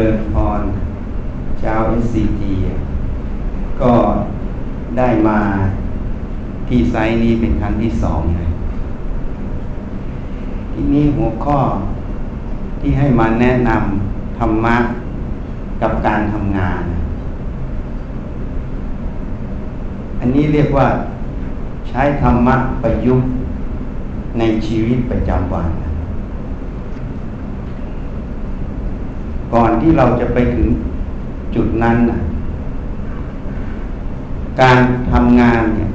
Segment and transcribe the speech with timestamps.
[0.00, 0.60] ริญพร
[1.60, 2.42] เจ้า SCG
[3.82, 3.94] ก็
[4.98, 5.40] ได้มา
[6.68, 8.48] ที่ไซต์นี้เป็นครั้งที่สองเลย
[10.72, 11.58] ทีนี้หัวข้อ
[12.80, 14.76] ที่ให้มาแนะนำธรรมะ
[15.82, 16.82] กับการทำงาน
[20.20, 20.86] อันนี้เรียกว่า
[21.88, 23.28] ใช้ธรรมะประยุกต์
[24.38, 25.68] ในชีวิตประจำวัน
[29.54, 30.68] ก่อน ที่เราจะไปถึง
[31.54, 32.18] จุดนั้นนะ
[34.60, 34.78] การ
[35.10, 35.88] ทำงานเนี่ย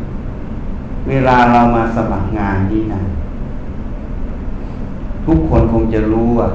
[1.09, 3.01] เวลาเรามาสมัครงานนี้นะ
[5.25, 6.49] ทุกคนคงจะรู้ว่า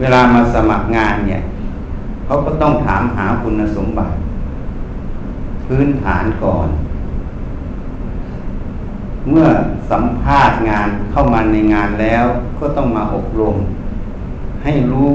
[0.00, 1.40] เวลามาสมัครงานเนี่ย
[2.24, 4.14] เขาก็ต้องถามหาคุณสมบัติ
[5.66, 6.68] พื้นฐานก่อน
[9.28, 9.48] เมื่อ
[9.90, 12.24] สัมภาษณ์งานเข้ามาในงานแล้ว
[12.58, 13.56] ก็ต้องมาอบรม
[14.62, 15.10] ให้รู้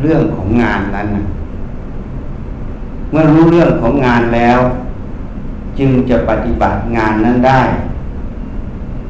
[0.00, 1.24] เรื่องของงานนั้นนะ
[3.10, 4.58] เมื่อรู้เรื่องของงานแล้ว
[5.78, 7.60] จึงจะปฏิบัติงานนั้นได้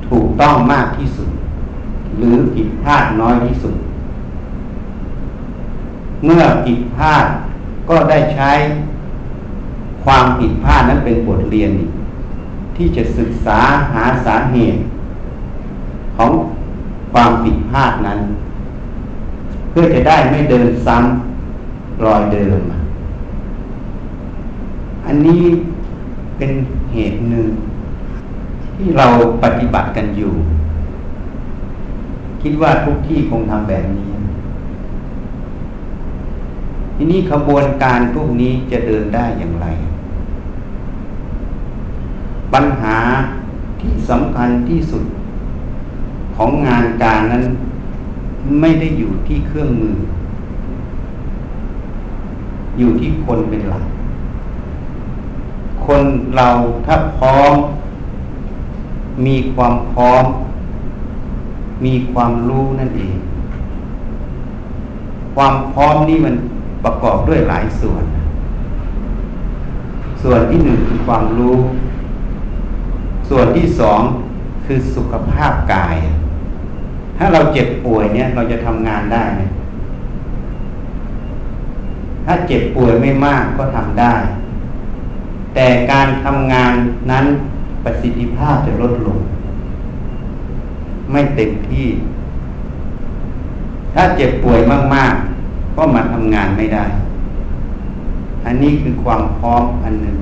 [0.08, 1.28] ถูกต้องมากที่สุด
[2.18, 3.74] หรือผิดพลาดน้อยที่สุด
[6.24, 7.24] เมื่อผิดพลาด
[7.88, 8.52] ก็ได้ใช้
[10.04, 11.72] ความผิดพลาดนั้นเป็นบทเรียน
[12.76, 13.58] ที่จะศึกษา
[13.92, 14.80] หาสาเหตุ
[16.16, 16.30] ของ
[17.12, 18.20] ความผิดพลาดนั้น
[19.72, 22.60] เพื่อจะได้ไม่เดินซ้ำรอยเดิม
[25.06, 25.42] อันนี้
[26.36, 26.50] เป็น
[26.92, 27.48] เหตุหนึ่ง
[28.76, 29.06] ที่เรา
[29.42, 30.32] ปฏิบัติกันอยู่
[32.42, 34.08] คิดว่าทุกที่คงทำแบบนี้
[36.96, 39.66] ทีนี้ขบวนการพวกนี้จะเดินได้อย่างไร
[42.52, 42.98] ปัญหา
[43.80, 45.04] ที่สำคัญที่สุด
[46.36, 47.44] ของงานการนั้น
[48.60, 49.96] ไม่ได้อยู่ที่เครื่องมือ
[52.78, 53.84] อยู่ที่คนเป็นหลัก
[55.86, 56.02] คน
[56.36, 56.48] เรา
[56.86, 57.54] ถ้าพร้อม
[59.26, 60.24] มีความพร้อม
[61.84, 63.16] มีความรู้นั่นเอง
[65.34, 66.34] ความพร้อมนี่มัน
[66.84, 68.04] ประกอบด้วยหลายส่วน
[70.22, 71.56] ส่วนที่หนึ่งคือความรู้
[73.28, 74.00] ส่วนที่สอง
[74.64, 75.96] คือสุขภาพกาย
[77.24, 79.42] ถ้าเราเจ็บป่วยเนี่ย เราจะทำงานได้ไหม
[82.24, 84.14] ถ้าเจ็บป่วยไม่มากก็ทำได้
[85.54, 86.72] แต่การทำงาน
[87.10, 87.24] นั้น
[87.84, 89.18] ประสิทธิภาพจะลดลง
[91.10, 91.86] ไม่เต็มที่
[93.94, 94.60] ถ้าเจ็บป่วย
[94.94, 96.84] มาก ๆ ก็มาทำงานไม่ได้
[98.44, 100.16] อันนี้คือความพร้อมอันหนึ่ง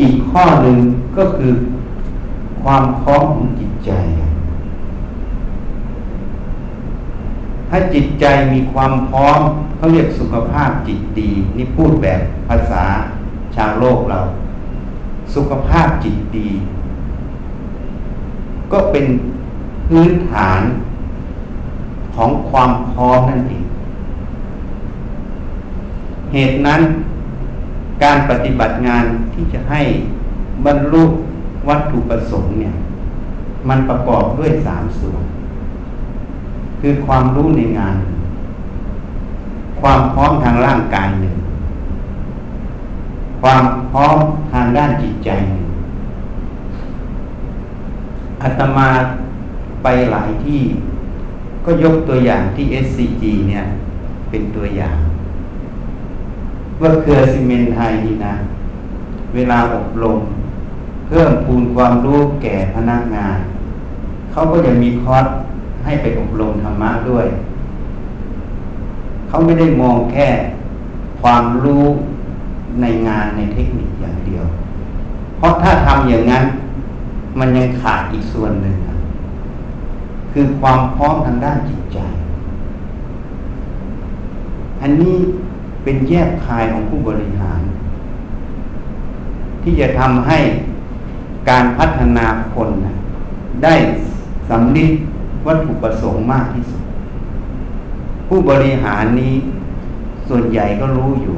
[0.00, 0.78] อีกข้อหนึ่ง
[1.16, 1.52] ก็คือ
[2.64, 3.90] ความพร้อมของจิตใจ
[7.68, 9.40] ถ้าจิตใจมีความพร้อม
[9.76, 12.84] เขาเรียกสุขภาพจิตดี นี่พูดแบบภาษา
[13.56, 14.20] ชาวโลกเรา
[15.34, 16.48] สุขภาพจิตดี
[18.72, 19.06] ก็เป็น
[19.88, 20.60] พื้นฐาน
[22.14, 23.64] ของความพร้อมนั่นเอง
[26.32, 26.80] เหตุนั้น
[28.02, 29.04] การปฏิบัติงาน
[29.34, 29.82] ที่จะให้
[30.66, 31.04] บรรลุ
[31.68, 32.72] วัตถุประสงค์เนี่ย
[33.68, 35.24] มันประกอบด้วยสามส่วน
[36.80, 37.96] คือความรู้ในงาน
[39.80, 41.36] ความพร้อมทางร่างกายหนึ่ง
[43.42, 44.16] ความพร้อม
[44.52, 45.66] ทางด้านจิตใจหนึ่ง
[48.42, 48.88] อาตมา
[49.82, 50.60] ไปหลายที่
[51.64, 53.62] ก็ยกตัวอย่างที่ SCG เนี่ย
[54.30, 54.96] เป็นตัวอย่าง
[56.80, 58.34] ว่าเครือซีเมนไทยนี่นะ
[59.34, 60.18] เวลาอบรม
[61.08, 63.38] เพิ่มพูนความรู้แก่พนักงาน
[64.32, 65.24] เขาก็จะมีคอร์ส
[65.84, 67.26] ให้ไปอบรมธรรมะด้วย
[69.28, 70.28] เขาไม่ได้มองแค่
[71.20, 71.84] ความรู้
[72.80, 74.44] ในงานในเทคนิคอย่างเดียว
[75.36, 76.44] เพราะถ้าทำอย่างนั้น
[77.38, 78.76] มันยังขาดอีกส่วนหนึ่ง
[80.32, 81.98] คือความพร้อมทางด้านจิตใจ
[84.82, 85.16] อันนี้
[85.82, 87.60] เป็นแยกคายของผู้บริหาร
[89.62, 90.38] ที่จะทำให้
[91.48, 92.68] การพัฒนาคน
[93.64, 93.74] ได้
[94.48, 94.90] สำลิด
[95.46, 96.82] วัตถุประสงค์มากที่สุด
[98.28, 99.34] ผู้บริหารนี้
[100.28, 101.36] ส่วนใหญ่ก็รู้อยู่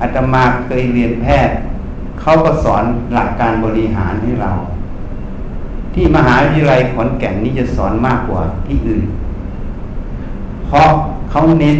[0.00, 1.56] อาตมาเคยเรียนแพทย์
[2.20, 2.84] เขาก็สอน
[3.14, 4.52] หลักการบริหารให้เรา
[5.94, 9.02] ที่มหาวิทยาลัยขอนแก่นนี้จะสอนมากกว่าที่อื่น
[10.66, 10.88] เพราะ
[11.30, 11.78] เขาเน้น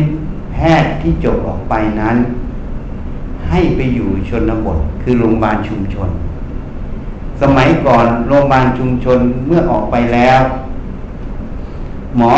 [0.52, 2.16] แพทย์ที่จบออกไปนั้น
[3.50, 6.10] ให้ไปอยู่ชนบท คือโรงพยาบาลชุมชน
[7.42, 10.40] สมัยก่อนโรงพยาบาลชุมชนเมื่อออกไปแล้ว
[12.16, 12.34] หมอ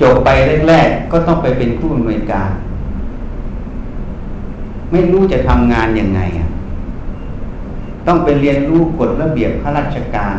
[0.00, 0.28] จบไป
[0.68, 2.50] แรกๆก็ต้องไปเป็นผู้อำนวยการ
[4.90, 6.20] ไม่รู้จะทำงานยังไง
[8.06, 10.34] ต้องไปเรียนรู้กฎระเบียบข้าราชการ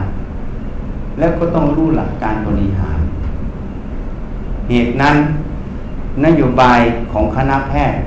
[1.20, 3.00] แล้วก็ต้องรู้หลักการบริหาร
[4.70, 5.16] เหตุนั้น
[6.26, 6.80] นโยบาย
[7.12, 8.02] ของคณะแพทย์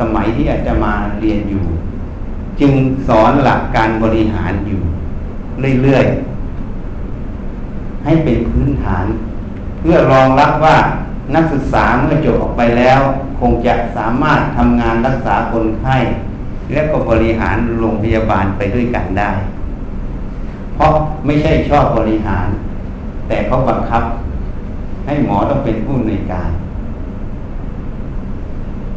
[0.00, 1.64] สมัยที่อาจจะมาเรียนอยู่
[2.60, 2.72] จึง
[3.08, 4.82] สอนหลักการบริหารอยู่
[5.82, 9.06] เรื่อยๆ ให้เป็นพื้นฐาน
[9.80, 10.76] เพื่อรองรับว่า
[11.34, 13.00] นักศึกษาเมื่อจบออกไปแล้ว
[13.40, 15.96] คงจะสามารถทำงานรักษาคนไข้
[16.72, 19.30] และก็บริหารโรงพยาบาลไปด้วยกันได้
[20.74, 20.92] เพราะ
[21.26, 22.48] ไม่ใช่ชอบบริหาร
[23.28, 24.02] แต่เขาบังคับ
[25.06, 26.50] ให้หมอต้องเป็นผู้ในการ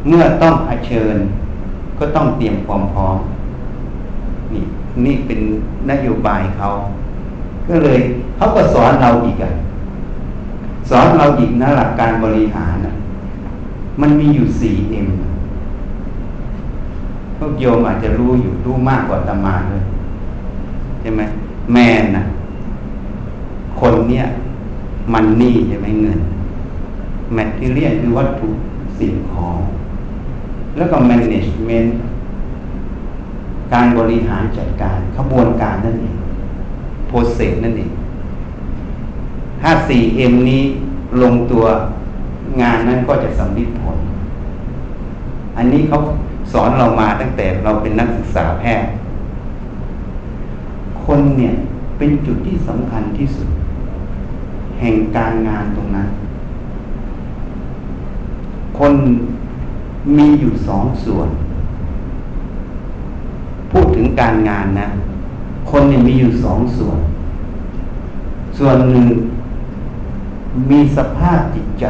[0.08, 1.16] เมื่อต้องเผชิญ
[1.98, 3.18] ก็ต้องเตรียมความพร้อม
[4.52, 4.62] นี่
[5.04, 5.40] นี่เป็น
[5.90, 6.68] นโยบายเขา
[7.68, 7.98] ก็เลย
[8.36, 9.50] เขาก็สอนเราอีกอะ
[10.90, 12.92] สอนเราอีกนะหลักการบริหารนะ
[14.00, 15.08] มันมีอยู่สี่เอ็ม
[17.38, 19.82] พวกโยมอาจจะรู้อยู่รู้มากกว่าตมาเลย
[21.00, 21.22] ใช่ไหม
[21.72, 22.22] แมนนะ
[23.80, 24.24] คนเนี้ย
[25.12, 26.20] มันนี่ใช่ไหมเงิน
[27.34, 28.48] แมทที่เรียนคือวัตถุ
[28.98, 29.56] สิ่งของ
[30.76, 31.90] แล้วก็ management
[33.72, 36.16] การบริหารจัดการขบวนการนั่นเอง
[37.10, 37.90] process นั่นเอง
[39.60, 40.62] ถ้า 4M นี้
[41.22, 41.64] ลงตัว
[42.62, 43.98] งานนั้นก็จะสำเร็จผล
[45.56, 45.96] อันนี้เขา
[46.52, 48.90] สอนเรามาตั้งแต่เราเป็นนักศึกษาแพทย์
[51.04, 51.52] คนเนี่ย
[51.98, 53.48] เป็นจุดที่สำคัญที่สุด
[54.80, 56.08] แห่งการงานตรงนั้น
[58.78, 58.94] คน
[60.16, 61.28] มีอยู่สองส่วน
[63.70, 64.88] พูดถึงการงานนะ
[65.70, 66.98] คนเนี่ยมีอยู่สองส่วน
[68.58, 69.06] ส่วนหนึ่ง
[70.70, 71.86] มีสภาพจิตใจ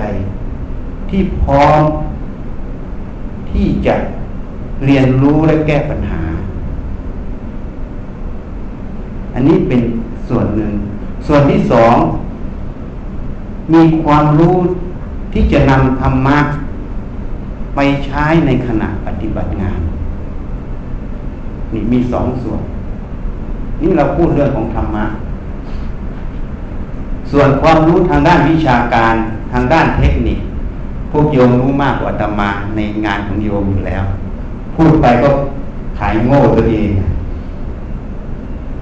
[1.08, 1.82] ที่พร้อม
[3.50, 3.94] ที่จะ
[4.86, 6.22] เรียนรู้และแก้ปัญหา
[9.34, 9.80] อันนี้เป็น
[10.28, 10.72] ส่วนหนึ่ง
[11.26, 11.94] ส่วนที่สอง
[13.74, 14.56] มีความรู้
[15.32, 16.38] ที่จะนำธรรมะ
[17.76, 19.80] ไปใช้ในขณะปฏิบัติงาน
[21.72, 22.62] นี่มีสองส่วน
[23.80, 25.04] นี่เราพูดเรื่องของธรรมะ
[27.30, 29.14] ส่วนความรู้ทางด้านวิชาการ
[29.52, 30.38] ทางด้านเทคนิค
[31.10, 34.04] พวกโยมรู้มากกว่าตมาในงานของโยมอยู่แล้ว
[34.76, 35.28] พูดไปก็
[35.98, 36.88] ขายโง่ตัวเอง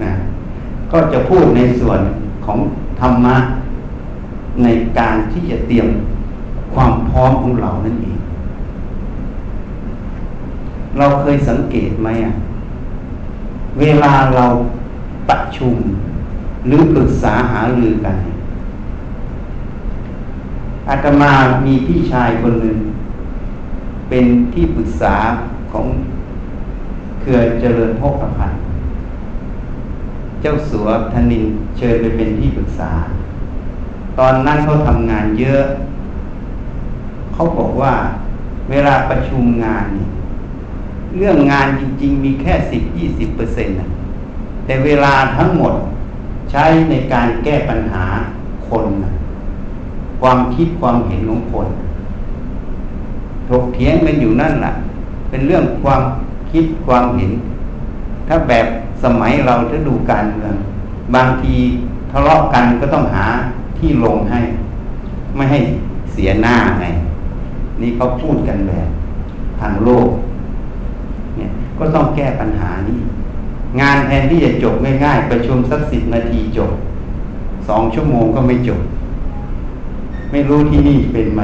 [0.03, 0.13] นะ
[0.91, 1.99] ก็จะพูดในส่วน
[2.45, 2.57] ของ
[2.99, 3.35] ธรรมะ
[4.63, 4.67] ใน
[4.99, 5.87] การที่จะเตรียม
[6.73, 8.17] ความพร้อมของเรานั่นเอง
[10.97, 12.33] เราเคยสังเกตไหมอะ
[13.79, 14.45] เวลาเรา
[15.29, 15.75] ประชุม
[16.67, 18.17] หรือปรึกษาหารือกัน
[20.89, 21.31] อาตมา
[21.65, 22.77] มีพี่ชายคนหนึ่ง
[24.09, 25.15] เป็นที่ปรึกษา
[25.71, 25.85] ของ
[27.21, 28.61] เครือเจริญพกพันธ์
[30.41, 31.45] เจ้าสัวธนิน
[31.77, 32.91] เชิญไปเป็นที่ปรึกษา
[34.19, 35.63] ตอนนั้นเขาทำงานเยอะ
[37.33, 37.93] เขาบอกว่า
[38.69, 40.05] เวลาประชุมงานนี่
[41.17, 43.75] เรื่องงานจริง ๆ มีแค่สิบยี่สิบเปอร์เซ็นต์
[44.65, 45.73] แต่เวลาทั้งหมด
[46.51, 48.05] ใช้ในการแก้ปัญหา
[48.67, 49.11] คนนะ
[50.21, 51.67] ความคิดความเห็นของคน
[53.49, 54.71] ถกเถียงกันอยู่นั่นแหละ
[55.29, 56.01] เป็นเรื่องความ
[56.51, 57.31] คิดความเห็น
[58.27, 58.67] ถ้าแบบ
[59.03, 60.55] สมัยเราถ้าดูการเมือง
[61.15, 61.55] บางที
[62.11, 63.25] ทะเลาะกันก็ต้องหา
[63.77, 64.39] ที่ลงให้
[65.35, 65.59] ไม่ให้
[66.13, 66.85] เสียหน้าไง
[67.81, 68.87] นี่เขาพูดกันแบบ
[69.59, 70.07] ทางโลก
[71.79, 72.99] ก็ต้องแก้ปัญหานี้
[73.81, 76.71] งานแทนที่จะจบง่ายๆประชุมสักสิบนาทีจบ
[77.67, 78.81] สองชั่วโมงก็ไม่จบ
[80.31, 81.41] ไม่รู้ที่นี่เป็นไหม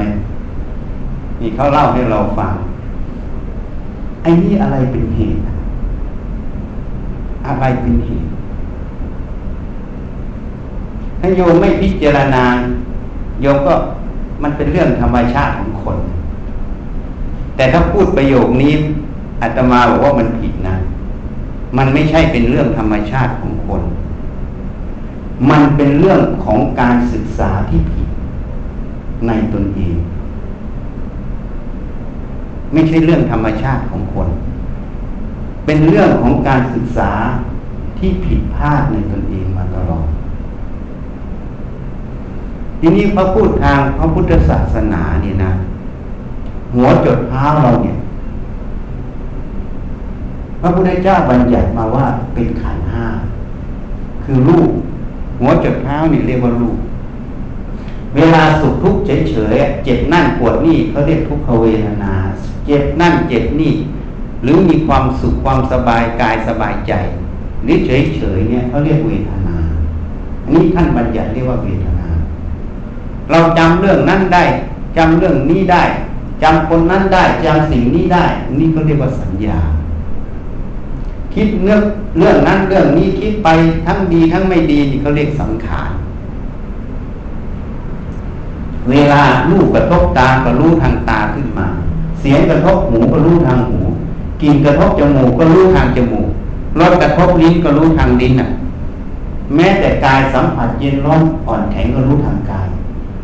[1.40, 2.52] นี่เขาเล่าให้เราฟัง
[4.22, 5.40] ไอ้นี่อะไรเป็นเหตุ
[7.46, 8.28] อะไรเป็นเหตุ
[11.20, 12.44] ถ้าโยมไม่พิจารณา
[13.42, 13.74] โยมก็
[14.42, 15.98] มันเป็นเรื่องธรรมชาติของคน
[17.56, 18.74] แต่ถ้าพูดประโยคนี้
[19.42, 20.76] อาตมาบอกว่ามันผิดนะ
[21.76, 23.82] มันไม่ใช่เป็นเรื่องธรรมชาติของคน
[25.50, 28.08] มันเป็นเรื่องของการศึกษาที่ผิด
[29.26, 29.96] ในตนเอง
[32.72, 34.28] ไม่ใช่เรื่องธรรมชาติของคน
[35.66, 37.10] เป็นเรื่องของการศึกษา
[37.98, 40.06] ที่ผิดพลาดในตนเองมาตลอด
[42.80, 45.52] ทีนี้พระพูดทางพระพุทธศาสนาเนี่ยนะ
[46.74, 47.96] หัวจดเท้าเราเนี่ย
[50.62, 53.06] พระพุทธเจ้าบัญญัติมาว่าเป็นขันห้า
[54.24, 54.70] คือรูป
[55.40, 56.76] หัวจดเท้านี่เรียกว่ารูป
[58.14, 62.12] เวลาสุขทุกข์เฉยๆเจ็บนั่นปวดนี่เขาเรียกทุกขเวทนา
[62.66, 63.72] เจ็บนั่นเจ็บนี่
[64.42, 66.92] หรือมีความสุขความสบายกายสบายใจ
[67.64, 69.56] หรือเฉยๆเนี่ยเขาเรียกเวทนา
[70.44, 72.08] อันนี้ท่านบัญญัติเรียกว่าเวทนา
[73.30, 74.44] เราจำเรื่องนั้นได้
[74.96, 75.82] จำเรื่องนี้ได้
[76.42, 78.24] จำคนนั้นได้จำสิ่งนี้ได้
[78.58, 79.58] นี่ก็เรียกว่าสัญญา
[81.34, 81.82] คิดเรื่อง
[82.18, 83.48] เรื่องนั้นเรื่องนี้คิดไป
[83.86, 85.90] ทั้งดีทั้งไม่ดีนี่เขาเรียกสังขาร
[88.90, 91.66] เวลาลูกกระทบตาก็รู้ทางตาขึ้นมา
[92.20, 93.78] เสียงกระทบหูก็รู้ทางหู
[94.42, 96.28] กลิ่นกระทบจมูกก็รู้ทางจมูก
[96.80, 98.48] รสกระทบลิ้นก็รู้ทางลิ้นอะ
[99.54, 102.68] แม้แต่กายสัมผัสเย็นร้อนอ่อนแข็งก็รู้ทางกาย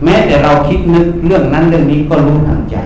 [0.05, 2.77] แม้แต่เราคิดนึกเรื่องนั้นเรื่องนี้ก็รู้ทางใจ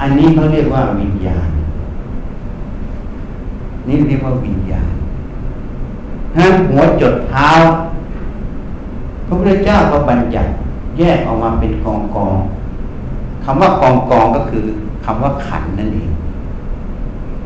[0.00, 1.48] อันนี้เขาเรียกว่าวิญญาณ
[3.88, 4.92] นี่เรียกว่าวิญญาณ
[6.36, 7.50] ทั้งหัวจดเท้า
[9.26, 10.50] พระพุทธเจ้าก็บัญญัติ
[10.98, 12.36] แยกออกมาเป็นกองกอง
[13.44, 14.64] คำว่ากองกองก็คือ
[15.04, 16.10] คำว่าขันนั่นเอง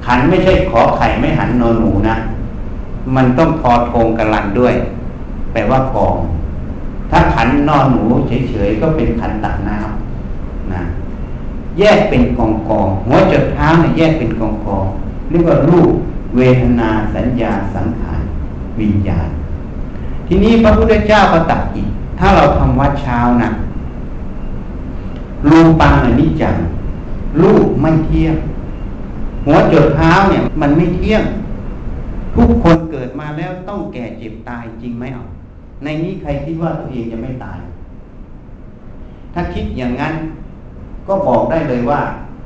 [0.07, 2.17] ขันไม่ใช่ขอไข่ไม่หันนอนหนูนะ
[3.17, 4.75] มันต้องทอทงกันลันด้วย
[5.53, 6.17] แปลว่ากอง
[7.11, 10.83] ถ้าขันนอนหนูเฉยๆก็เป็นขันตักน้ำนะ
[11.79, 14.87] แยกเป็นกองกองหัวจดเท้าเนี่ยแยกเป็นกองกอง
[15.31, 15.93] เรียกว่ารูป
[16.37, 18.23] เวทนาสัญญาสังขาร
[18.81, 19.29] วิญญาณ
[20.27, 23.51] ทีนี้พระพุทธเจ้าก็ตัดอีก ถ้าเราทำวัดเช้านะ
[25.51, 26.57] รูปังอนิจจัง
[27.43, 28.37] รูปไม่เที่ยง
[29.47, 31.23] หัวจดเท้าเนี่ยมันไม่เที่ยง
[32.37, 35.23] ทุกคนเกิดมาแล้วต้องแก่เจ็บตายจริงไหมเอา
[35.85, 37.59] ในนี้ใครคิดว่าตัวเองจะไม่ตาย
[39.35, 40.15] ถ้าคิดอย่างนั้น
[41.07, 42.01] ก็บอกได้เลยว่า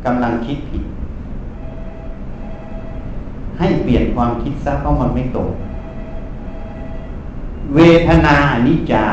[0.04, 0.82] กำลังคิดผิด
[3.58, 5.48] ให้เปลี่ยนความคิดซะเพราะมันไม่ตรง
[7.74, 9.04] เวทนาอนิจจา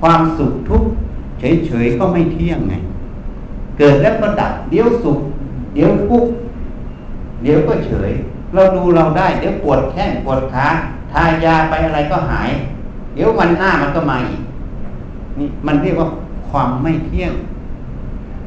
[0.00, 0.90] ความสุขทุกข์
[1.40, 2.74] เฉยๆก็ไม่เที่ยงไง
[3.78, 5.18] เกิดแล้วก็ดับเดี๋ยวสุข
[5.74, 6.30] เดี๋ยวทุกข์
[7.42, 8.12] เดี๋ยวก็เฉย
[8.54, 10.66] เราดูเราได้ เดี๋ยวปวดแข้งปวดขา
[11.12, 12.50] ทายาไปอะไรก็หาย
[13.14, 14.42] เดี๋ยววันหน้ามันก็มาอีก
[15.38, 16.08] นี่มันเรียกว่า
[16.48, 17.32] ความไม่เที่ยง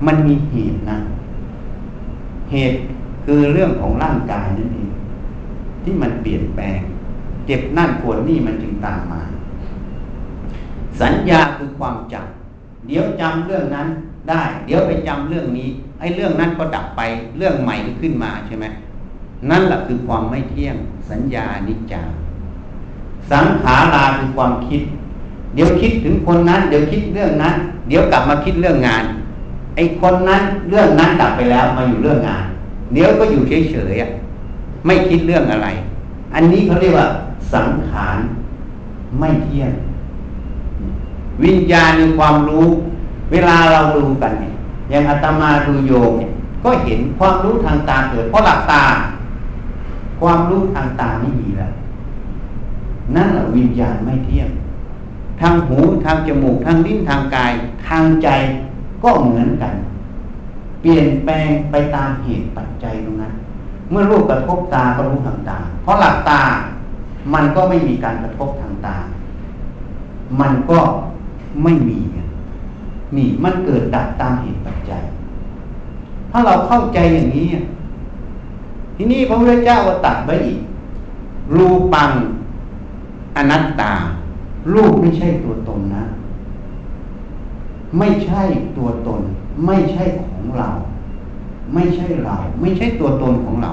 [0.05, 0.97] มันมีเหตุนะ
[2.51, 2.77] เหตุ
[3.25, 4.89] คือเรื่องของร่างกายนั่นเอง
[5.83, 6.79] ที่มันเปลี่ยนแปลง
[7.45, 9.21] เจ็บนั่นปวดนี่มันจึงตามมา
[11.01, 13.87] สัญญาคือความจำเดี๋ยวจำเรื่องนั้น
[14.29, 17.01] ได้ เดี๋ยวไปจำเรื่องนี้ไอ้เรื่องนั้นก็ดับไป
[17.37, 18.65] เรื่องใหม่ก็ขึ้นมาใช่ไหม
[19.49, 20.75] นั่นแหละคือความไม่เที่ยง
[21.09, 22.01] สัญญานิจจา
[23.31, 24.81] สังขาราคือความคิด
[25.53, 27.55] เดี๋ยวคิดถึงคนนั้น เดี๋ยวคิดเรื่องนั้น
[27.87, 29.03] เดี๋ยวกลับมาคิดเรื่องงาน
[29.75, 32.43] ไอ้คนนั้นเรื่องนั้นดับไปแล้วมาอยู่เรื่องงาน
[32.93, 35.67] เดี๋ยวก็อยู่เฉยๆไม่คิดเรื่องอะไร
[36.33, 37.07] อันนี้เขาเรียกว่า
[37.53, 38.17] สังขาร
[39.19, 39.71] ไม่เที่ยง
[41.43, 42.65] วิญญาณในความรู้
[43.31, 44.53] เวลาเราดูกันเนี่ย
[44.89, 46.31] อย่างอาตมาดูโยมเนี่ย
[46.63, 48.83] ก็เห็นความรู้ทางตาเกิดเพราะหลับตา
[50.19, 51.73] ความรู้ทางตาไม่มีแล้ว
[53.15, 54.49] นั่นแหละวิญญาณไม่เที่ยง
[55.41, 57.51] ทางหูทางจมูกทางลิ้นทางกาย
[57.87, 58.29] ทางใจ
[59.03, 59.73] ก็เหมือนกัน
[60.83, 63.33] เปลี่ยนแปลงไปตามเหตุปัจจัยตรงนั้น
[63.91, 66.41] เมื่อรูปกระทบตาก็รู้ทางตา เพราะหลับตา
[67.33, 68.95] มันก็ไม่มีการกระทบทางตา
[70.39, 70.79] มันก็
[71.63, 71.99] ไม่มี
[73.15, 75.03] นี่มันเกิดดับตามเหตุปัจจัย
[76.31, 77.47] ถ้าเราเข้าใจอย่างนี้
[78.95, 80.59] ทีนี้พระพุทธเจ้าก็ตัดไว้อีก
[81.57, 82.11] รูปัง
[83.37, 83.93] อนัตตา
[84.73, 86.03] รูปไม่ใช่ตัวตนนะ
[87.97, 88.41] ไม่ใช่
[88.77, 89.21] ตัวตน
[89.65, 90.03] ไม่ใช่
[90.43, 90.69] ของเรา
[91.73, 93.71] ไม่ใช่เรา ไม่ใช่ตัวตนของเรา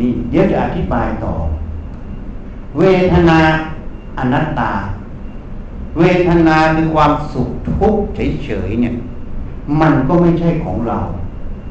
[0.00, 1.32] นี่เดี๋ยวจะอธิบายต่อ
[2.78, 3.38] เวทนา
[4.18, 4.72] อนัตตา
[5.98, 8.94] เวทนาคือความสุขทุกข์เฉยๆเนี่ย
[9.80, 10.98] มันก็ไม่ใช่ของเรา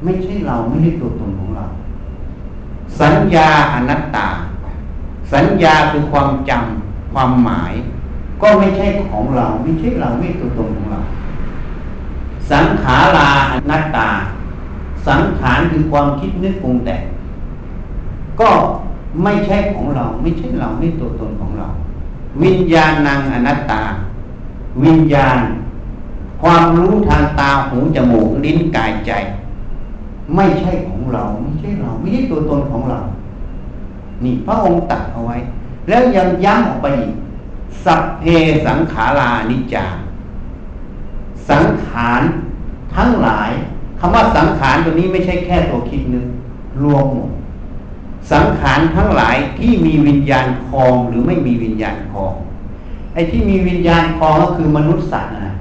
[0.04, 1.66] ไม่ใช่เราไม่ใช่ตัวตนของเรา
[3.00, 4.28] สัญญาอนัตตา
[5.34, 7.74] สัญญาคือความจำความหมาย
[8.42, 11.02] ก็ไม่ใช่ของเรา ไม่ใช่เราไม่ตัวตนของเรา
[12.52, 14.10] สังขาราอนัตตา
[15.08, 17.02] สังขารคือความคิดนึกปรุงแต่ง
[18.40, 18.50] ก็
[19.24, 21.68] ไม่ใช่ของเรา ไม่ใช่เราไม่ตัวตนของเรา
[22.42, 23.82] วิญญาณังอนัตตา
[24.84, 25.40] วิญญาณ
[26.42, 29.12] ความรู้ทางตาหูจมูกลิ้นกายใจ
[30.36, 33.00] ไม่ใช่ของเรา ไม่ใช่เรา ไม่ใช่ตัวตนของเรา
[34.24, 35.38] นี่พระองค์ตัดเอาไว้
[35.88, 37.14] แล้วยังย้ำออกไปอีก
[37.86, 38.24] สัพเพ
[38.66, 39.86] สังขารานิจจา
[41.50, 42.22] สังขาร
[42.96, 43.52] ทั้งหลาย
[44.00, 46.26] คำว่าสังขารตัวนี้ไม่ใช่แค่ตัวคิดนึก
[46.84, 47.30] รวมหมด
[48.32, 52.34] สังขารทั้งหลายที่มีวิญญาณคลองหรือไม่มีวิญญาณคลอง
[53.14, 55.54] ไอ้ที่มีวิญญาณคลองก็คือมนุษย์สัตว์นะ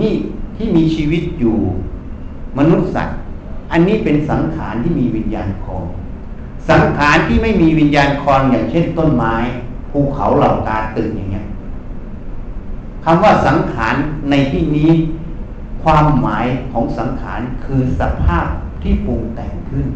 [0.00, 0.12] นี่
[0.56, 1.56] ที่มีชีวิตอยู่
[2.58, 3.16] มนุษย์สัตว์
[3.72, 5.84] อันนี้เป็นสังขารที่มีวิญญาณคลอง
[6.70, 9.34] สังขารที่ไม่มีวิญญาณคลองอย่างเช่นต้นไม้
[9.90, 11.46] ภูเขาเหล่ากาตึกอย่างเงี้ย
[13.08, 13.94] คำว่าสังขาร
[14.30, 14.90] ในที่นี้
[15.82, 18.46] ความหมายของสังขารคือสภาพ
[18.82, 19.86] ที่ปรุงแต่งขึ้น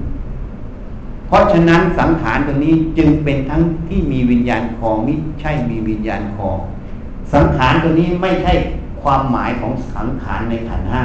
[1.26, 6.58] เพราะฉะนั้นสังขารตรงนี้จึงเป็นทั้งที่มีวิญญาณคองม่ใช่มีวิญญาณคอง
[7.34, 8.52] สังขารตัวนี้ไม่ใช่
[9.02, 11.04] ความหมายของสังขารในขันห้า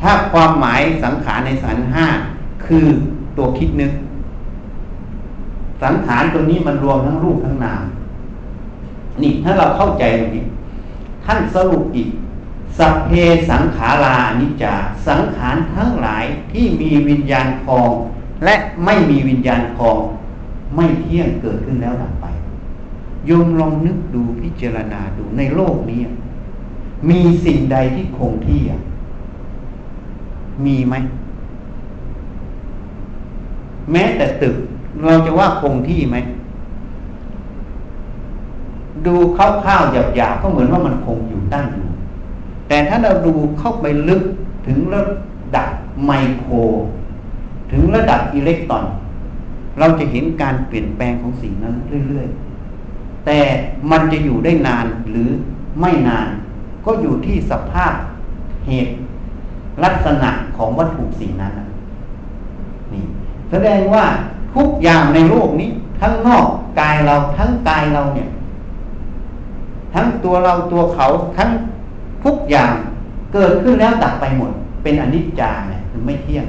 [0.00, 2.06] ถ้าความหมายสังขารในขันห้า
[2.66, 2.86] คือ
[3.36, 3.92] ตัวคิดนึก
[5.82, 7.82] สังขารตัวนี้มันรวมทั้งรูปทั้งนาม
[9.22, 10.44] นี่ถ้าเราเข้าใจตรงนี้
[11.24, 12.08] ท่านสรุปอีก
[12.78, 13.10] สัพเพ
[13.50, 14.74] สังขารานิจา
[15.06, 17.92] สังขารทั้งหลายที่มีวิญญาณคลอง
[18.44, 19.98] และไม่มีวิญญาณคลอง
[20.76, 22.26] ไม่เที่ยงเกิดขึ้นแล้วดับไป
[23.26, 26.00] โยมลองนึกดูพิจารณาดูในโลกนี้
[27.10, 28.60] มีสิ่งใดที่คงที่
[30.64, 30.94] มีไหม
[33.92, 34.56] แม้แต่ตึก
[35.04, 36.16] เราจะว่าคงที่ไหม
[39.06, 41.88] ดูคร่าวๆหยาบๆก็เหมือนว่ามันคงอยู่ตั้งอยู่
[42.68, 44.22] แต่ถ้าเราดูเข้าไปลึก
[44.66, 45.02] ถึงระ
[45.56, 45.68] ดับ
[46.04, 46.54] ไมโคร
[47.72, 48.84] ถึงระดับอิเล็กตรอน
[49.78, 51.74] เราจะเห็นการเปลี่ยนแปลงของสิ่งนั้น
[52.08, 53.40] เรื่อยๆ แต่
[53.90, 55.28] มันจะอยู่ได้นานหรือ
[55.80, 56.28] ไม่นาน
[56.84, 57.94] ก็อยู่ที่สภาพ
[58.66, 58.92] เหตุ
[59.84, 61.52] ลักษณะของวัตถุสิ่งนั้น
[62.92, 63.04] นี่
[63.50, 64.04] แสดงว่า
[64.54, 66.46] ทุกอย่างในโลกนี้ ทั้งนอก
[66.80, 68.28] กายเราทั้งกายเราเนี่ย
[69.94, 71.06] ทั้งตัวเราตัวเขา
[71.36, 71.50] ทั้ง
[72.24, 72.74] ทุกอย่าง
[73.32, 74.50] เกิดขึ้นแล้วดับไปหมด
[74.82, 76.46] เป็นอนิจจาเนี่ยคือไม่เที่ยง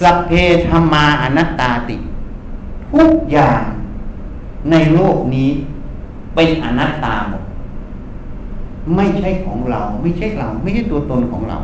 [0.00, 0.32] สัพเพ
[0.68, 1.96] ธรรมาอนัตตาติ
[2.92, 3.62] ทุกอย่าง
[4.70, 5.50] ในโลกนี้
[6.34, 7.42] เป็นอนัตตาหมด
[8.96, 11.58] ไม่ใช่ของเรา ไม่ใช่เรา ไม่ใช่ตัวตนของเรา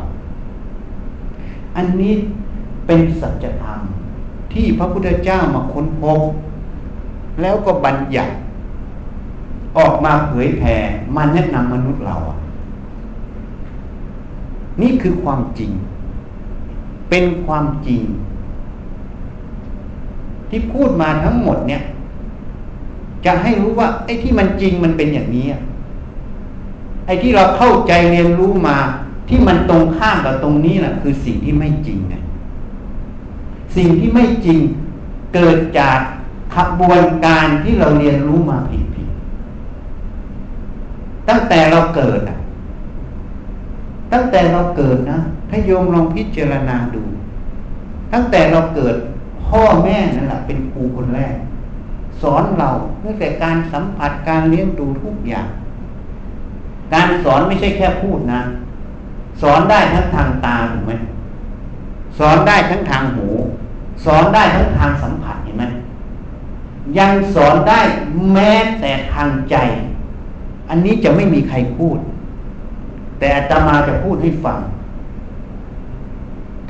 [1.75, 2.13] อันนี้
[2.87, 3.79] เป็นสัจธรรม
[4.53, 6.21] ที่พระพุทธเจ้ามาค้นพบ
[7.41, 8.33] แล้วก็บัญญัติ
[9.77, 10.75] ออกมาเผยแผ่
[11.15, 12.37] มาแนะนำมนุษย์เราอะ
[14.81, 15.71] นี่คือความจริง
[17.09, 18.01] เป็นความจริง
[20.49, 21.81] ที่พูดมาทั้งหมดเนี่ย
[23.25, 25.45] จะให้รู้ว่า ไอ้ที่มันจริงมันเป็นอย่างนี้
[27.05, 28.77] ไอ้ที่เราเข้าใจเรียนรู้มา
[29.29, 32.15] ที่มันตรงข้ามกับตรงนี้แหละคือสิ่งที่ไม่จริงไง
[33.75, 34.59] สิ่งที่ไม่จริง
[35.33, 35.99] เกิดจาก
[36.55, 38.85] ขบวนการที่เราเรียนรู้มาผิด
[41.29, 42.37] ตั้งแต่เราเกิดอะ
[44.13, 47.03] ตั้งแต่เราเกิดนะ ถ้าโยมลองพิจารณาดู
[48.13, 48.95] ตั้งแต่เราเกิด
[49.45, 51.35] พ่อแม่นั่นแหละเป็นครูคนแรก
[52.21, 52.69] สอนเรา
[53.03, 55.47] ตั้งแต่การสัมผัสการเลี้ยงดูทุกอย่าง
[56.93, 58.41] การสอนไม่ใช่แค่พูดนะ
[59.41, 60.93] สอนได้ทั้งทางตาถูกไหม
[62.19, 63.27] สอนได้ทั้งทางหู
[64.05, 65.65] สอนได้ทั้งทางสัมผัสเห็นไหม
[66.97, 67.79] ยังสอนได้
[68.33, 69.55] แม้แต่ทางใจ
[70.69, 71.97] อันนี้จะไม่มีใครพูด
[73.19, 74.59] แต่อาตมาจะพูดให้ฟัง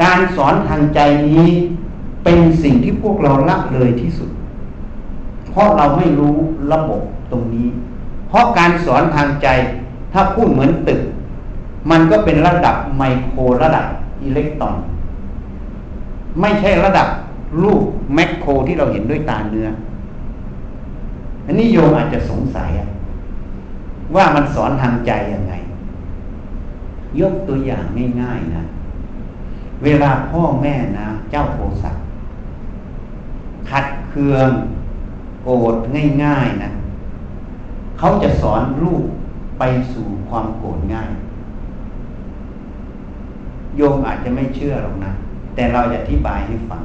[0.03, 1.47] การสอนทางใจนี้
[2.23, 4.29] เป็นสิ่งที่พวกเราละเลยที่สุด
[5.49, 6.35] เพราะเราไม่รู้
[6.71, 7.67] ระบบตรงนี้
[8.27, 9.47] เพราะการสอนทางใจ
[10.13, 11.01] ถ้าพูดเหมือนตึก
[11.91, 13.85] มันก็เป็นระดับไมโครระดับ
[14.23, 14.75] อิเล็กตรอน
[16.41, 17.07] ไม่ใช่ระดับ
[17.63, 17.81] รูป
[18.13, 19.67] แมคโครที่เราเห็นด้วยตาเนื้อ
[21.45, 22.69] อันนี้โยมอาจจะสงสัย
[24.15, 25.53] ว่ามันสอนทางใจยังไง
[27.19, 27.83] ยกตัวอย่าง
[28.21, 28.63] ง่ายๆนะ
[29.83, 31.91] เวลาพ่อแม่นะ เจ้าโทสะ
[33.69, 34.49] ขัดเคือง
[35.43, 35.75] โกรธ
[36.23, 36.69] ง่ายๆนะ
[37.97, 39.03] เขาจะสอนลูก
[39.59, 39.63] ไป
[39.93, 41.09] สู่ความโกรธง่าย
[43.77, 45.11] โยมอาจจะไม่เชื่อหรอกนะ
[45.55, 46.83] แต่เราจะอธิบายให้ฟัง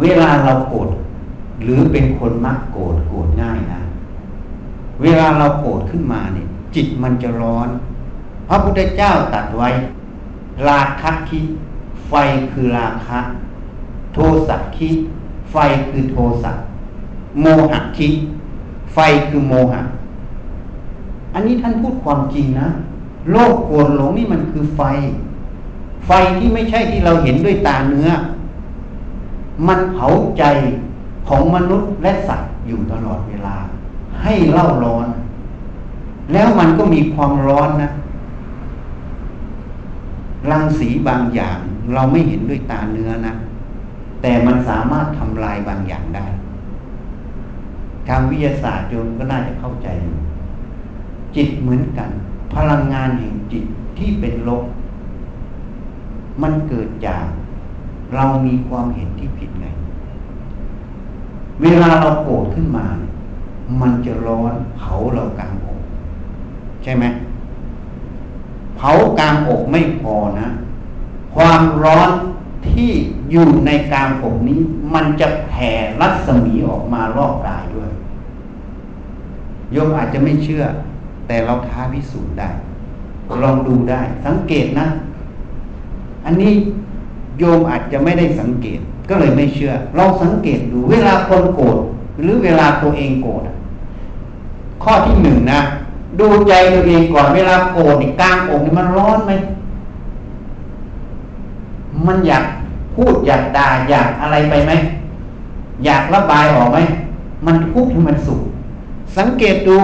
[0.00, 0.88] เวลาเราโกรธ
[1.62, 3.80] หรือเป็นคนมักโกรธโกรธง่ายนะ
[5.02, 7.68] เวลาเราโกรธขึ้นมาเนี่ยจิตมันจะร้อน
[8.48, 9.68] พระพุทธเจ้าตัดไว้
[10.68, 11.40] ราคะคิ
[12.08, 12.14] ไฟ
[12.52, 13.18] คือราคะ
[14.12, 14.88] โทสะคิ
[15.50, 15.56] ไฟ
[15.90, 16.52] คือโทสะ
[17.40, 18.08] โมหะคิ
[18.94, 19.82] ไฟคือโมหะ
[21.34, 22.68] อันนี้ท่านพูดความจริงนะ
[23.32, 24.80] โลกโกรธหลงนี่มันคือไฟ
[26.06, 28.08] ไฟที่ไม่ใช่ที่เราเห็นด้วยตาเนื้อ
[29.68, 30.44] มันเผาใจ
[31.28, 33.56] ของมนุษย์และสัตว์อยู่ตลอดเวลา
[34.22, 35.08] ให้เล่าร้อน
[36.32, 37.90] แล้วมันก็มีความร้อนนะ
[40.50, 41.58] รังสีบางอย่าง
[41.94, 43.34] เราไม่เห็นด้วยตาเนื้อนะ
[44.22, 46.26] แต่มันสามารถทำลายบางอย่างได้
[48.08, 50.16] ทางวิทยาศาสตร์โยมก็น่าจะเข้าใจอยู่
[51.36, 52.10] จิตเหมือนกัน
[52.54, 53.64] พลังงานแห่งจิต
[53.98, 54.64] ที่เป็นลบ
[56.42, 57.24] มันเกิดจาก
[58.14, 59.66] เรามีความเห็นที่ผิดไง
[61.62, 63.12] เวลาเราโกรธขึ้นมาเนี่ย
[63.80, 65.80] มันจะร้อนเผาเรากลางอก
[66.82, 67.04] ใช่ไหม
[68.76, 70.48] เผากลางอกไม่พอนะ
[71.34, 72.10] ความร้อน
[72.68, 72.90] ที่
[73.30, 74.60] อยู่ในกลางอกนี้
[74.94, 77.90] มันจะแผ่รัศมีออกมารอบกายด้วย
[79.72, 80.64] โยมอาจจะไม่เชื่อ
[81.26, 82.50] แต่เราท้าพิสูจน์ได้
[83.42, 84.86] ลองดูได้ สังเกตนะ
[86.26, 86.52] อันนี้
[87.38, 91.78] โยมอาจจะไม่ได้สังเกตก็เลยไม่เชื่อลองสังเกตดู เวลาคนโกรธ
[92.22, 93.42] หรือเวลาตัวเองโกรธ
[94.82, 95.60] ข้อที่หนึ่งนะ
[96.20, 99.32] ดูใจตัวเองก่อนเวลาโกรธกลางอกนี่มันร้อนไหม
[102.06, 102.44] มันอยาก
[102.94, 104.72] พูดอยากด่าอยากอะไรไปไหม
[105.84, 106.78] อยากระบายออกไหม
[107.46, 108.40] มันพูดให้มันสุข
[109.16, 109.78] สังเกตดู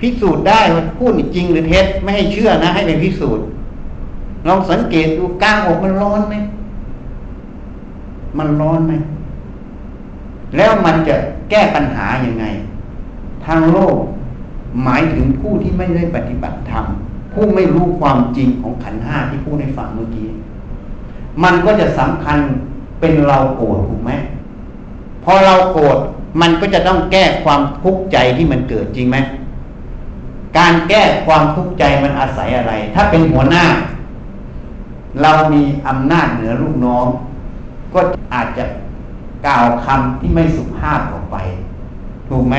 [0.00, 3.44] พิสูจน์ได้ว่าพูดจริงหรือเท็จไม่ให้เชื่อนะ ให้เป็นพิสูจน์
[4.46, 6.34] ลองสังเกตดูกลางอกมันร้อนไหม
[8.38, 8.92] มันร้อนไหม
[10.56, 11.16] แล้วมันจะ
[11.50, 12.44] แก้ปัญหายังไง
[13.44, 13.96] ทางโลก
[14.84, 16.84] หมายถึงผู้ที่ไม่ได้ปฏิบัติธรรม
[17.32, 20.28] ผู้ไม่รู้ความจริงของขันห้าที่พูดในฝั่งเมื่อกี้
[21.44, 22.38] มันก็จะสำคัญ
[23.00, 24.12] เป็นเราโกรธถูกไหม
[25.24, 25.96] พอเราโกรธ
[26.40, 29.16] มันก็จะต้องแก้ความทุกข์ใจที่มันเกิดจริงไหม
[30.58, 33.64] การแก้ความทุกข์ใจมันอาศัยอะไร ถ้าเป็นหัวหน้า
[35.22, 37.06] เรามีอำนาจเหนือลูกน้อง
[37.94, 38.00] ก็
[38.34, 38.64] อาจจะ
[39.46, 41.36] กล่าวคำที่ไม่สุภาพออกไป
[42.28, 42.56] ถูกไหม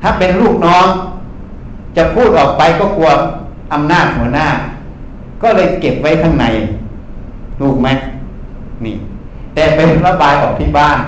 [0.00, 0.86] ถ้าเป็นลูกน้อง
[1.96, 3.10] จะพูดออกไปก็กลัว
[3.72, 4.48] อำนาจหัวหน้า
[5.42, 6.46] ก็เลยเก็บไว้ข้างใน
[7.60, 7.88] ถูกไหม
[8.84, 8.94] นี่
[9.54, 10.98] แต่เป็นระบายออกที่บ้าน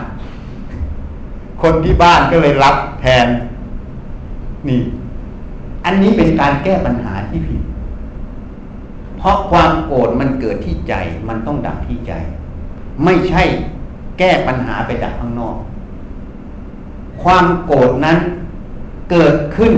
[1.63, 3.27] คนที่บ้านก็เลยรับแทน
[4.69, 4.81] นี่
[5.85, 7.61] อันนี้เป็นการแก้ปัญหาที่ผิด
[9.19, 10.95] เพราะความโกรธมันเกิดที่ใจ
[11.29, 12.13] มันต้องดับที่ใจ
[13.05, 13.43] ไม่ใช่
[14.19, 15.57] แก้ปัญหาไปจากข้างนอก
[17.23, 18.19] ความโกรธนั้น
[19.11, 19.73] เกิดขึ้น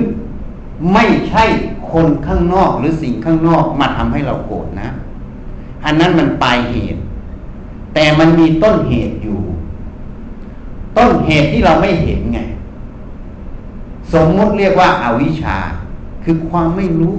[0.92, 1.44] ไม่ใช่
[1.92, 4.88] คนข้างนอกหรือสิ่งข้างนอกมาทำให้เราโกรธนะ
[5.84, 7.00] อันนั้นมันปลายเหตุ
[7.94, 9.40] แต่มันมีต้นเหตุอยู่
[10.98, 12.40] ต้นเหตุที่เราไม่เห็นไง
[14.12, 15.56] สมมติเรียกว่าอาวิชชา
[16.24, 17.18] คือความไม่รู้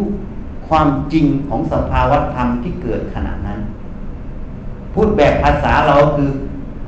[0.68, 3.60] ความจริงของสภาวธรรมที่เกิดขณะนั้น
[4.94, 6.30] พูดแบบภาษาเราคือ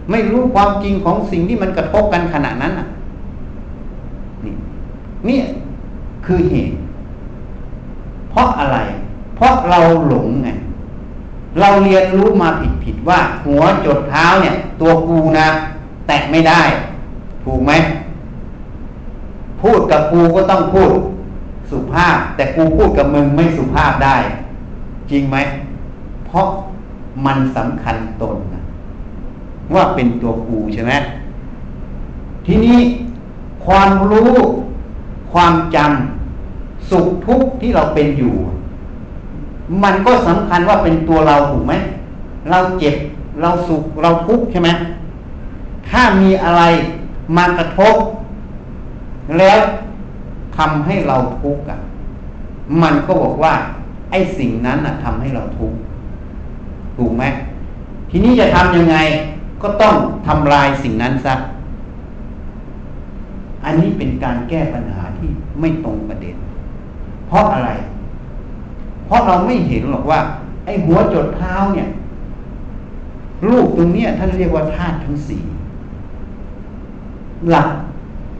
[0.10, 2.88] ไม่รู้ความจริงของสิ่งที่มันกระทบกันขณะนั้นอะ
[4.46, 4.54] นี่
[5.28, 5.40] นี่
[6.26, 6.76] คือเหตุ
[8.30, 8.78] เพราะอะไร
[9.36, 10.50] เพราะเราหลงไง
[11.60, 15.48] เราเรียนรู้มาผิดผิดว่า หัวจดเท้าเนี่ย ตัวกูนะ
[16.08, 16.62] แตะไม่ได้
[17.44, 17.72] ถูกไหม
[19.62, 20.90] พูดกับกูก็ต้องพูด
[21.70, 24.16] สุภาพ แต่กูพูดกับมึงไม่สุภาพได้
[25.12, 25.38] จริงไหม
[26.26, 26.48] เพราะ
[27.26, 28.57] มันสำคัญตนนะ
[29.74, 30.94] ว่าเป็นตัวกูใช่ไหม
[32.46, 32.80] ทีนี้
[33.66, 34.32] ความรู้
[35.32, 38.34] ความจำสุขทุกข์ที่เราเป็นอยู่
[39.84, 41.74] มันก็สำคัญว่าเป็นตัวเราถูกไหม
[42.50, 42.96] เราเจ็บ
[43.42, 44.70] เราสุขเราทุกข์ใช่ไหม
[45.90, 46.64] ถ้ามีอะไร
[47.38, 47.96] มากระทบ
[49.38, 49.60] แล้ว
[50.58, 51.78] ทำให้เราทุกข์อะ
[52.82, 53.54] มันก็บอกว่า
[54.12, 55.78] ไอ้สิ่งนั้นอะทำให้เราทุกข์
[56.98, 57.24] ถูกไหม
[58.10, 58.98] ทีนี้จะทำยังไง
[59.62, 59.96] ก็ต้อง
[60.28, 61.36] ทำลายสิ่งนั้นซะ
[63.66, 66.36] อันนี้เป็นการแก้ปัญหาที่ไม่ตรงประเด็น
[67.28, 67.70] เพราะอะไร
[69.06, 70.20] เพราะเราไม่เห็นหรอกว่า
[70.66, 71.88] ไอ้หัวจดเท้าเนี่ย
[73.48, 75.44] รูปตรงนี้ท่านเรียกว่าธาตุทั้งสี่
[77.50, 77.70] หลัก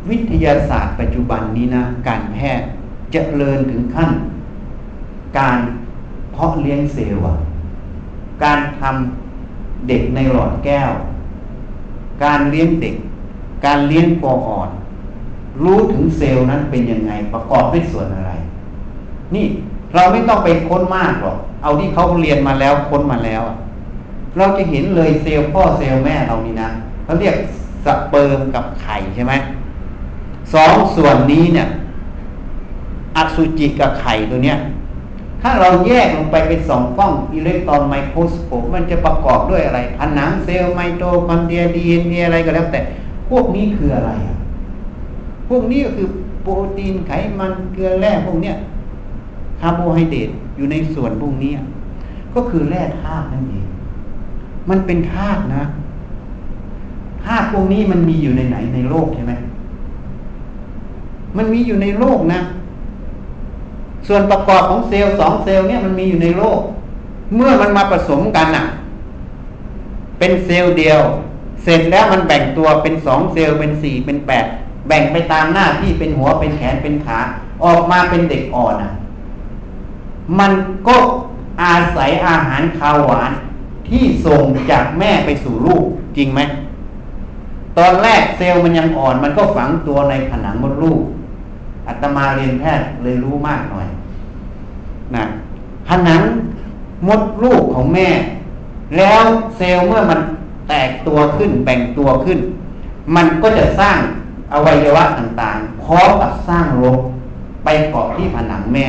[0.10, 2.72] วิทยาศาสตร์ปัจจุบันนี้นะ การแพทย์จ
[3.12, 4.12] เจริญถึงขั้น
[5.38, 5.58] การ
[6.34, 7.24] เพาะเลี้ยงเซลล์
[8.44, 10.92] การทำเด็กในหลอดแก้ว
[12.24, 12.96] การเลี้ยงเด็ก
[13.66, 14.70] การเลี้ยงตัวอ่อน
[15.64, 18.32] รู้ถึงเซลล์นั้นเป็นยังไงประกอบด้วยส่วนอะไร
[19.36, 19.46] นี่
[19.96, 23.42] เราไม่ต้องไปค้นมากหรอก เอาที่เขาเรียนมาแล้วค้นมาแล้ว
[24.38, 26.70] เราจะเห็นเลยเซลล์พ่อเซลล์แม่เรานี่นะ
[27.04, 27.36] เขาเรียก
[27.86, 29.34] สเปิร์มกับไข่ใช่ไหม
[30.54, 31.68] สองส่วนนี้เนี่ย
[33.16, 34.58] อสุจิกับไข่ตัวเนี้ย
[35.42, 42.82] ถ้าเราแยกลงไปเป็นสองกล้อง electron microscope มันจะประกอบด้วยอะไรผนังเซลล์ไมโตคอนเดรียดีเอ็นเออะไรก็แล้วแต่
[43.30, 44.12] พวกนี้คืออะไร
[45.50, 46.08] พวกนี้ก็คือ
[46.42, 48.56] โปรตีนไขมันเกลือแร่พวกเนี้ย
[49.60, 51.52] คาร์โบไฮเดรตอยู่ในส่วนพวกนี้
[52.36, 53.66] ก็คือแร่ธาตุนั่นเอง
[54.70, 55.64] มันเป็นธาตุนะ
[57.26, 59.34] ธาตุพวกนี้มันมีอยู่ในไหนในโลกใช่ไหม
[61.38, 62.40] มันมีอยู่ในโลกนะ
[64.08, 66.62] ส่วนประกอบของเซลล์สองเซลล์เนี่ยมันมีอยู่ในโลก
[67.36, 68.66] เมื่อมันมาผสมกันอะ
[70.20, 71.02] เป็นเซลล์เดียว
[71.64, 74.46] เสร็จแล้วมันแบ่งตัวเป็นสองเซลล์เป็นสี่เป็นแปด
[74.88, 77.20] แบ่งไปตามหน้าที่เป็นหัวเป็นแขนเป็นขา
[77.64, 78.92] ออกมาเป็นเด็กอ่อนอะ
[80.40, 80.52] มัน
[80.88, 80.98] ก็
[81.64, 83.32] อาศัยอาหารคาวหวาน
[83.90, 85.84] ที่ส่งจากแม่ไปสู่ลูก
[86.18, 86.42] จริงไหม
[87.78, 91.02] ตอนแรกเซลล์มันยังอ่อน มันก็ฝังตัวในผนังมดลูก
[91.88, 93.88] อัตมาเรียนแพทย์เลยรู้มากหน่อย
[95.16, 95.24] นะ
[95.88, 96.22] ผนัง
[97.08, 98.10] มดลูกของแม่
[98.98, 99.24] แล้ว
[99.58, 100.20] เซลล์เมื่อมัน
[100.68, 102.40] แตกตัวขึ้นแบ่งตัวขึ้น
[103.16, 104.00] มันก็จะสร้าง
[104.54, 107.00] อวัยวะต่างๆพร้อมกับสร้างโรค
[107.64, 108.86] ไปเกาะที่ผนังแม่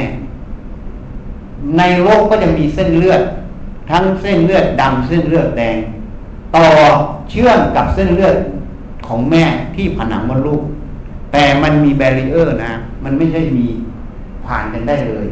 [1.79, 3.23] ในโรคก็จะมีเส้นเลือด
[3.91, 5.77] ทั้งเส้นเลือดดำเส้นเลือดแดง
[6.57, 6.67] ต่อ
[7.31, 8.37] เชื่อมกับเส้นเลือด
[9.07, 10.63] ของแม่ที่ผนังมดลูก
[11.33, 12.73] แต่มันมีแบรีเออร์นะ
[13.09, 13.67] มันไม่ใช่มี
[14.47, 15.27] ผ่านกันได้เลย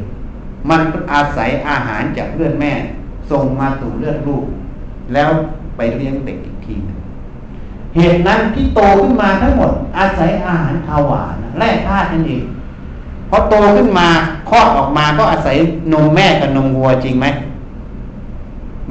[0.71, 0.81] มัน
[1.12, 2.73] อาศัยอาหารจากเลือดแม่
[3.31, 4.45] ส่งมาสู่เลือดลูก
[5.15, 5.31] แล้ว
[5.77, 6.99] ไปเลี้ยงเด็กอีกทีนึง
[7.97, 12.45] เหตุนั้นที่โตขึ้นมาทั้งหมด อาศัยอาหารขาวหวานแร่ธาตุนั่นเอง
[13.31, 14.09] พอโตขึ้นมา
[14.51, 15.57] คลอดออกมาก็อาศัย
[15.93, 17.27] นมแม่กับนมวัวจริงไหม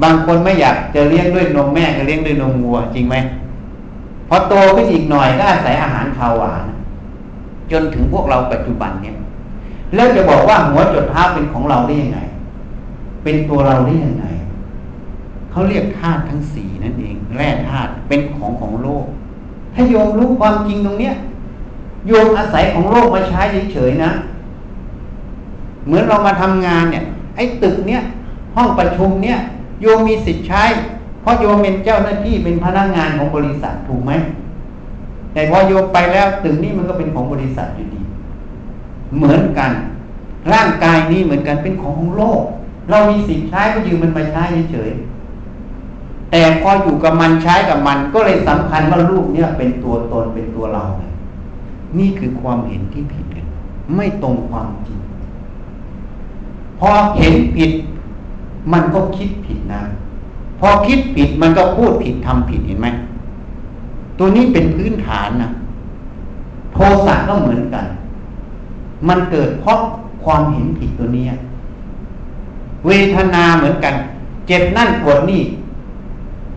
[0.02, 3.16] บางคนไม่อยากจะเลี้ยงด้วยนมแม่ก็เลี้ยงด้วยนมวัวจริงไหม
[4.28, 6.64] พอโตขึ้นอีกหน่อยก็อาศัยอาหารขาวหวาน
[7.72, 9.16] จนถึงพวกเราปัจจุบันเนี่ย
[9.94, 12.20] แล้วจะบอกว่าหัวจดเท้าเป็นของเราได้ยังไง
[13.24, 14.26] เป็นตัวเราได้ยังไง
[15.50, 19.04] เขาเรียกธาตุทั้งสี่นั่นเอง แร่ธาตุเป็นของของโลก
[19.74, 21.14] ถ้าโยมรู้ความจริงตรงเนี้ย
[22.06, 23.40] โยมอาศัยของโลกมาใช้
[23.72, 24.10] เฉยๆนะ
[25.86, 27.04] เหมือนเรามาทำงานเนี่ย
[27.36, 28.02] ไอ้ตึกเนี้ย
[28.56, 29.38] ห้องประชุมเนี่ย
[29.80, 30.64] โยมมีสิทธิ์ใช้
[31.20, 34.12] เพราะโยมเป็นเจ้าหน้าที่เป็นพนักงานของบริษัทถูกไหม
[35.36, 38.00] แต่พอโยมไปแล้วตึกนี้มันก็เป็นของบริษัทอยู่ดี
[39.16, 39.70] เหมือนกัน
[40.52, 42.42] ร่างกายนี้เหมือนกันเป็นของของโลก
[42.90, 44.90] เรามีสิทธิ์ใช้ก็ยืมมันมาใช้เฉย
[46.30, 50.82] แต่พออยู่กับมันใช้กับมัน ก็เลยสำคัญว่ารูปเนี่ยเป็นตัวตนเป็นตัวเรา
[51.98, 53.46] นี่คือความเห็นที่ผิดกัน
[53.96, 54.98] ไม่ตรงความจริง
[56.78, 57.70] พอเห็นผิด
[58.72, 59.82] มันก็คิดผิดนะ
[60.60, 62.88] พอคิดผิดมันก็พูดผิดทำผิดเห็นไหม
[64.18, 65.50] ตัวนี้เป็นพื้นฐานนะ
[66.72, 67.86] โทสะก็เหมือนกัน
[69.08, 69.78] มันเกิดเพราะ
[70.24, 71.26] ความเห็นผิดตัวนี้
[72.86, 73.94] เวทนาเหมือนกัน
[74.46, 75.42] เจ็บนั่นปวดนี่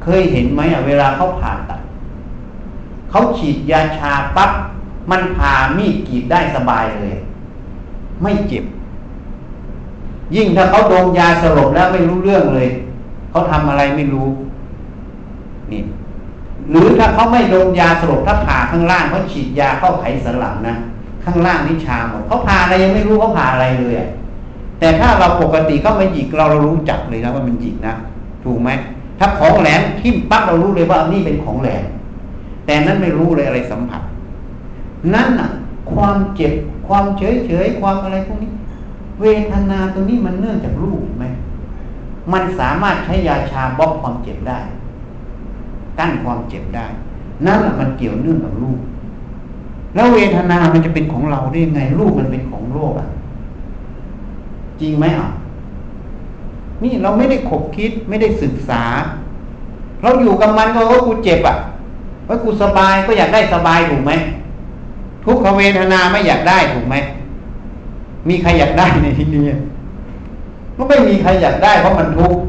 [0.03, 1.81] เคยเห็นไหมอะเวลาเขาผ่าตัด
[3.09, 4.51] เขาฉีดยาชาปั๊บ
[5.11, 7.15] มันผ่ามีดกรีดได้สบายเลย
[8.21, 8.63] ไม่เจ็บ
[10.35, 12.69] ยิ่งถ้าเขาโดนยาสลบแล้วไม่รู้เรื่องเลย
[13.29, 14.27] เขาทำอะไรไม่รู้
[15.71, 15.81] นี่
[16.69, 20.75] หรือถ้าเขาไม่โดนยาสลบถ้าผ่าข้างล่างเขาฉีดยาเข้าไขสันหลังนะ
[21.23, 24.09] ข้างล่างนี่ชาหมดเขาผ่าอะไรยังไม่รู้เขาผ่าอะไรเลยอะ
[24.79, 27.93] แต่ถ้าเราปกติก็มาหยิกเราเรารู้จักเลยนะว่ามันหยิกนะ
[28.43, 28.69] ถูกไหม
[29.19, 31.83] ถ้าของแหลมทิ่มปั๊บเรารู้เลยว่านี่เป็นของแหลม
[32.65, 34.01] แต่นั้นไม่รู้เลยอะไรสัมผัส
[35.13, 35.49] นั่นน่ะ
[35.93, 36.53] ความเจ็บ
[36.87, 38.51] ความเฉยเฉยความอะไรพวกนี้
[39.21, 41.25] เวทนาตัวนี้มันเนื่องจากรูปไหม
[42.33, 44.59] มันสามารถใช้ยาชาบล็อกความเจ็บได้
[45.99, 46.87] กั้นความเจ็บได้
[47.45, 48.79] นั่นแหละมันเกี่ยวเนื่องกับรูป
[49.95, 53.07] แล้วเวทนา มันจะเป็นของเราได้ยังไง รูปมันเป็นของโลกอะ
[54.81, 55.29] จริงไหมอะ
[56.83, 58.83] นี่เราไม่ได้ขบคิดไม่ได้ศึกษา
[60.01, 61.57] เราอยู่กับมันก็ว่ากูเจ็บอะ
[62.27, 64.11] ว่ากูสบายก็อยากได้สบายถูกไหม
[65.25, 66.95] ทุกขเวทนาไม่อยากได้ถูกไหม
[68.29, 69.43] มีใครอยากได้ในที่นี้
[70.75, 72.41] ก็ไม่มีใครอยากได้เพราะมันทุกข์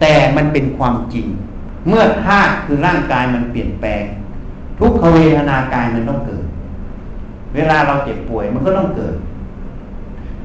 [0.00, 1.26] แต่มันเป็นความจริง
[1.88, 4.02] เมื่อธาตุคือร่างกายมันเปลี่ยนแปลง
[4.80, 6.44] ทุกขเวทนากายมันต้องเกิด
[7.54, 9.14] เวลาเราเจ็บป่วยมันก็ต้องเกิด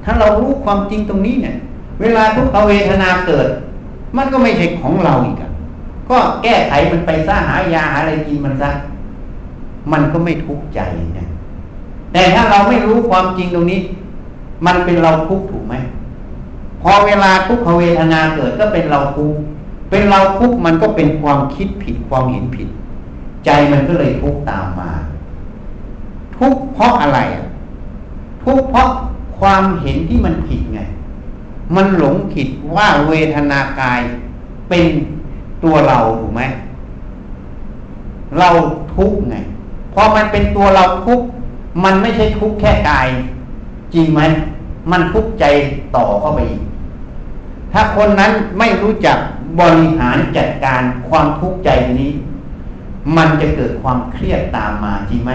[0.03, 1.55] ถ้าเรารู้ความจริงตรงนี้เนี่ย
[2.01, 3.47] เวลาทุกขเวทนาเกิด
[4.17, 5.51] มันก็ไม่ใช่ของเราอีกอะ
[6.09, 8.69] ก็แก้ไขมันไปซะหายาหาอะไรกินมันซะ
[9.91, 10.79] มันก็ไม่ทุกข์ใจ
[11.19, 11.27] นะ
[12.13, 13.79] แต่ถ้าเราไม่รู้ความจริงตรงนี้
[14.65, 15.75] มันเป็นเราทุกข์ถูกไหม
[16.81, 19.39] พอเวลาทุกขเวทนาเกิดก็เป็นเราทุกข์
[19.91, 22.67] เป็นเราทุกมันก็เป็นความคิดผิดความเห็นผิด
[23.45, 24.91] ใจมันก็เลยทุกตามมา
[26.37, 27.45] ทุกเพราะอะไรอะ
[28.43, 28.89] ทุกเพราะ
[29.39, 30.79] ความเห็นที่มันผิดไง
[31.75, 34.01] มันหลงผิดว่าเวทนากาย
[34.69, 34.85] เป็น
[35.63, 36.41] ตัวเราถูกไหม
[38.39, 38.49] เรา
[38.95, 39.35] ทุกไง
[39.93, 41.19] พอมันเป็นตัวเราทุก
[41.83, 43.07] มันไม่ใช่ทุกแค่กาย
[43.93, 44.21] จริงไหม
[44.91, 45.45] มันทุกใจ
[45.95, 46.61] ต่อเข้าไปอีก
[47.73, 49.17] ถ้าคนนั้นไม่รู้จัก
[49.59, 52.11] บริหารจัดการความทุกข์ใจนี้
[53.17, 55.31] มันจะเกิดความเครียดตามมาจริงไหม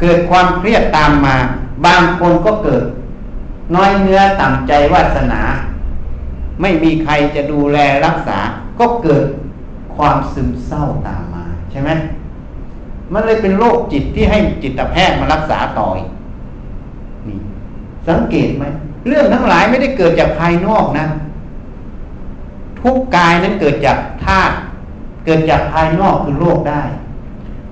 [0.00, 1.36] เกิดความเครียดตามมา
[1.86, 2.82] บางคนก็เกิด
[3.74, 5.42] น้อยเนื้อต่ำใจวาสนา
[6.60, 8.38] ไม่มีใครจะดูแลรักษา
[8.78, 9.24] ก็เกิด
[9.96, 11.90] ความซึมเศร้าตามมา ใช่ไหม
[13.12, 15.98] มันเลยเป็นโรคจิตที่ให้จิตแพทย์มารักษาต่อย
[17.28, 17.38] นี่
[18.08, 18.64] สังเกตไหม
[19.06, 21.06] เรื่องทั้งหลายไม่ได้เกิดจากภายนอกนะ
[22.84, 24.54] ทุกกายนั้นเกิดจากธาตุ
[25.24, 26.82] เกิดจากภายนอกคือโลกได้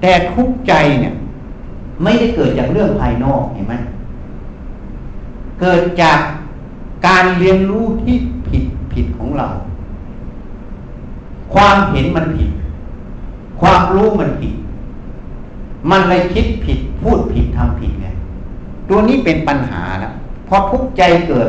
[0.01, 1.15] แต่ทุกใจเนี่ย
[2.03, 3.75] ไม่ได้เกิดจากเรื่องภายนอกเห็นไหม
[5.61, 6.19] เกิดจาก
[7.07, 8.17] การเรียนรู้ที่
[8.49, 9.47] ผิดผิดของเรา
[11.55, 12.51] ความเห็นมันผิด
[13.61, 14.55] ความรู้มันผิด
[15.91, 18.07] มันเลยคิดผิดพูดผิดทำผิดไง
[18.89, 20.13] ตัวนี้เป็นปัญหาแล้ว
[20.49, 21.49] พอทุกใจเกิด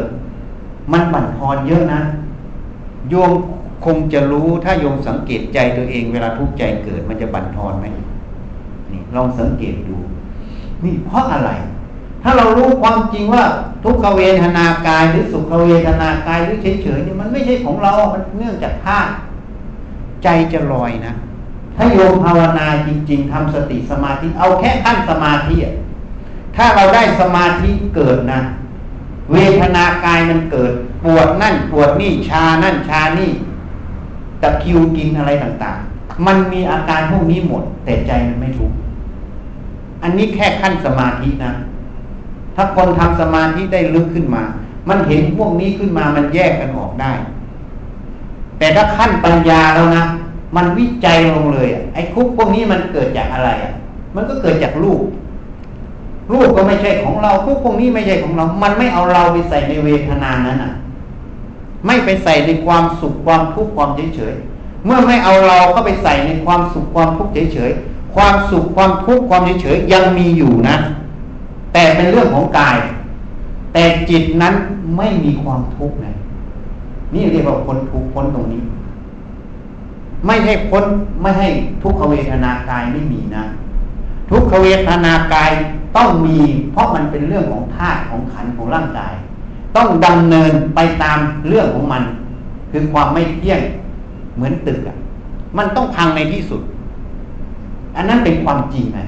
[0.91, 2.01] มันบั่นทอนเยอะนะ
[3.09, 3.31] โยม
[3.85, 7.85] คงจะรู้ถ้าโยมสังเกตใจตัวเองเวลาทุกข์ใจเกิดมันจะบั่นทอนไหม
[8.91, 9.97] นี่ลองสังเกตดู
[10.83, 11.51] นี่เพราะอะไร
[12.23, 13.43] ถ้าเรารู้ความจริงว่า
[13.83, 19.11] ทุกขเวทนากายหรือสุขเวทนากายหรือเฉยๆเนี่ยมันไม่ใช่ของเรา มันเนื่องจากธาตุ
[20.23, 21.13] ใจจะลอยนะ
[21.75, 25.55] ถ้าโยมภาวนาจริง ๆทำสติสมาธิ เอาแค่ขั้นสมาธิ
[26.55, 28.41] ถ้าเราได้สมาธิเกิดนะ
[29.31, 33.31] เวทนากายมันเกิด ปวดนั่นปวดนี่ชานั่นชานี่
[34.41, 38.75] ตะคิวกินอะไรต่างๆ มันมีอาการพวกนี้หมด แต่ใจมันไม่ทุกข์
[40.03, 41.51] อันนี้แค่ขั้นสมาธินะ
[42.55, 44.43] ถ้าคนทำสมาธิได้ลึกขึ้นมา
[44.89, 47.11] มันเห็นพวกนี้ขึ้นมามันแยกกันออกได้
[48.57, 50.03] แต่ถ้าขั้นปัญญาแล้วนะ
[50.55, 53.73] มันวิจัยลงเลยไอ้คุกพวกนี้มันเกิดจากอะไรอะ
[54.15, 55.01] มันก็เกิดจากรูป
[56.31, 60.73] รูปก็ไม่ใช่ของเราคุกพวกนี้ไม่ใช่ของเรา มันไม่เอาเราไปใส่ในเวทนานั้นอะ
[61.85, 64.35] ไม่ไปใส่ในความสุขความทุกข์ความเฉยเฉย
[64.85, 67.71] เมื่อไม่เอาเราเข้าไปใส่ในความสุขความทุกข์เฉยเฉย
[68.15, 70.75] ความสุขความทุกข์ความเฉยเฉยยังมีอยู่นะ
[71.73, 72.77] แต่เป็นเรื่องของกาย
[73.73, 74.53] แต่จิตนั้น
[74.97, 76.15] ไม่มีความทุกข์เลย
[77.13, 78.61] นี่เรียกว่าพ้นทุกข์พ้นตรงนี้
[80.25, 80.83] ไม่ให้พ้น
[81.21, 81.47] ไม่ให้
[81.83, 83.43] ทุกขเวทนากายไม่มีนะ
[84.29, 85.51] ทุกขเวทนากาย
[85.95, 86.37] ต้องมี
[86.71, 89.13] เพราะมันเป็นเรื่องของธาตุของขันของร่างกาย
[89.75, 92.03] ต้องดำเนินไปตามเรื่องของมัน
[92.71, 93.61] คือความไม่เที่ยง
[94.35, 94.95] เหมือนตึกอะ
[95.57, 96.61] มันต้องพังในที่สุด
[97.95, 98.99] อันนั้นเป็นความจริงไง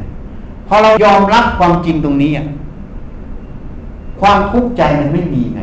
[0.67, 2.45] พอเรายอมรับความจริงตรงนี้อะ
[4.21, 5.61] ความทุกข์ใจมันไม่มีไง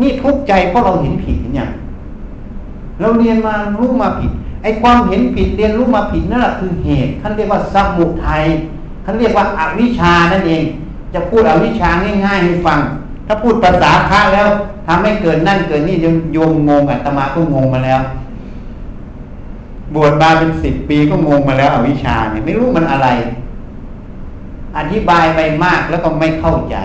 [0.00, 1.68] นี่ทุกข์ใจเพราะเราเห็นผิดเนี่ย
[3.00, 4.30] เราเรียนมารู้มาผิด
[4.62, 8.44] ไอ้ความเห็นผิดเรียนรู้มาผิดนั่นแหละคือเหตุท่านเรียกว่าสมุทัย
[9.04, 10.64] ท่านเรียกว่าอาวิชานั่นเอง
[11.14, 11.88] จะพูดอวิชา
[12.24, 12.78] ง่ายๆให้ฟัง
[13.26, 14.48] ถ้าพูดภาษาพระแล้ว
[14.86, 15.96] ทำให้เกิดนั่นเกิดนี่
[16.32, 18.00] โยมงงอัตมาก็งงมาแล้ว
[19.94, 23.08] บวชมาเป็นสิบปีก็งงมาแล้วอวิชาเนี่ยไม่รู้มันอะไร
[24.76, 26.76] อธิบายไปมากแล้วก็ไม่เข้าใจ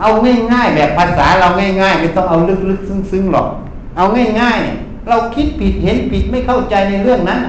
[0.00, 0.10] เอา
[0.52, 1.48] ง่ายๆแบบภาษาเรา
[1.82, 3.48] ง่ายๆ ไม่ต้องเอาลึกๆซึ้งๆหรอก
[3.96, 4.04] เอา
[4.40, 4.76] ง่ายๆเนี่ย
[5.08, 7.40] เราคิดผิดเห็นผิดไม่เข้าใจในเรื่องนั้น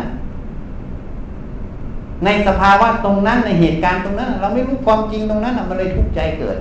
[2.25, 6.57] ในสภาวะตรงนั้นในเหตุการณ์ตรงนั้น เราไม่รู้ความจริงตรงนั้นมันเลยทุกข์ใจเกิด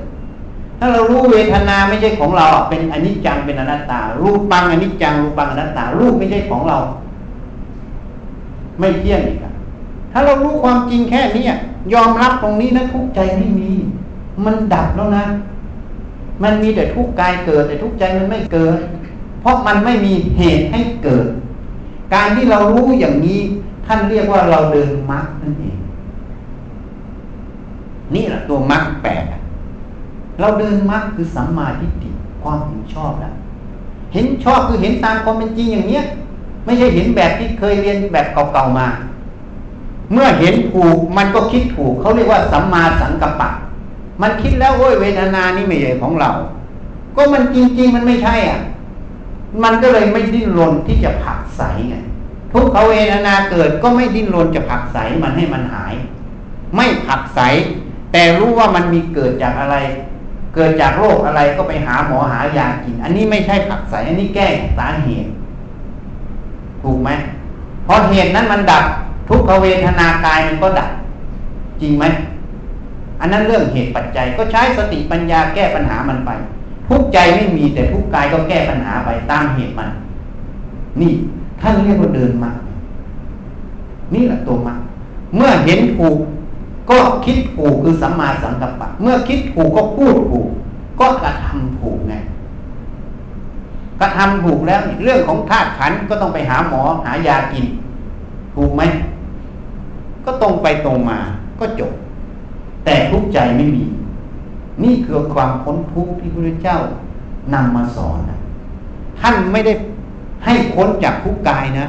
[0.84, 6.78] ถ้าเรารู้เวทนาไม่ใช่ของเราเป็นอนิจจังเป็นอนัตตา รูปปังอนิจจังรูปปังอนัตตา รูปไม่ใช่ของเรา
[8.78, 9.38] ไม่เที่ยงอีก
[10.12, 11.44] ถ้าเรารู้ความจริงแค่นี้
[11.94, 13.72] ยอมรับตรงนี้นะทุกใจไม่มี
[14.44, 15.24] มันดับแล้วนะ
[16.42, 18.78] มันมีแต่ทุกกายเกิด แต่ทุกใจมันไม่เกิด
[19.40, 21.26] เพราะมันไม่มีเหตุให้เกิด
[22.14, 23.40] การที่เรารู้อย่างนี้
[23.86, 25.78] ท่านเรียกว่าเราเดินมรรคนั่นเอง
[28.14, 29.24] นี่แหละตัวมรรคแปด
[30.40, 32.10] เราเดินมรรคคือสัมมาทิฏฐิ
[32.42, 33.34] ความเห็นชอบแล้ว
[34.14, 36.04] เห็นชอบคือเห็นตามความเป็นจริงอย่างเนี้ย
[36.64, 38.88] ไม่ใช่เห็นแบบที่เคยเรียนแบบเก่าๆมา
[40.12, 43.50] เมื่อเห็นถูกมันก็คิดถูกเขาเรียกว่าสัมมาสังกัปปะ
[44.22, 46.30] มันคิดแล้วโอ้ยเวทนานี่ไม่ใช่ของเรา
[47.16, 48.60] ก็มันจริง ๆ มันไม่ใช่อะ
[49.64, 51.96] มันก็เลยไม่ดิ้นรนที่จะผักใสไง
[52.52, 55.94] ทุกขเวทนาเกิดก็ไม่ดิ้นรนจะผักใสมันให้มันหาย
[56.76, 57.40] ไม่ผักใส
[58.12, 59.76] แต่รู้ว่ามันมีเกิดจากอะไร
[60.54, 64.46] เกิดจากโรคอะไรก็ไปหาหมอหายากิน อันนี้ไม่ใช่ผักใสอันนี้แก้
[64.78, 65.30] สาเหตุ
[66.82, 67.10] ถูกไหม
[67.86, 68.84] พอเหตุนั้นมันดับ
[69.28, 70.90] ทุกขเวทนากายมันก็ดับ
[71.80, 72.04] จริงไหม
[73.20, 76.30] อันนั้นเรื่องเหตุปัจจัยก็ใช้สติปัญญาแก้ปัญหามันไป
[76.88, 79.88] ทุกใจไม่มีแต่ทุกกายก็แก้ปัญหาไปตามเหตุมัน
[81.00, 81.12] นี่
[81.60, 82.50] ท่านเรียกว่าเดินมา
[84.14, 84.74] นี่แหละตัวมา
[85.36, 86.16] เมื่อเห็นถูก
[86.90, 90.46] ก็คิดถูกคือสัมมาสังกัปปะ เมื่อคิดถูกก็พูดถูก
[91.00, 92.14] ก็กระทำถูกไง
[94.00, 97.66] กระทำถูกแล้วเรื่องของธาตุขันก็ต้องไปหาหมอหายากิน
[98.54, 98.82] ถูกไหม
[100.24, 101.18] ก็ตรงไปตรงมา
[101.60, 101.92] ก็จบ
[102.84, 103.84] แต่ทุกใจไม่มี
[104.84, 106.78] นี่คือความพ้นทุกข์ที่พระเจ้า
[107.54, 108.38] นำมาสอนนะ
[109.20, 109.72] ท่านไม่ได้
[110.44, 111.86] ให้พ้นจากทุกกายนะ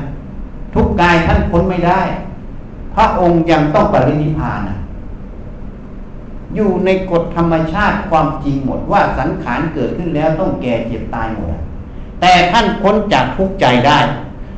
[0.75, 2.01] ทุกกายท่านพ้นไม่ได้
[2.95, 4.77] พระองค์ยังต้องปรินิพานนะ
[6.55, 11.47] อยู่ในกฎธรรมชาติความจริงหมดว่าสังขารเกิดขึ้นแล้วต้องแก่เจ็บตายหมด
[12.21, 13.99] แต่ท่านพ้นจากทุกข์ใจได้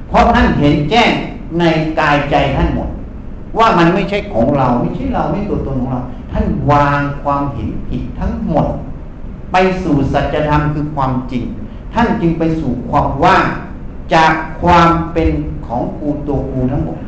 [0.10, 1.12] เพราะท่านเห็นแจ้ง
[1.60, 1.64] ใน
[2.00, 2.90] กายใจท่านหมด
[3.58, 8.68] ว่ามันไม่ใช่ของเราไม่ใช่เราไม่ตัวตนของเรา ท่านวางความเห็นผิดทั้งหมด
[9.52, 11.44] ไปสู่สัจธรรมคือความจริง
[11.94, 13.46] ท่านจึงไปสู่ความว่าง
[14.14, 15.30] จากความเป็น
[15.68, 17.00] ของกูตัวกูทั้งหมด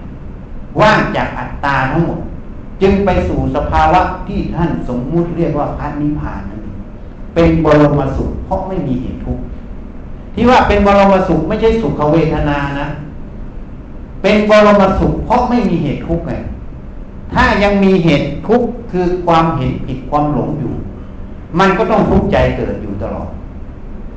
[0.80, 2.20] ว่างจากอัตตาทั้งหมด
[2.82, 6.78] จึงไปสู่สภาวะที่ท่านสมมุติเรียกว่าพระนิพพานนั่นเอง
[7.36, 9.44] เป็นบรมสุข เพราะไม่มีเหตุทุกข์
[10.34, 12.88] ที่ว่าเป็นบรมสุขไม่ใช่สุขเวทนานะ
[14.22, 16.34] เป็นบรมสุข เพราะไม่มีเหตุทุกข์ไง
[17.34, 20.74] ถ้ายังมีเหตุทุกข์คือความเห็นผิดความหลงอยู่
[21.60, 23.30] มันก็ต้องทุกข์ใจเกิดอยู่ตลอด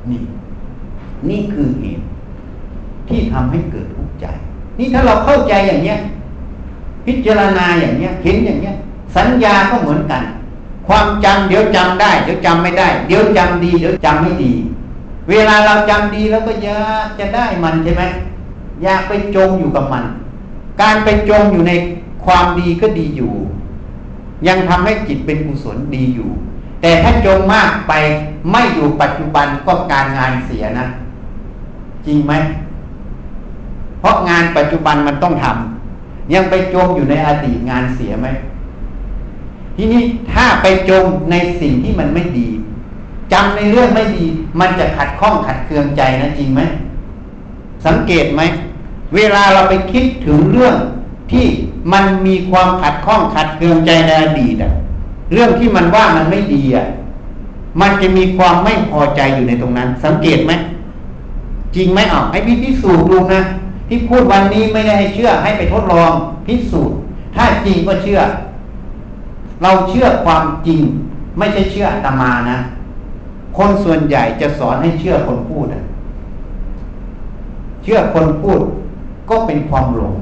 [0.09, 0.21] นี่
[1.29, 2.03] นี่คือเหตุ
[3.09, 4.25] ที่ทำให้เกิดทุกข์ใจ
[4.79, 5.97] นี่ถ้าเราเข้าใจอย่างเนี้ย
[7.05, 8.75] พิจารณาอย่างเนี้ยเห็นอย่างเนี้ย
[9.15, 10.23] สัญญาก็เหมือนกัน
[10.87, 14.53] ความจำเดี๋ยวจำได้เดี๋ยวจำไม่ได้ เดี๋ยวจำดีเดี๋ยวจำไม่ดี
[15.29, 18.03] เวลาเราจำดีแล้วก็อยากจะได้มันใช่ไหม
[18.83, 20.03] อยากไปจมอยู่กับมัน
[20.81, 21.71] การไปจมอยู่ใน
[22.25, 23.33] ความดีก็ดีอยู่
[24.47, 26.29] ยังทำให้จิตเป็นกุศลดีอยู่
[26.81, 27.93] แต่ถ้าจมมากไป
[28.51, 30.85] ไม่อยู่ปัจจุบันก็การงานเสียนะ
[32.05, 32.33] จริงไหม
[33.99, 35.80] เพราะงานปัจจุบันมันต้องทำ
[36.33, 38.27] ยังไปจมอยู่ในอดีตงานเสียไหม
[39.75, 40.01] ทีนี้
[40.31, 42.47] ถ้าไปจมในสิ่งที่มันไม่ดี
[43.33, 44.25] จำในเรื่องไม่ดี
[44.59, 46.61] มันจะขัดข้องขัดเคืองใจนะจริงไหม
[47.85, 48.41] สังเกตไหม
[49.15, 50.75] เวลาเราไปคิดถึงเรื่อง
[51.31, 51.45] ที่
[51.93, 54.71] มันมีความขัดข้องขัดเคืองใจในอดีตอะ
[55.33, 56.85] เรื่องที่มันว่ามันไม่ดีอะ
[57.81, 60.53] มันจะมีความไม่พอใจอยู่ในตรงนั้น สังเกตไหม
[61.75, 63.41] จริงไหมอะให้พี่พิสูจน์ดูนะ
[63.93, 66.11] ที่พูดวันนี้ไม่ได้ให้เชื่อให้ไปทดลอง
[66.45, 66.97] พิสูจน์
[67.35, 68.19] ถ้าจริงก็เชื่อ
[69.63, 70.81] เราเชื่อความจริง
[71.37, 72.57] ไม่ใช่เชื่อตมานะ
[73.57, 75.65] คนส่วนใหญ่จะสอนให้เชื่อคนพูด
[77.83, 78.61] เชื่อคนพูด
[79.29, 80.15] ก็เป็นความหลง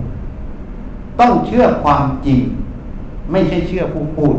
[1.20, 2.40] ต้องเชื่อความจริง
[3.32, 4.36] ไม่ใช่เชื่อผู้พูด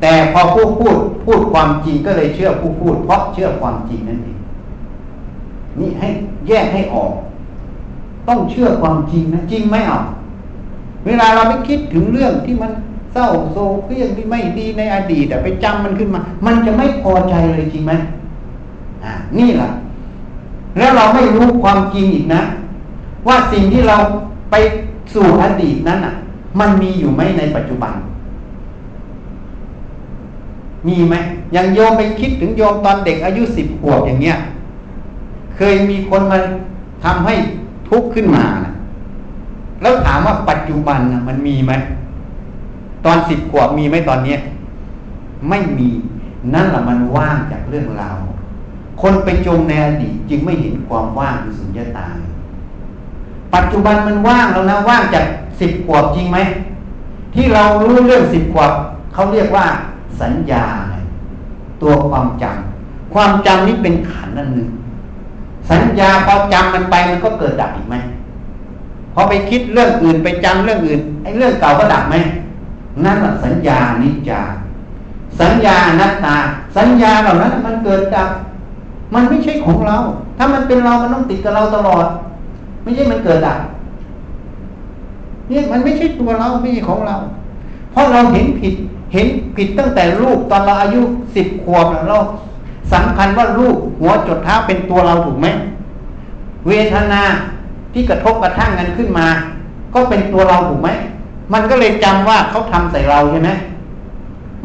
[0.00, 4.38] แต่พอผู้พูดพูดความจริงก็เลยเชื่อผู้พูด เพราะเชื่อความจริงนั่นเอง
[5.78, 6.08] นี่ให้
[6.48, 7.12] แยกให้ออก
[8.28, 10.00] ต้องเชื่อความจริงนะจริงไหมอะ
[11.06, 12.72] เวลาเราไม่คิดถึงเรื่องที่มัน
[13.12, 17.92] เศร้าโศกเรื่องที่ไม่ดีในอดีตแต่ไปจำมันขึ้นมา มันจะไม่พอใจเลยจริงไหม
[19.04, 19.70] อ่านี่แหละ
[20.78, 22.42] แล้วเราไม่รู้ความจริงอีกนะ
[23.28, 23.96] ว่าสิ่งที่เรา
[24.50, 24.54] ไป
[25.14, 26.14] สู่อดีตนั้นอะ
[26.60, 27.94] มันมีอยู่ไหมในปัจจุบัน
[30.88, 31.14] มีไหม
[31.52, 34.36] อย่างโยมไปคิดถึงโยมตอนเด็กอายุสิบขวบอย่างเงี้ย
[35.56, 36.38] เคยมีคนมา
[37.04, 37.34] ทำให้
[37.92, 38.72] ทุกข์ขึ้นมานะ
[39.82, 41.72] แล้วถามว่าปัจจุบันนะมันมีไหม
[43.04, 44.38] ตอนสิบขวบมีไหมตอนเนี้ย
[45.48, 45.88] ไม่มี
[46.54, 48.16] นั่นแหละมันว่างจากเรื่องราว
[49.02, 52.06] คนไปจมในอดีตจึงไม่เห็นความว่างคือสุญญตา
[53.54, 55.24] ปัจจุบันมันว่างแล้วนะว่างจาก
[55.60, 56.38] สิบขวบจริงไหม
[57.34, 58.72] ที่เรารู้เรื่องสิบขวบ
[59.12, 59.66] เขาเรียกว่า
[60.20, 60.64] สัญญา
[61.82, 64.68] ตัวความจำความจำนี้เป็นขันนั่นหนึ่ง
[65.70, 67.96] สัญญาพอจำมันไปมันก็เกิดดับอีกไหม
[69.14, 72.14] พอไปคิดเรื่องอื่นไปจำเรื่องอื่นไอ้เรื่องเก่าก็ดับไหม
[73.04, 74.40] นั่นแหละสัญญานิจจา
[75.40, 76.36] สัญญานัตตา
[76.76, 78.30] สัญญาเหล่านั้นมันเกิดดับ
[79.14, 79.96] มันไม่ใช่ของเรา
[80.38, 82.06] ถ้ามันเป็นเรามันต้องติดกับเราตลอด
[82.82, 83.58] ไม่ใช่มันเกิดดับ
[85.50, 87.16] นี่มันไม่ใช่ตัวเราไม่ใช่ของเรา
[87.92, 88.74] เพราะเราเห็นผิด
[89.12, 91.00] เห็นผิดตั้งแต่ลูกตอนเราอายุ
[91.34, 92.18] สิบขวบเรา
[92.92, 95.46] สำคัญว่าลูกหัวจดเท้าเป็นตัวเราถูกไหม
[96.68, 97.22] เวทนา
[97.92, 99.26] ที่กระทบกระทั่งกันขึ้นมา
[99.94, 100.90] ก็เป็นตัวเราถูกไหม
[101.52, 103.50] มันก็เลยจำว่าเขาทำใส่เราใช่ไหม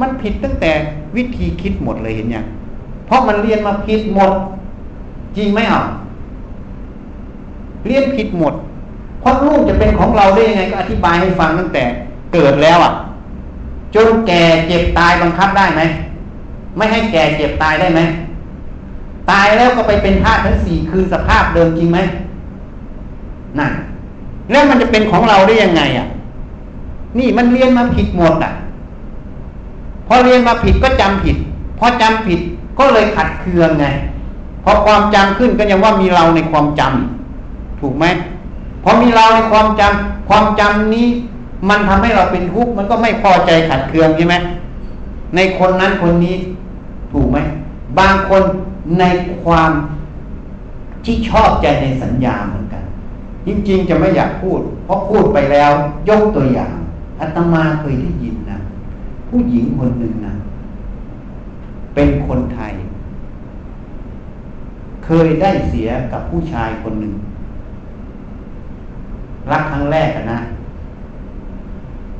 [0.02, 0.72] มันผิดตั้งแต่
[1.16, 2.46] วิธีคิดหมดเลยเห็นยัง
[3.06, 4.32] เพราะมันเรียนมาผิดหมด
[5.38, 5.82] จริงไหมอะ
[7.86, 8.54] เรียนผิดหมด
[9.22, 11.84] เพราะลูกจะเป็นของเราได้ยังไงก็อธิบายให้ฟังตั้งแต่
[12.34, 12.94] เกิดแล้วอะ
[13.96, 15.82] จนแก่เจ็บตายบังคับได้ไหม
[16.78, 18.02] ไม่ให้แก่เจ็บตายได้ไหม
[19.32, 22.00] ตายแล้วก็ไปเป็นธาตุทั้งสี่คือสภาพเดิมจริงไหม
[23.60, 23.72] นั่น
[24.52, 26.08] แล้วมันจะเป็นของเราได้ยังไงอะ
[27.20, 28.52] นี่มันเรียนมาผิดหมดอะ
[30.08, 31.36] พอเรียนมาผิดก็จำผิด
[31.80, 32.40] พอจำผิด
[32.80, 33.86] ก็เลยขัดเคืองไง
[34.64, 38.06] พอความจำขึ้นก็ยังว่ามีเราในความจำถูกไหม
[38.84, 41.08] พอมีเราในความจำความจำนี้
[41.70, 44.36] มันทำให้เราเป็นทุกข์มันก็ไม่พอใจขัดเคืองใช่ไหม
[45.36, 46.36] ในคนนั้นคนนี้
[47.12, 47.38] ถูกไหม
[48.00, 48.44] บางคน
[49.00, 49.04] ใน
[49.44, 49.72] ความ
[51.06, 52.84] ที่ชอบใจในสัญญาเหมือนกัน
[53.48, 55.72] จริงๆจะไม่อยากพูด เพราะพูดไปแล้ว
[56.10, 56.76] ยกตัวอย่าง
[57.20, 58.60] อาตมาเคยได้ยินนะ
[59.30, 60.34] ผู้หญิงคนหนึ่งนะ
[61.96, 62.74] เป็นคนไทย
[65.06, 67.14] เคยได้เสียกับผู้ชายคนหนึ่ง
[69.52, 70.40] รักครั้งแรกนะ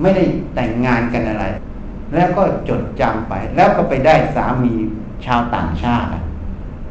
[0.02, 0.24] ไม่ได้
[0.56, 1.46] แต่งงานกันอะไร
[2.14, 4.74] แล้วก็จดจำไป แล้วก็ไปได้สามี
[5.26, 6.10] ชาวต่างชาติ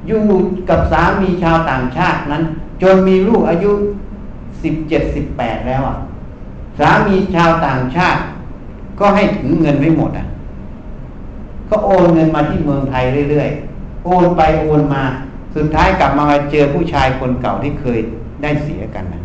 [0.06, 0.24] อยู่
[0.68, 2.42] กับสามีชาวต่างชาตินั้น
[2.82, 3.72] จนมีลูกอายุ
[4.62, 5.96] สิบเจ็ดสิบแปดแล้วอะ
[6.78, 8.20] สามีชาวต่างชาติ
[9.00, 10.26] ก็ให้ถือเงินไม่หมดอะ
[11.70, 15.02] ก็โอนเงินมาที่เมืองไทยเรื่อยๆโอนไปโอนมา
[15.56, 17.98] สุดท้ายกลับมาเจอผู้ชายคนเก่าที่เคย
[18.42, 19.22] ได้เสียกันนะ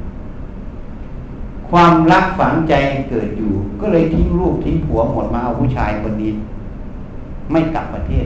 [1.71, 2.73] ความรักฝังใจ
[3.09, 3.51] เกิดอยู่
[3.81, 6.31] ก็เลยทิ้งลูกทิ้งผัวหมดมาเอาผู้ชายคนนี้
[7.51, 8.25] ไม่กลับประเทศ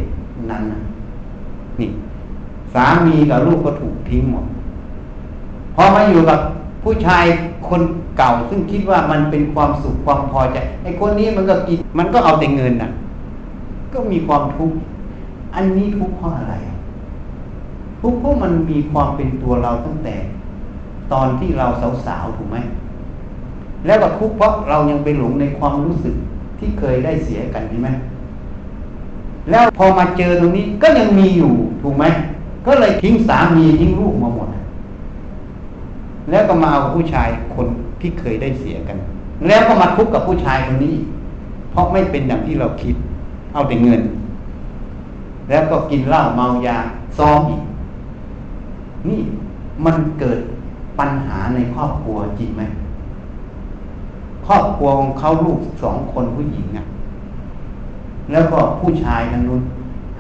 [0.50, 0.64] นั้น
[1.80, 1.90] นี่
[2.74, 4.46] สามีกับลูกก็ถูกทิ้งหมด
[5.76, 6.40] พอมาอยู่กับ
[6.84, 7.24] ผู้ชาย
[7.70, 7.82] คน
[8.18, 12.92] เก่าซึ่งคิดว่ามันเป็นความสุขความพอใจไอ้คนนี้มันก็กินมันก็เอาแต่เงินน่ะ
[13.94, 14.78] ก็มีความทุกข์
[15.56, 16.56] อันนี้ทุกข์เพราะอะไร
[18.02, 20.16] ทุกข์เพราะมันมีความเป็นตัวเราตั้งแต่
[21.14, 21.68] ตอนที่เรา
[22.06, 22.58] สาวๆถูกไหม
[23.86, 26.16] แล้วก็ทุกข์เพราะเรายังไปหลงในความรู้สึก
[26.60, 27.90] ที่เคยได้เสียกันใช่ไหม
[29.52, 32.06] แล้วพอมาเจอตรงนี้ก็ยังมีอยู่ถูกไหม
[32.68, 34.48] ก็เลยทิ้งสามีทิ้งลูกมาหมด
[36.32, 37.68] แล้วก็มาเอาผู้ชายคน
[38.02, 38.98] ที่เคยได้เสียกัน
[39.48, 40.96] แล้วก็มาทุกข์กับผู้ชายคนนี้
[41.72, 42.96] เพราะไม่เป็นอย่างที่เราคิด
[43.54, 44.02] เอาแต่เงิน
[45.50, 46.78] แล้วก็กินเหล้าเมายา
[47.18, 47.62] ซ้อมอีก
[49.10, 49.22] นี่
[49.86, 50.40] มันเกิด
[51.00, 52.64] ปัญหาในครอบครัวจริงไหม
[54.48, 56.86] ครอบครัวของเขาลูกสองคนผู้หญิงอะ
[58.32, 59.62] แล้วก็ผู้ชายทั้งนู้น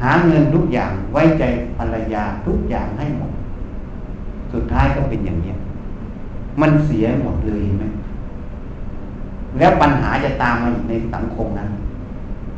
[0.01, 1.43] หาเงินทุกอย่างไว้ใจ
[1.77, 3.31] ภรรยาทุกอย่างให้หมด
[4.53, 5.53] สุดท้ายก็เป็นอย่างนี้
[6.61, 7.85] มันเสียหมดเลยไหม
[9.57, 11.69] แล้วปัญหาจะตามมาอีกในสังคมนั้น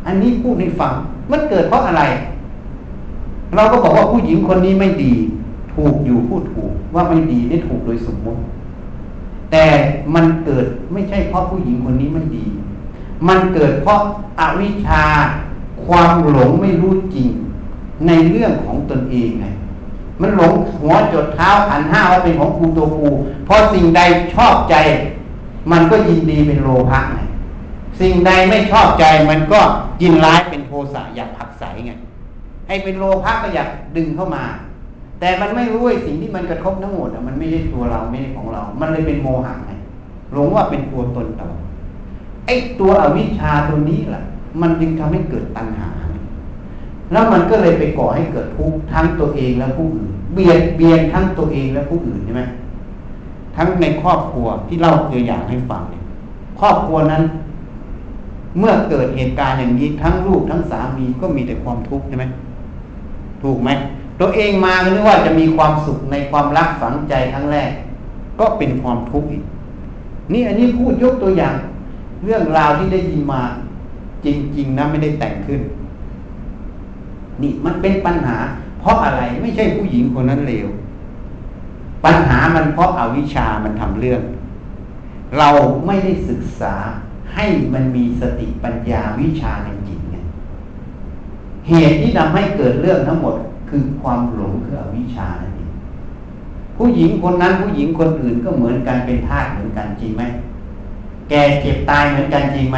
[0.06, 0.94] อันนี้พูดให้ฟัง
[1.32, 2.04] มันเกิดเพราะอะไร
[3.56, 5.14] เราก็บอกว่าผู้หญิงคนนี้ไม่ดี
[5.74, 8.40] ถูกอยู่พูดถูกว่าไม่ดีนี่ถูกโดยสมมติ
[9.52, 9.66] แต่
[10.16, 12.46] มันเกิดไม่ใช่เพราะผู้หญิงคนนี้ไม่ดี
[13.28, 14.00] มันเกิดเพราะ
[14.40, 15.04] อาวิชชา
[15.86, 17.30] ความหลงไม่รู้จริง
[18.08, 19.46] ในเรื่องของตนเองไง
[20.22, 23.10] มันหลงหัวจดเท้าขันห้าว่าเป็นของกูตัวกู
[23.48, 24.02] พอสิ่งใด
[24.36, 24.76] ชอบใจ
[25.72, 27.20] มันก็ยินดีเป็นโลภะไง
[28.02, 29.60] สิ่งใดไม่ชอบใจมันก็
[30.02, 31.92] ยินร้ายเป็นโทสะอยากผักใสไง
[32.68, 34.44] ให้เป็นโลภะก็อยากดึงเข้ามา
[35.20, 39.72] แต่มันไม่รู้ไอ้สิ่งที่มันกระทบทั้งหมดมันไม่ใช่ตัวเราไม่ใช่ของเรา มันเลยเป็นโมหะไง
[40.34, 41.48] หลงว่าเป็นตัวตนเรา
[42.46, 44.24] ไอ้ตัวอวิชชาตัวนี้แหละ
[44.62, 45.90] มันจึงทำให้เกิดตัณหา
[47.12, 52.44] แล้วมันก็เลยไปก่อให้เกิดทุกข์ทั้งตัวเองและผู้อื่น เบียดเบียนทั้งตัวเองและผู้อื่นใช่ไหม
[53.56, 56.04] ทั้งในครอบครัวที่เล่าตัวอย่างให้ฟังเนี่ย
[56.60, 57.24] ครอบครัวนั้น
[58.60, 62.26] เมื่อเกิดเหตุการณ์อย่างนี้ทั้งลูกทั้งสามีก็มีแต่ความทุกข์ใช่ไหม
[63.44, 63.70] ถูกไหม
[64.20, 67.72] ตัวเองมาก็นึกว่าจะมีความสุขในความรักฝังใจครั้งแรก
[68.40, 69.44] ก็เป็นความทุกข์อีก
[70.34, 71.56] นี่อันนี้พูดยกตัวอย่าง
[72.26, 73.42] เรื่องราวที่ได้ยินมา
[74.26, 75.62] จริง ๆนะไม่ได้แต่งขึ้น
[77.42, 78.38] นี่มันเป็นปัญหา
[78.80, 80.68] เพราะอะไรไม่ใช่ผู้หญิงคนนั้นเลว
[82.06, 84.22] ปัญหามันเพราะอาวิชามันทำเรื่อง
[85.38, 85.50] เรา
[85.86, 86.76] ไม่ได้ศึกษา
[87.36, 90.26] ให้มันมีสติปัญญาวิชาในจิตเนี่ย
[91.70, 93.36] เหตุที่ทำให้เกิดเรื่องทั้งหมด
[93.70, 95.70] คือความหลงคืออวิชชานั่นเอง
[96.78, 100.24] ผู้หญิงคนนั้นผู้หญิงคนอื่นก็เหมือนกันเป็นทาสเหมือนกันจริงไหม
[101.30, 102.78] แก่เจ็บตายเหมือนกันจริงไหม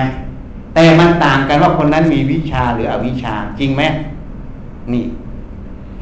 [0.74, 3.84] แต่มันต่างกันว่าคนนั้นมีวิชาหรืออวิชาจริงไหม
[4.92, 5.04] นี่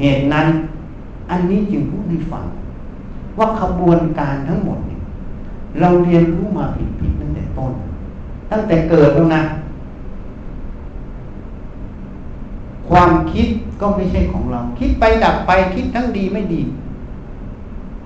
[0.00, 0.46] เหตุนั้น
[1.30, 2.44] อันนี้จึงพูดให้ฟัง
[3.38, 5.00] ว่าขบวนการทั้งหมดเนี่ย
[5.80, 7.72] เราเรียนรู้มาผิดๆตั้งแต่ต้น
[8.50, 9.42] ตั้งแต่เกิดแล้วนะ
[12.88, 13.48] ความคิด
[13.80, 16.60] ก็ไม่ใช่ของเรา คิดไปดับไปคิดทั้งดีไม่ดี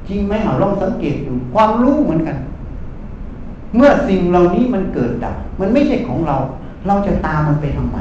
[0.09, 2.37] จริงไหมเอาลองสังเกตดูความรู้เหมือนกัน
[3.76, 6.37] เมื่อสิ่งเหล่านี้มันเกิดดับ มันไม่ใช่ของเรา
[6.87, 7.99] เราจะตามมันไปทำไม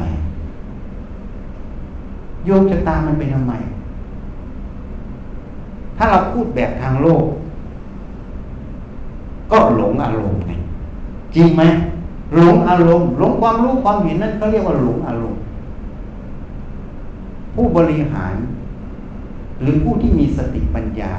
[2.46, 3.54] โยมจะตามมันไปทำไม
[5.98, 7.24] ถ้าเราพูดแบบทางโลก
[9.52, 10.52] ก็หลงอารมณ์ไง
[11.36, 11.64] จริงไหม
[12.36, 15.31] หลงอารมณ์หลงความรู้ความเห็นนั่นเขาเรียกว่าหลงอารมณ์
[17.56, 18.36] ผู้บริหาร
[19.62, 21.14] หรือผู้ที่มีสติปัญญา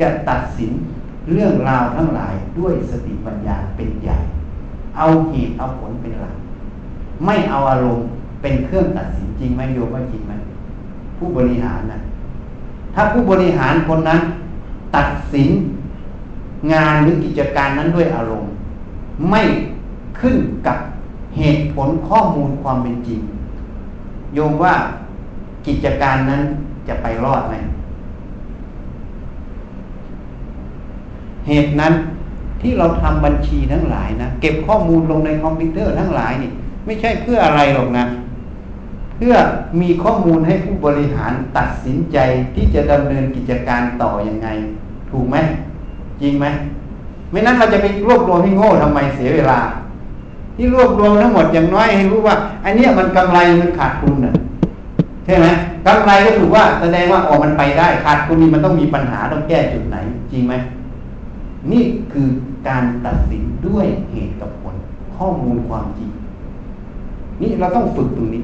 [0.00, 0.72] จะตัดสิน
[1.32, 4.18] เรื่องราวทั้งหลายด้วยสติปัญญาเป็นใหญ่
[4.96, 6.34] เอาเหตุเอาผลเป็นหลัก
[7.26, 8.06] ไม่เอาอารมณ์
[8.42, 10.32] เป็นเครื่องตัดสินจริงไหมโยมว่าจริงไหม
[11.18, 11.98] ผู้บริหารนะ
[12.94, 14.20] ถ้าผู้บริหารคนนั้น
[14.96, 15.48] ตัดสิน
[16.72, 18.50] งานหรือกิจการนั้นด้วยอารมณ์
[19.30, 19.42] ไม่
[20.20, 20.78] ขึ้นกับ
[21.36, 23.20] เหตุผลข้อมูลความเป็นจริง
[24.34, 24.74] โยมว่า
[25.68, 26.42] กิจการนั้น
[26.88, 27.54] จะไปรอดไหม
[31.48, 31.92] เหตุนั้น
[32.60, 36.50] ที่เราทำบัญชีทั้งหลายนะเก็บข้อมูลลงในคอมพิวเตอร์ทั้งหลายนี่
[36.86, 38.04] ไม่ใช่เพื่ออะไรหรอกนะ
[39.16, 39.34] เพื่อ
[39.80, 42.18] มีข้อมูลให้ผู้บริหารตัดสินใจ
[42.54, 44.48] ที่จะดำเนินกิจการต่ออยังไง
[45.10, 45.36] ถูกไหม
[46.20, 46.46] จริงไหม
[47.30, 49.60] ไม่นั้นเราจะไปรวบรวมให้โง่ทำไมเสียเวลา
[50.56, 54.34] ที่รวบรวมทั้งหมดอย่างน้อยให้รู้ว่าอันนี้มันกำไรมันขาดทุนอะ
[55.28, 55.48] ใช่ไหม
[55.86, 59.96] กำไรก็ถือว่าแสดงว่าออกมันไปได้ขาดทุนนี่มันต้องมีปัญหาต้องแก้จุดไหน
[60.32, 60.54] จริงไหม
[61.72, 62.26] นี่คือ
[62.68, 64.74] การตัดสินด้วยเหตุกับผล
[65.16, 66.10] ข้อมูลความจริง
[67.42, 68.42] นี่เราต้องฝึกตรงนี้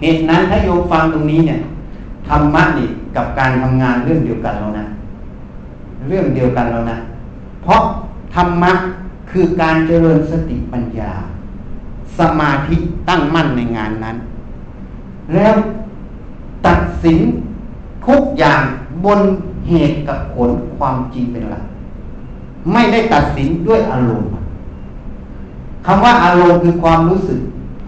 [0.00, 1.60] เหตุนั้นถ้าโยมฟังตรงนี้เนี่ย
[2.28, 4.86] ธรรมะนี่กับการทำงานเรื่องเดียวกันแล้วนะ
[6.08, 6.98] เรื่องเดียวกันแล้วนะ
[7.62, 7.82] เพราะ
[8.34, 8.72] ธรรมะ
[9.30, 11.12] คือการเจริญสติปัญญา
[12.18, 12.76] สมาธิ
[13.08, 14.16] ตั้งมั่นในงานนั้น
[15.34, 15.54] แล้ว
[16.66, 17.18] ตัดสิน
[18.06, 18.62] ทุกอย่าง
[19.04, 19.20] บน
[19.68, 21.64] เหตุกับผลความจริงเป็นหลัก
[22.72, 24.30] ไม่ได้ตัดสินด้วยอารมณ์
[25.86, 27.40] คำว่าอารมณ์คือความรู้สึก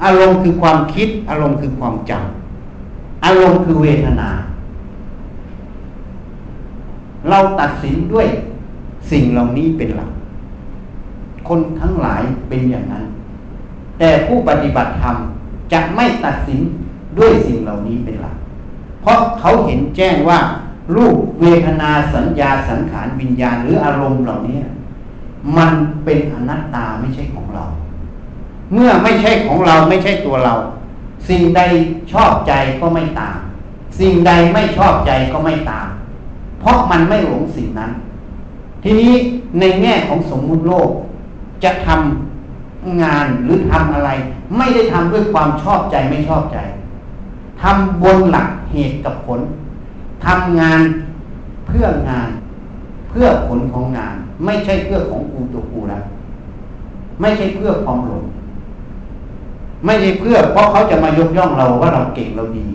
[0.04, 4.28] อารมณ์คือความคิด อารมณ์คือความจำอารมณ์คือเวทนา
[7.28, 8.26] เราตัดสินด้วย
[9.10, 10.10] สิ่งเหล่านี้เป็นหลัก
[11.48, 13.04] คนทั้งหลายเป็นอย่างนั้น
[13.98, 15.16] แต่ผู้ปฏิบัติธรรม
[15.72, 16.60] จะไม่ตัดสิน
[17.18, 18.36] ด้วยสิ่งเหล่านี้เป็นหลัก
[19.02, 20.38] เพราะเขาเห็นแจ้งว่า
[20.96, 24.58] รูปเวทนาสัญญาสังขารวิญญาณหรืออารมณ์เหล่านี้
[25.56, 25.72] มัน
[26.04, 27.64] เป็นอนัตตาไม่ใช่ของเรา
[28.72, 30.54] เมื่อไม่ใช่ของเราไม่ใช่ตัวเรา
[31.28, 31.60] สิ่งใด
[32.12, 33.38] ชอบใจก็ไม่ตาม
[34.00, 35.88] สิ่งใดไม่ชอบใจก็ไม่ตาม
[36.60, 37.90] เพราะมันไม่หลงสิ่งนั้น
[38.82, 39.12] ทีนี้
[39.60, 40.90] ในแง่ของสมมุติโลก
[41.64, 44.10] จะทำงานหรือทำอะไร
[44.56, 46.58] ไม่ได้ทำด้วยความชอบใจไม่ชอบใจ
[47.62, 49.40] ทำบนหลักเหตุกับผล
[50.24, 50.80] ทำงาน
[51.66, 52.30] เพื่องาน
[53.10, 56.04] เพื่อผลของงาน ไม่ใช่เพื่อของกูตัวกูแล้ว
[57.20, 58.24] ไม่ใช่เพื่อความหลง
[59.84, 62.66] ไม่ใช่เพื่อ เพราะเขาจะมายกย่องเราว่าเราเก่งเราดี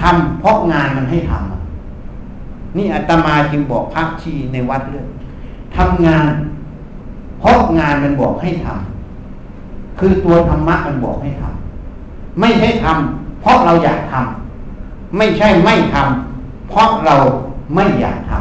[0.00, 5.08] ทำเพราะงานมันให้ทำนี่อาตมาจึงบอกพระชีในวัดเรื่อง
[5.76, 6.32] ทำงาน
[7.40, 17.16] เพราะงานมันบอกให้ทำคือตัวธรรมะมันบอกให้ทำไม่ใช่ทำ เพราะเราอยากทำไม่ใช่ไม่ทำเพราะเรา
[17.74, 18.36] ไม่อยากทำ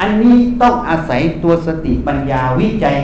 [0.00, 2.96] อันนี้ต้องอาศัยตัวสติปัญญาวิจัย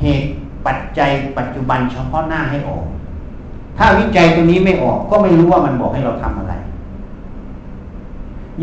[0.00, 0.28] เหตุ
[0.66, 2.84] ปัจจัยปัจจุบันเฉพาะหน้าให้ออก
[3.78, 6.54] ถ้าวิจัยตัวนี้ไม่ออกก็ไม่รู้ว่ามันบอกให้เราทำอะไร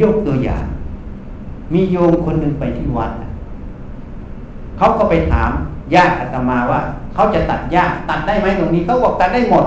[0.02, 0.66] ยกตัวอย่าง
[1.74, 3.12] มีโยมคนหนึ่งไปที่วัด
[4.78, 5.52] เขาก็ไปถาม
[5.94, 6.82] ญาติอาตมาว่า
[7.14, 9.66] เขาจะตัดหญ้าตัดได้ไหมตรงนี้เขาบอกตัดได้หมด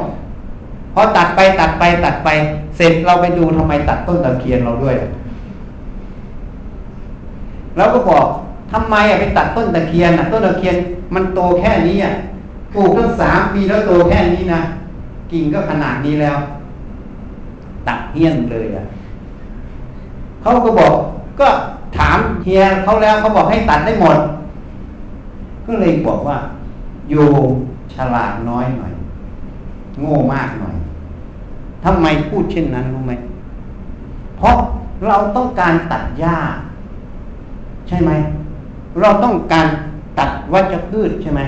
[0.94, 2.28] พอตัดไปตัดไปตัดไป
[2.76, 4.94] เสร็จเราไปดูทำไมตัดต้นตะเคียนเราด้วย
[7.76, 8.26] เราก็บอก
[8.72, 10.76] ทำไมอะไปตัดต้นตะเคียนอะต้นตะเคียน
[11.14, 12.12] มันโตแค่นี้อะ
[12.74, 14.60] ปลูกตั้งสามปีแล้วโตแค่นี้นะ
[15.32, 16.36] กิ่งก็ขนาดนี้แล้ว
[17.88, 18.84] ตัดเฮี้ยนเลยอะ
[20.42, 20.92] เขาก็บอก
[21.40, 21.48] ก็
[21.96, 24.18] ถามเฮียเขาแล้วเขาบอกให้ตัดได้หมด
[25.66, 26.36] ก็เลยบอกว่า
[27.10, 27.26] อยู่
[27.94, 28.92] ฉลาดน้อยหน่อย
[30.00, 30.74] โง่มากหน่อย
[31.84, 33.12] ทำไมพูดเช่นนั้นรู้ไหม
[34.38, 34.56] เพราะ
[35.06, 36.36] เราต้องการตัดหญ้า
[37.88, 38.10] ใช่ไหม
[39.00, 39.66] เราต้องการ
[40.18, 41.40] ตัดวัชพืชใช่ไหม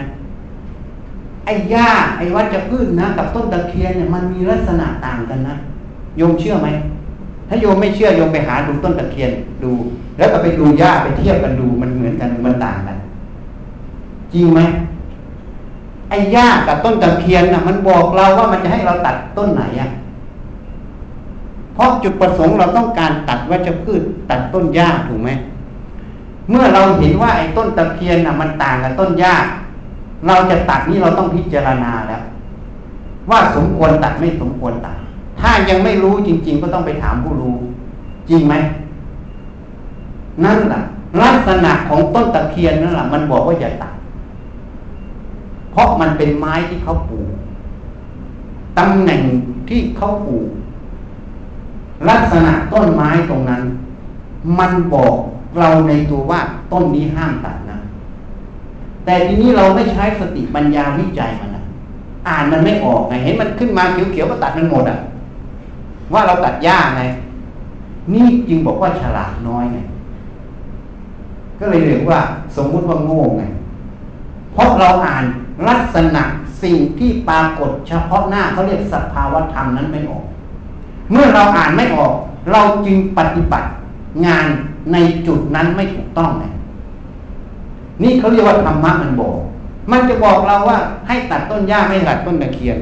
[1.45, 5.57] ไอ้หญ้าไอ้วัชพืชนะกับต้นตะเคียนเนี่ยมันมีลักษณะต่างกันนะ
[6.19, 6.69] โยมเชื่อไหม
[7.49, 9.31] ถ้าโยมไม่เชื่อโยมไปหาดูต้นตะเคียน
[9.63, 9.73] ดู
[10.19, 12.97] แล้วก็ไปดูหญ้าไปเทียบกันดูมันเหมือนกันมันต่างกัน
[14.33, 14.61] จริงไหม
[16.11, 19.89] ไอ้หญ้ากับต้นตะเคียนนะมันบอกเราว่ามันจะให้เราตัดต้นไหนอะ
[21.75, 25.31] เพราะจุดประสงค์เราต้องการตัดวัชพืชตัดต้นหญ้าถูกไหม
[26.51, 29.35] เมื่อเราเห็นว่าไอ้ต้นตะเคียนน่ะมันต่างกับต้นหญ้า
[30.27, 32.23] เราจะตัดนี่เราต้องพิจารณาแล้ว
[33.31, 34.97] ว่าสมควรตัดไม่สมควรตัด
[35.41, 37.55] ถ้ายังไม่รู้จริง ๆ ก็ต้องไปถามผู้รู้
[38.31, 38.55] จริงไหม
[40.45, 40.81] นั่นแหละ
[41.23, 43.93] ลักษณะของต้นตะเคียนนั่นแหละมันบอกว่าอย่าตัด
[45.73, 47.29] เพราะมันเป็นไม้ที่เขาปลูก
[48.79, 49.23] ตำแหน่ง
[49.69, 50.49] ที่เขาปลูก
[52.09, 53.63] ลักษณะต้นไม้ตรงนั้น
[54.59, 55.15] มันบอก
[55.59, 56.41] เราในตัวว่า
[56.73, 57.79] ต้นนี้ห้ามตัดนะ
[59.05, 61.65] แต่ทีนี้เราไม่ใช้สติปัญญาวิจัยมันนะ
[62.29, 64.99] อ่านมันไม่ออกไงเห็นมันขึ้นมาเขียวๆก็ตัดมันหมดอะ
[66.13, 67.03] ว่าเราตัดหญ้าไง
[68.15, 69.79] นี่จึงบอกว่าฉลาดน้อยไง
[71.59, 72.21] ก็เลยเรียกว่า
[72.57, 73.45] สมมุติว่าโง่ไง
[74.53, 75.25] เพราะเราอ่าน
[75.69, 76.23] ลักษณะ
[76.63, 80.25] สิ่งที่ปรากฏเฉพาะหน้าเขาเรียกสภาวธรรมนั้นไม่ออก
[81.13, 82.13] เมื่อเราอ่านไม่ออก
[82.53, 83.69] เราจึงปฏิบัติ
[84.27, 84.47] งาน
[84.93, 84.97] ใน
[85.27, 86.45] จุดนั้นไม่ถูกต้องไง
[88.03, 89.37] นี่เขาเรียกว่าธรรมะมันบอก
[89.91, 90.79] มันจะบอกเราว่า
[91.09, 92.79] ให้ตัดต้นหญ้าไม่ตัดต้นตะเคียน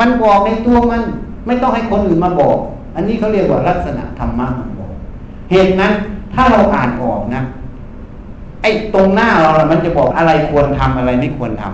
[0.00, 1.02] มันบอกในตัวมัน
[1.46, 2.56] ไม่ต้องให้คนอื่นมาบอก
[2.94, 4.90] อันนี้เขาเรียกว่าลักษณะธรรมะมันบอก
[5.50, 5.92] เหตุนั้น
[6.34, 7.42] ถ้าเราอ่านออกนะ
[8.62, 11.64] ไอ้ตรงหน้าเรามันจะบอกอะไรควรทำอะไรไม่ควรท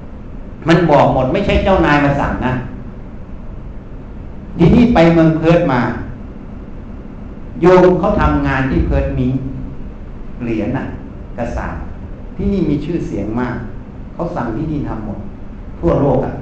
[0.00, 2.52] ำมันบอกหมดไม่ใช่เจ้านายมาสั่งนะ
[4.58, 5.80] ทีนี้ไปเมืองเพิร์ดมา
[7.60, 9.28] โยมเขาทำงานที่เพิร์ธมี
[10.44, 10.84] เหรียญน่ะ
[11.36, 11.66] กษาปณ์
[12.36, 13.54] ที่นี่มีชื่อเสียงมาก
[14.14, 15.18] เขาสั่งที่นี่ทำหมด
[15.80, 16.32] ทั่วโลกอะ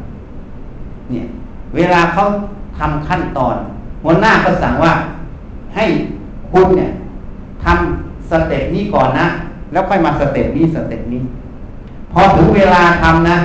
[1.11, 1.25] เนี่ย
[1.75, 2.23] เวลาเขา
[2.79, 3.57] ทำขั้นตอน
[4.03, 4.93] หัวหน้าก็สั่งว่า
[5.75, 5.85] ให้
[6.51, 6.91] คุณเนี่ย
[7.65, 9.27] ทำ step นี้ก่อนนะ
[9.73, 11.23] แล้วค่อยมา step นี้ step นี้
[12.13, 13.37] พอถึงเวลาทำนะ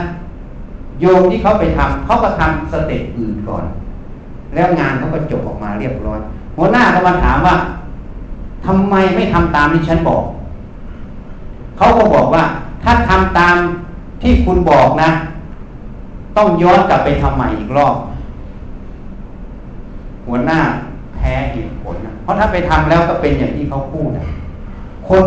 [1.01, 3.63] โยมที่เขาไปทำเขาก็ทำ step อื่นก่อน
[4.55, 6.19] แล้วงานเขาก็จบออกมาเรียบร้อย
[6.57, 7.55] หัวหน้าก็มาถามว่า
[8.65, 10.23] ทำไมไม่ทำตามที่ฉันบอก
[11.77, 12.43] เขาก็บอกว่า
[12.83, 13.55] ถ้าทำตาม
[14.21, 15.09] ที่คุณบอกนะ
[16.37, 17.95] ต้องย้อนกลับไปทำใหม่อีกรอบ
[20.27, 20.59] หัวหน้า
[21.15, 24.25] แพ้เหตุผลนะเพราะถ้าไปทำแล้วก็เป็นอย่างที่เขาพูดนะ
[25.09, 25.23] คน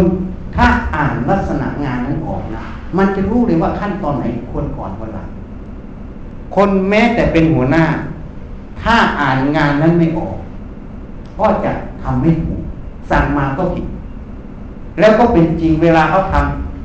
[0.57, 2.62] ถ้าอ่านลักษณะงานนั้นออกนะ
[2.99, 5.29] มันจะรู้เลยว่าขั้นตอนไหนควรก่อนควรหลัง
[6.55, 7.85] คนแม้แต่เป็นหัวหน้า
[8.81, 10.37] ถ้าอ่านงานนั้นไม่ออก
[11.39, 12.61] ก็จะทำไม่ถูก
[13.11, 13.87] สั่งมาก็ผิด
[15.01, 16.35] แล้วก็เป็นจริงเวลาเขาท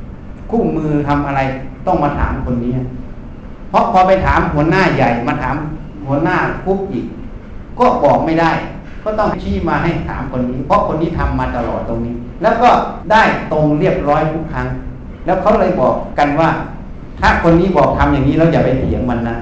[0.00, 1.40] ำคู่มือทำอะไร
[1.86, 2.72] ต้องมาถามคนนี้
[3.70, 5.56] เพราะพอไปถามหัวหน้าใหญ่มาถาม
[6.06, 7.06] หัวหน้าคุกอีก
[7.78, 8.50] ก็บอกไม่ได้
[9.04, 12.70] ก็ต้องชี้มาให้ถามคนนี้ เพราะคนนี้ทำมาตลอดตรงนี้ แล้วก็
[13.12, 13.22] ได้
[13.52, 14.66] ตรงเรียบร้อยทุกครั้ง
[15.24, 16.50] แล้วเขาเลยบอกกันว่า
[17.20, 19.36] ถ้าคนนี้บอกทำอย่างนี้แล้วอย่าไปเถียงมันนะ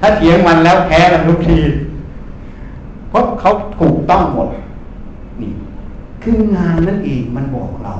[0.00, 1.58] ถ้าเถียงมันแล้วแพ้กันทุกที
[3.08, 4.48] เพราะเขาถูกต้องหมด
[5.40, 5.52] นี่
[6.22, 7.94] คืองานนั่นเองมันบอกเรา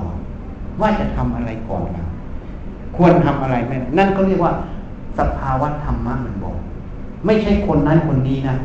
[0.81, 2.05] ว่าจะทำอะไรก่อนเรา
[2.97, 4.53] ควรทำอะไรไม่นั่นก็เรียกว่า
[5.19, 6.57] สภาวะธรรมะมันบอก
[7.27, 8.57] ไม่ใช่คนนั้นคนนี้นะ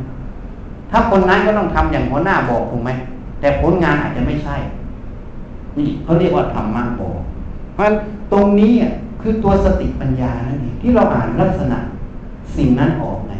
[0.91, 2.91] ถ้าคนนั้นก็ต้องทำอย่างหัวหน้าบอกถูกไหม
[3.39, 4.55] แต่ผลงานอาจจะไม่ใช่
[5.77, 7.19] นี่เขาเรียกว่าธรรมะบอก
[7.73, 7.85] เพราะ
[8.31, 8.73] ตรงนี้
[9.21, 11.77] คือตัวสติปัญญานั่นเองที่เราอ่านลักษณะ
[12.57, 13.33] สิ่งนั้นออกไง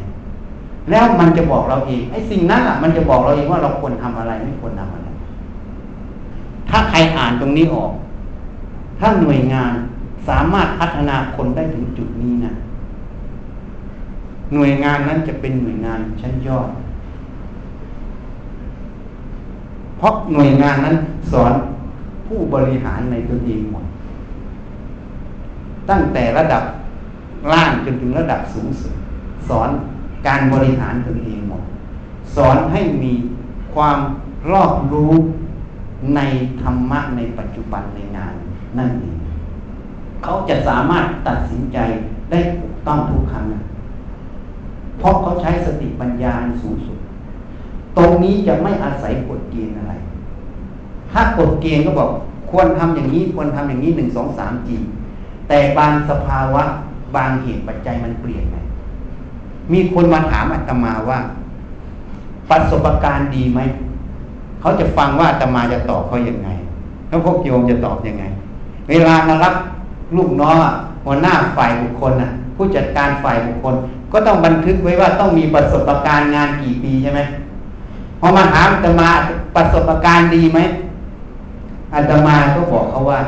[0.92, 5.08] แล้วมันจะบอกเราเองไอ้สิ่งนั้นอะมันจะบอกเราเองว่าเราควรทำอะไรไม่ควรทำอะไร
[6.70, 7.92] ถ้าใครอ่านตรงนี้ออก
[9.00, 9.74] ถ้าหน่วยงาน
[10.28, 12.54] สามารถพัฒนาคนได้ถึงจุดนี้นะ
[14.54, 16.70] หน่วยงานนั้นจะเป็นหน่วยงานชั้นยอด
[19.98, 20.96] เพราะหน่วยงานนั้น
[21.32, 21.54] สอน
[22.28, 23.86] ผู้บริหารในตัวเองหมด
[25.90, 26.64] ตั้งแต่ระดับ
[27.52, 28.94] ล่างจนถึงระดับสูงสุด
[29.50, 29.70] สอน
[30.28, 31.64] การบริหารตัวเองหมด
[32.36, 33.14] สอนให้มี
[33.74, 33.98] ความ
[34.52, 35.14] รอบรู้
[36.16, 36.22] ใน
[36.62, 38.34] ธรรมะในปัจจุบันในงาน
[38.78, 39.16] นั่นเอง
[40.24, 41.78] เขาจะสามารถตัดสินใจ
[42.32, 43.46] ได้ถูกต้องทุกครั้ง
[45.00, 46.98] เพราะเขาใช้สติปัญญาสูงสุด
[47.98, 49.94] ตรงนี้จะไม่อาศัยกฎเกณฑ์อะไร
[51.12, 52.10] ถ้ากฎเกณฑ์ก็บอก
[52.52, 54.78] ควรทำอย่างนี้ควรทำอย่างนี้หนึ่งสองสามจี
[55.48, 56.64] แต่บางสภาวะ
[57.16, 61.20] บางเหตุปัจจัยมันเปลี่ยนไมีคนมาถามอาตมาว่า
[62.50, 63.60] ประสบการณ์ดีไหม
[64.62, 66.50] เขาจะฟังว่าจะมาจะตอบเขาอย่างไง
[67.08, 68.24] แล้วพวกโยมจะตอบยังไง
[68.90, 69.54] เวลามารับ
[70.18, 70.56] ลูกน้อง
[71.06, 73.76] หัวหน้าฝ่ายบุคคลนะผู้จัดการฝ่ายบุคคล
[74.12, 77.22] ก็ต้องบันทึกไว้ว่าต้องมีประสบการณ์งานกี่ปีใช่ไหม
[78.20, 79.10] พอมาถามจะมา
[79.56, 80.60] ประสบการณ์ดีไหม
[81.94, 83.20] อาตมาก็บอกเขาว่า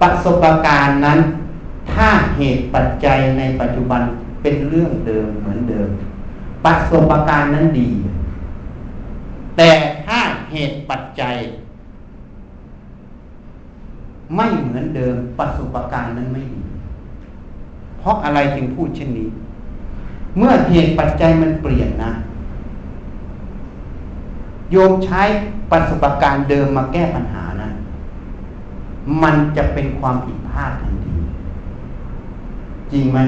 [0.00, 1.18] ประสบการณ์นั้น
[1.92, 4.02] ถ้าเหตุปัจจัยในปัจจุบัน
[4.42, 5.88] เป็นเรื่องเดิมเหมือนเดิม
[6.64, 7.90] ประสบการณ์นั้นดี
[9.56, 9.70] แต่
[10.04, 10.20] ถ้า
[10.50, 11.36] เหตุปัจจัย
[14.36, 16.62] ไม่เหมือนเดิมประสบการณ์นั้นไม่ดี
[17.98, 19.28] เพราะอะไรจึงพูดเช่นนี้
[20.38, 22.12] เมื่อเหตุปัจจัยมันเปลี่ยนนะ
[24.70, 25.22] โยมใช้
[25.70, 27.70] ประสบการณ์เดิมมาแก้ปัญหานะ
[29.22, 31.16] มันจะเป็นความผิดพลาดทันที
[32.92, 33.18] จริงไหม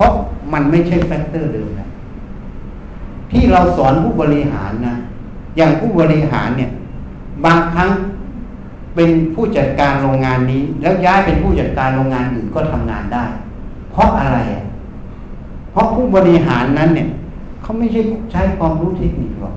[0.00, 0.14] เพราะ
[0.52, 1.88] มันไม่ใช่แฟกเตอร์เดิมนะ
[3.30, 4.94] ที่เราสอนผู้บริหารนะ
[5.56, 6.70] อย่างผู้บริหารเนี่ย
[7.44, 7.90] บางครั้ง
[8.94, 13.24] เป็นผู้จัดการโรงงานนี้ แล้วย้ายเป็นผู้จัดการโรงงานอื่นก็ทำงานได้
[13.92, 14.64] เพราะอะไรอะ
[15.72, 17.08] เพราะผู้บริหารนั้นเนี่ย
[17.62, 18.00] เขาไม่ใช่
[18.32, 19.54] ใช้ความรู้เทคนิคหรอก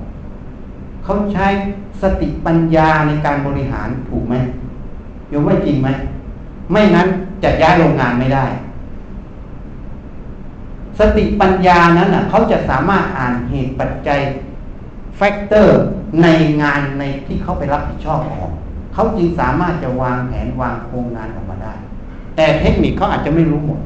[1.04, 1.46] เขาใช้
[2.02, 4.34] สติปัญญาในการบริหารถูกไหม
[5.32, 5.88] ยกว่าจริงไหม
[6.72, 7.06] ไม่นั้น
[7.42, 8.46] จะย้ายโรงงานไม่ได้
[10.98, 14.20] สติปัญญานั้นอะเขาจะสามารถอ่านเหตุปัจจัย
[15.16, 15.80] factor
[16.22, 16.26] ใน
[16.62, 18.50] งานในที่เขาไปรับผิดชอบของ
[18.94, 21.74] เขาจึงสามารถจะวางแผนวางโครงงานออกมาได้
[22.36, 23.80] แต่เทคนิคเขาอาจจะไม่รู้หมด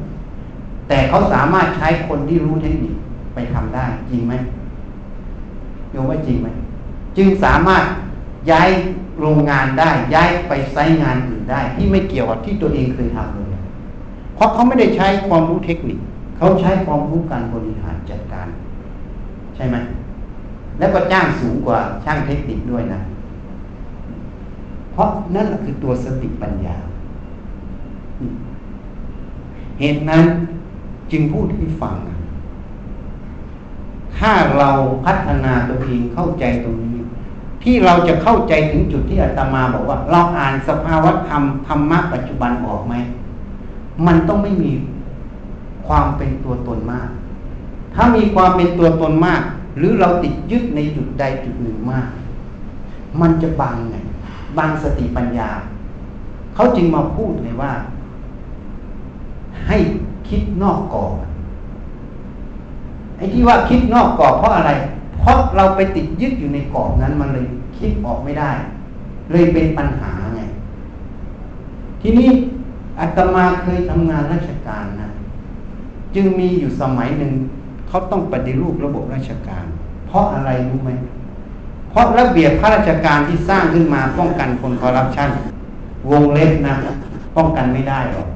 [0.89, 2.93] แต่เขาสามารถใช้คนที่รู้เทคนิค
[3.33, 4.33] ไปทำได้ จริงไหม
[5.91, 6.47] โยมว่าจริงไหม
[7.17, 7.83] จึงสามารถ
[8.51, 8.69] ย้าย
[9.19, 13.47] โรงงานได้ย้ายไปไซต์งานอื่นได้ ที่ไม่เกี่ยวกับที่ตัวเองเคยทำเลย
[14.35, 15.99] เพราะเขาไม่ได้ใช้ความรู้เทคนิค
[16.39, 18.47] เขาใช้ความรู้การบริหารจัดการ
[19.55, 19.77] ใช่ไหม
[20.79, 22.99] แล้วก็จ้างสูงกว่าช่างเทคนิคด้วยนะ
[24.93, 26.75] เพราะนั่นแหละคือตัวสติปัญญา
[29.79, 30.23] เหตุนั้น
[31.11, 31.95] จึงพูดให้ฟัง
[34.17, 34.69] ถ้าเรา
[35.05, 36.97] พัฒนาตัวเองเข้าใจตรงนี้
[37.63, 42.95] ที่เราจะเข้าใจถึงจุดที่อาตมาบอกว่า เราอ่านสภาวะธรรมธรรมะปัจจุบันออกไหม
[44.05, 44.71] มันต้องไม่มี
[45.89, 47.09] ความเป็นตัวตนมาก
[47.95, 49.41] ถ้ามีความเป็นตัวตนมาก
[49.77, 52.07] หรือเราติดยึดในจุดใดจุดหนึ่งมาก
[53.21, 53.95] มันจะบังไง
[54.57, 55.49] บังสติปัญญา
[56.55, 57.71] เขาจึงมาพูดเลยว่า
[59.67, 59.77] ให้
[60.29, 61.13] คิดนอกกรอบ
[63.17, 64.71] ไอ้ที่ว่าคิดนอกกรอบเพราะอะไร
[65.19, 67.45] เพราะเราไปติดยึดอยู่ในกรอบนั้นมันเลย
[67.77, 68.51] คิดออกไม่ได้
[69.31, 70.41] เลยเป็นปัญหาไง
[72.01, 72.29] ทีนี้
[72.99, 75.08] อาตมาเคยทำงานราชการนะ
[76.15, 77.33] จึงมีอยู่สมัยหนึ่ง
[77.87, 79.65] เขาต้องปฏิรูประบบราชการ
[80.07, 80.91] เพราะอะไรรู้ไหม
[81.89, 85.29] เพราะระเบียบข้าราชการที่สร้างขึ้นมาป้องกันคนคอร์รัปชัน
[86.09, 86.75] วงเล็บนะ
[87.37, 88.27] ป้องกันไม่ได้หรอก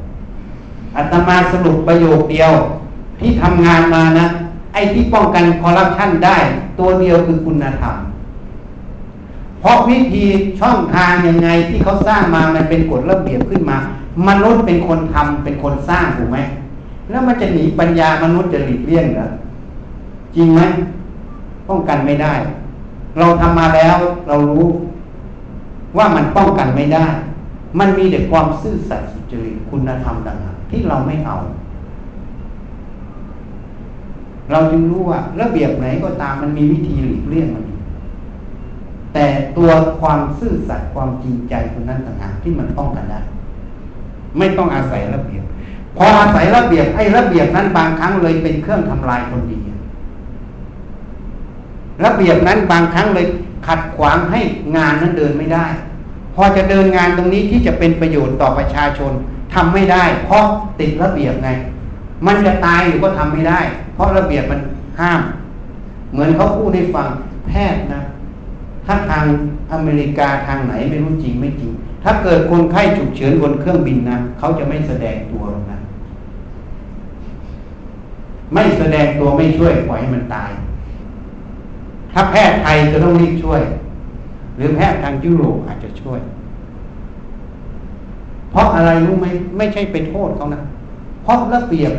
[0.95, 2.51] อาตมาสรุปประโยคเดียว
[3.19, 4.25] ที่ทำงานมานะ
[4.73, 6.37] ไอ้ที่ป้องกันคอร์รัปชันได้
[6.79, 7.95] ตัวเดียวคือคุณธรรม
[9.59, 10.25] เพราะวิธี
[10.59, 13.77] ช่องทางยังไงที่เขาสร้างมามันเป็นกฎระเบียบขึ้นมา
[14.27, 16.37] มนุษย์เป็นคนทำเป็นคนสร้างถูกไหม
[17.09, 19.27] แล้วมันจะหนีปัญญามนุษย์จะหลีกเลี่ยงเหรอ
[20.35, 20.61] จริงไหม
[21.69, 22.33] ป้องกันไม่ได้
[23.19, 23.97] เราทำมาแล้ว
[24.27, 24.65] เรารู้
[25.97, 27.05] ว่ามันป้องกันไม่ได้
[27.79, 31.35] มันมีแต่ความซื่อสัตย์สุจริตคุณธรรมต่างหากที่เราไม่เอา
[34.51, 37.65] เราจึงรู้ว่าระเบียบไหนก็ตามมันมีวิธีหลีกเลี่ยงมัน
[39.13, 39.25] แต่
[39.57, 39.69] ตัว
[40.01, 43.19] ความซื่อสัตย์ความจริงใจคนนั้นต่างหากที่มันป้องกันได้
[44.37, 45.43] ไม่ต้องอาศัยระเบียบ
[45.97, 49.59] พออาศัยระเบียบไอ้ระเบียบนั้นบางครั้งเลยเป็นเครื่องทำลายคนดี
[52.05, 53.25] ระเบียบนั้นบางครั้งเลย
[53.67, 54.39] ขัดขวางให้
[54.75, 55.65] งานนั้นเดินไม่ได้
[56.35, 59.11] พอจะเดินงานตรงนี้ที่จะเป็นประโยชน์ต่อประชาชน
[59.53, 60.43] ทำไม่ได้ เพราะ
[60.79, 61.49] ติดระเบียบไง
[62.27, 63.59] มันจะตายอยู่ก็ทำไม่ได้
[63.93, 64.59] เพราะระเบียบมัน
[64.99, 65.21] ห้าม
[66.11, 67.07] เหมือนเขาพูดให้ฟัง
[67.47, 68.01] แพทย์นะ
[68.85, 69.25] ถ้าทาง
[69.73, 71.71] อเมริกาทางไหนไม่รู้จริงไม่จริง
[72.03, 75.72] ถ้าเกิดคนไข้ฉุกเฉินบนเครื่องบินนะเขาจะไม่แสดงตัวนะ
[78.53, 80.51] ไม่แสดงตัวไม่ช่วยปล่อยให้มันตาย
[82.13, 83.61] ถ้าแพทย์ไทยจะต้องรีบช่วย
[84.57, 86.19] หรือแพทย์ทางยุโรปอาจจะช่วย
[88.51, 89.27] เพราะอะไรรู้ไหม
[89.57, 90.61] ไม่ใช่ไปโทษเขานะ
[91.23, 91.93] เพราะระเบียบ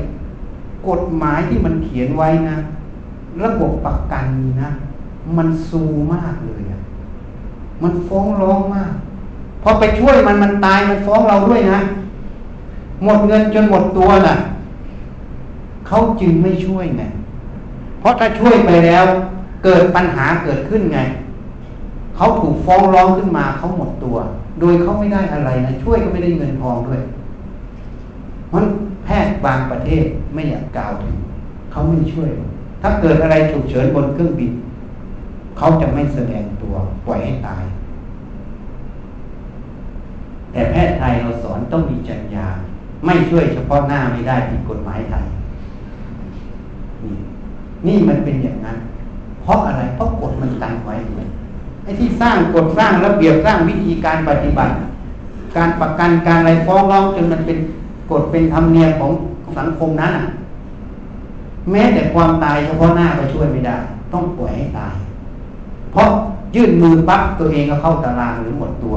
[0.88, 2.56] กฎหมายที่มันเขียนไว้นะ
[3.44, 4.26] ระบบประกัน
[4.62, 4.70] นะ
[5.36, 5.82] มันซู
[6.14, 6.80] มากเลยอะ
[7.82, 8.92] มันฟ้องร้องมาก
[9.62, 11.80] พอไปช่วยมันมันตายมันฟ้องเราด้วยนะ
[13.04, 14.34] หมดเงินจนหมดตัวน่ะ
[15.88, 17.02] เขาจึงไม่ช่วยไง
[18.00, 19.04] เพราะถ้าช่วยไปแล้ว
[19.64, 21.00] เกิดปัญหาเกิดขึ้นไง
[22.16, 24.16] เขาถูกฟ้องร้องขึ้นมาเขาหมดตัว
[24.60, 27.00] โดยเขาไม่ได้อะไรนะช่วยก็ไม่ได้เงินทองด้วย
[28.52, 28.64] มัน
[29.04, 30.04] แพทย์บางประเทศ
[30.34, 31.16] ไม่อยากกล่าวถึง
[31.72, 32.28] เขาไม่ช่วย
[32.82, 34.52] ถ้าเกิดอะไรฉุกเฉินบนเครื่องบิน
[35.58, 36.74] เขาจะไม่แสดงตัว
[37.06, 37.64] ปล่อยให้ตาย
[40.52, 42.46] แต่แพทย์ไทยเราสอนต้องมีจรรยา
[43.06, 45.26] ไม่ช่วยเฉพาะหน้าไม่ได้ผิดกฎหมายไทย
[47.06, 47.16] นี่
[47.86, 48.78] นี่มันเป็นอย่างนั้น
[49.42, 50.94] เพราะอะไร เพราะกฎมันตั้งไว้
[51.84, 54.72] ไอ้ที่สร้างกฎสร้างระเบียบสร้างวิธีการปฏิบัติ
[55.56, 57.58] การประกันการอะไรฟ้องร้องจนมันเป็น
[58.10, 59.12] กฎเป็นธรรมเนียมของ
[59.58, 60.12] สังคมนั้น
[61.70, 63.76] แม้แต่ความตายเฉพาะหน้าก็ช่วยไม่ได้
[64.12, 64.94] ต้องปล่อยให้ตาย
[65.92, 66.08] เพราะ
[66.54, 68.94] ยื่นมือปั๊บตัวเองก็เข้าตารางหรือหมดตัว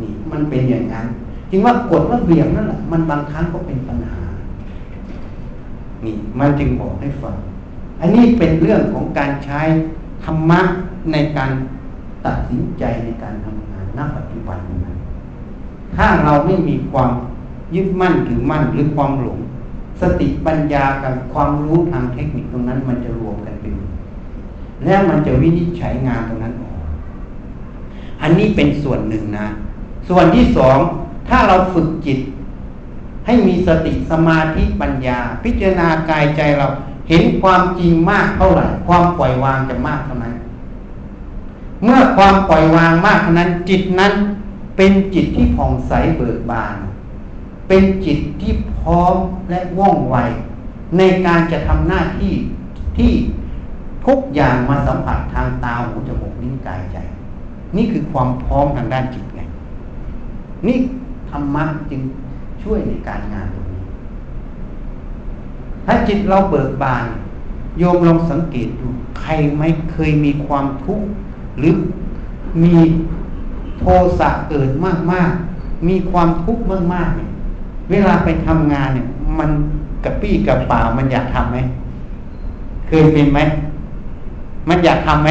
[0.00, 1.06] นี่มันเป็นอย่างนั้น
[1.50, 4.09] จึงว่ากฎระเบียบนั่นแหละมันบางครั้งก็เป็นปัญหา
[6.04, 7.36] นี่มันจึงบอกให้ฟัง
[8.00, 9.60] อันนี้เป็นเรื่องของการใช้
[10.24, 10.60] ธรรมะ
[11.12, 11.50] ในการ
[12.26, 14.96] ตัดสินใจในการทำงานณปัจจุบันนั้น
[15.96, 17.10] ถ้าเราไม่มีความ
[17.74, 19.38] ยึดมั่นถือมั่นหรือความหลง
[20.00, 23.72] สติปัญญากับความรู้ทางเทคนิคตรงนั้น มันจะรวมกันเป็น
[24.84, 26.76] แล้วมันจะวินิจฉัยงานตรงนั้นออก
[28.22, 29.46] อันนี้เป็นส่วนหนึ่งนะ
[30.08, 30.78] ส่วนที่สอง
[31.28, 32.18] ถ้าเราฝึกจิต
[33.30, 36.66] ให้มีสติสมาธิปัญญา พิจารณากายใจเรา
[37.08, 40.34] เห็นความจริงมากเท่าไหร่ ความปล่อยวางจะมากเท่านั้น
[41.84, 44.12] เมื่อความปล่อยวางมากเท่านั้น จิตนั้น
[44.76, 46.76] เป็นจิตที่ผ่องใสเบิกบาน
[47.68, 49.14] เป็นจิตที่พร้อม
[49.50, 50.16] และว่องไว
[50.98, 52.32] ในการจะทำหน้าที่
[52.98, 53.12] ที่
[54.06, 56.96] ทุกอย่างมาสัมผัสทางตาหูจมูกลิ้นกายใจ
[57.76, 59.40] นี่คือความพร้อมทางด้านจิตไง
[60.66, 60.76] นี่
[61.30, 62.02] ธรรมะจึง
[62.62, 63.82] ช่วยในการงานตรงนี้
[65.86, 67.04] ถ้าจิตเราเบิกบาน
[67.78, 68.86] โยมลองสังเกตดู
[69.20, 71.06] ใครไม่เคยมีความทุกข์
[71.58, 71.74] หรือ
[72.62, 72.76] มี
[73.78, 73.84] โท
[74.18, 74.70] สะเกิด
[75.12, 77.30] มากๆ มีความทุกข์มากๆเนี่ย
[77.90, 79.06] เวลาไปทำงานเนี่ย
[79.38, 79.50] มัน
[80.04, 81.58] กระปี้กระเป๋ามันอยากทำไหม
[82.88, 83.40] เคยเป็นไหม
[84.68, 85.30] มันอยากทำไหม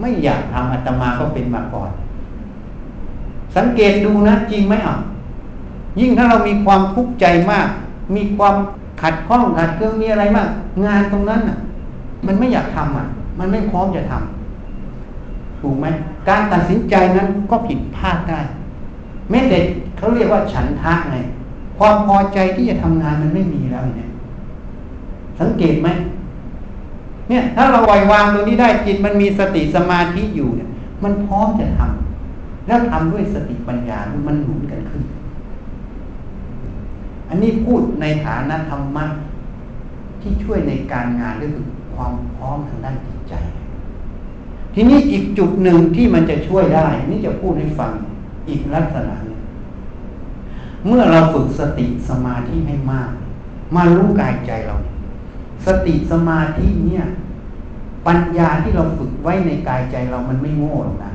[0.00, 1.90] ไม่อยากทำอาตมาก็เป็นมาก่อน
[3.56, 4.94] สังเกตดูนะจริงไหมอะ
[6.00, 7.68] ยิ่งถ้าเรามีความทุกข์ใจมาก
[8.16, 8.54] มีความ
[9.02, 10.48] ขัดข้องขัดเครื่องมีอะไรมาก
[10.86, 11.58] งานตรงนั้นอะ
[12.26, 13.06] มันไม่อยากทำอะ
[13.38, 15.86] มันไม่พร้อมจะทำถูกไหม
[16.28, 18.40] การตัดสินใจนั้นก็ผิดพลาดได้
[19.30, 19.58] แม้แต่
[19.96, 21.16] เขาเรียกว่าฉันทะไง
[21.78, 24.10] ความพอใจที่จะทำงานมันไม่มีแล้วเนี่ย
[25.40, 25.88] สังเกตไหม
[27.28, 30.68] เนี่ย ถ้าเราปล่อยวางตรงนี้ได้จิตมันมีสติสมาธิอยู่เนี่ย
[31.02, 35.02] มันพร้อมจะทำแล้วทำด้วยสติปัญญามันหนุนกันขึ้น
[37.32, 39.04] อันนี้พูดในฐานะธรรมะ
[40.20, 43.34] ที่ช่วยในการงานก็คือความพร้อมทางด้านจิตใจ
[44.74, 47.92] ทีนี้อีกจุดหนึ่งที่มันจะช่วยได้ นี่จะพูดให้ฟัง
[48.48, 49.40] อีกลักษณะนึง
[50.86, 53.10] เมื่อเราฝึกสติสมาธิให้มาก
[53.76, 54.76] มารู้กายใจเรา
[55.66, 57.04] สติสมาธิเนี่ย
[58.06, 61.12] ปัญญาที่เราฝึกไว้ในกายใจเรามันไม่โง่หรอกนะ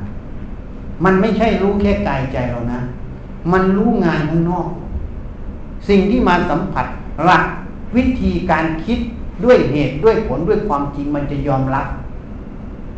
[1.04, 2.80] มันไม่ใช่รู้แค่กายใจเรานะ
[3.52, 4.68] มันรู้งานข้างนอก
[5.88, 6.86] สิ่งที่มาสัมผัส
[7.24, 7.44] หลัก
[7.96, 8.98] วิธีการคิด
[9.44, 11.86] ด้วยเหตุด้วยผลด้วยความจริงมันจะยอมรับ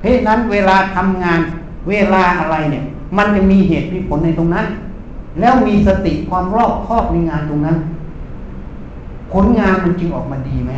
[0.00, 1.40] เพราะนั้นเวลาทำงาน
[1.88, 2.84] เวลาอะไรเนี่ย
[3.16, 4.66] มันจะมีเหตุมีผลในตรงนั้น
[5.40, 7.76] แล้วมีสติความรอบคอบในงานตรงนั้น
[9.32, 10.72] ผลงานมันจึงออกมาดีไหม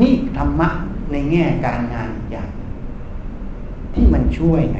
[0.00, 0.68] นี่ธรรมะ
[1.10, 2.48] ในแง่การงานอีกอย่าง
[3.94, 4.78] ที่มันช่วยไง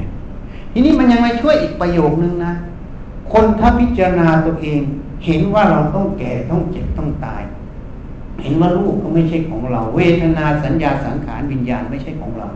[0.73, 2.53] ทีนี้มันยังไม่ช่วยอีกประโยคนึงนะ
[3.33, 4.81] คนถ้าพิจารณาตัวเอง
[5.25, 7.43] เห็นว่าเราต้องแก่ต้องเจ็บต้องตาย
[8.43, 12.49] เห็นว่าลูกก็ไม่ใช่ของเรา เวทนาสัญญาสังขารวิญญาณไม่ใช่ของเรา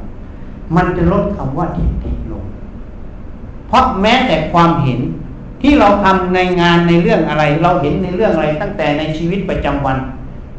[0.77, 2.45] มันจะลดคำว่าทิฏฐิลง
[3.69, 5.01] เพราะแม้แต่ความเห็น
[5.63, 9.99] ที่เราทำในงานในเรื่องอะไร เราเห็นในเรื่องอะไร ตั้งแต่ในชีวิตประจำวัน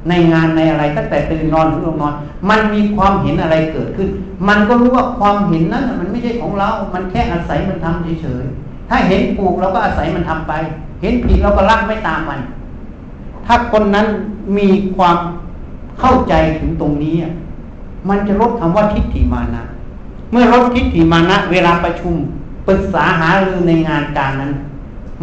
[0.09, 2.13] ในงานในอะไร ตั้งแต่ตื่นนอนถึงลงนอน
[2.49, 4.09] มันมีความเห็นอะไรเกิดขึ้น
[4.47, 10.53] มันก็รู้ว่าความเห็นนั้นมันไม่ใช่ของเรา มันแค่อาศัยมันทำเฉยๆถ้าเห็นปลูกเราก็อาศัยมันทำไป
[11.01, 12.39] เห็นผิดเราก็รักไม่ตามมัน
[13.45, 14.07] ถ้าคนนั้น
[14.57, 15.17] มีความ
[15.99, 17.15] เข้าใจถึงตรงนี้
[18.09, 19.63] มันจะลดคำว่าทิฏฐิมานะ
[20.31, 22.15] เมื่อลดทิฏฐิมานะ เวลาประชุม
[22.67, 24.51] ปรึกษาหารือในงานการนั้น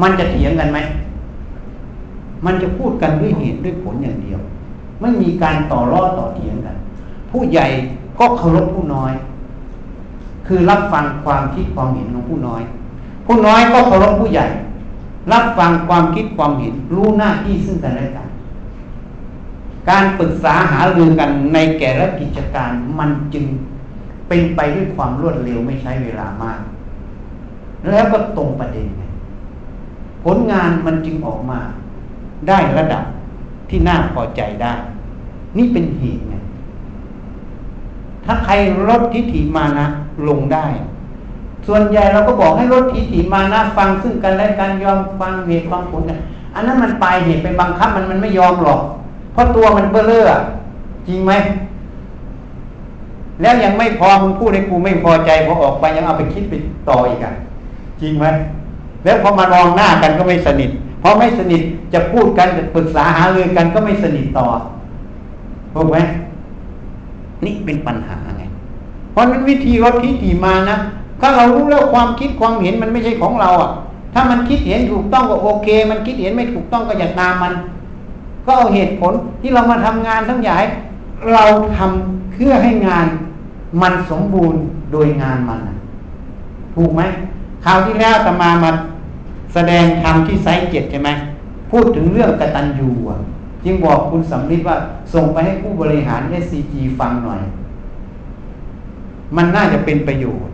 [0.03, 0.79] มันจะเถียงกันไหม
[2.45, 4.41] มันจะพูดกันด้วยเหตุด้วยผลอย่างเดียว
[5.01, 6.77] ไม่มีการต่อรอดต่อเถียงกัน
[7.31, 7.66] ผู้ใหญ่
[8.18, 9.12] ก็เคารพผู้น้อย
[10.47, 12.62] คือรับฟังความคิดความเห็นของผู้น้อย
[13.27, 14.47] ผู้น้อยก็เคารพผู้ใหญ่
[15.33, 18.29] รับฟังความคิดความเห็น รู้หน้าที่ซึ่งกันและกัน
[19.91, 23.45] การปรึกษาหารือกันในแก่ละกิจการมันจึง
[24.29, 26.61] เป็นไปด้วยความรวดเร็วไม่ใช้เวลามาก
[27.91, 28.89] แล้วก็ตรงประเด็น
[30.25, 31.61] ผลงานมันจึงออกมา
[32.49, 33.05] ได้ระดับ
[33.68, 34.75] ที่น่าพอใจได้
[35.57, 36.35] นี่เป็นเหตุไง
[38.25, 38.53] ถ้าใคร
[38.89, 39.87] ลดทิฏฐิมานะ
[40.29, 40.66] ลงได้
[41.67, 46.19] ส่วนใหญ่เราก็บอกให้ลดทิฏฐิมานะฟังซึ่งกันและการยอมฟังเหตุฟังผลกัน
[46.55, 48.81] อันนั้นมันปลายเหตุไปบังคับมันมันไม่ยอมหรอก
[49.33, 50.29] เพราะตัวมันเบ้อเร่อ
[51.09, 51.33] จริงไหม
[53.41, 56.55] แล้วยังไม่พอมึงพูดให้กูไม่พอใจพอออกไปยังเอาไปคิดไป
[56.89, 57.33] ต่ออีกอะ
[58.01, 58.27] จริงไหม
[59.05, 60.71] แล้วพอมามองหน้ากันก็ไม่สนิท
[61.03, 61.62] พอไม่สนิท
[61.95, 64.47] จะพูดกันจะปรึกษาหารือกันก็ไม่สนิทต่อ
[65.75, 65.99] ถูกไหม
[67.45, 68.43] นี่เป็นปัญหาไง
[69.12, 70.77] เพราะนั้นวิธีลดทิฏฐิมานะ
[71.21, 73.71] ถ้าเรารู้แล้วความคิดความเห็นมันไม่ใช่ของเราอะ
[74.15, 77.53] ถ้ามันคิดเห็นถูกต้องก็โอเค มันคิดเห็นไม่ถูกต้องก็อย่าตามมัน
[78.47, 80.57] ก็เอาเหตุผลที่เรามาทำงานทั้งใหญ่
[81.33, 81.45] เรา
[81.77, 83.07] ทำเพื่อให้งาน
[83.83, 84.61] มันสมบูรณ์
[84.93, 85.61] โดยงานมัน
[86.77, 87.03] ถูกไหม
[87.65, 88.71] คราวที่แล้วตมามา
[89.55, 91.11] แสดงธรรมที่ไซส์เจ็ดใช่ไหม
[91.71, 93.19] พูดถึงเรื่องกตัญญูอะ
[93.65, 94.77] จึงบอกคุณสำลิดว่า
[95.15, 97.41] ส่งไปให้ผู้บริหาร SCG ฟังหน่อย
[99.37, 100.54] มันน่าจะเป็นประโยชน์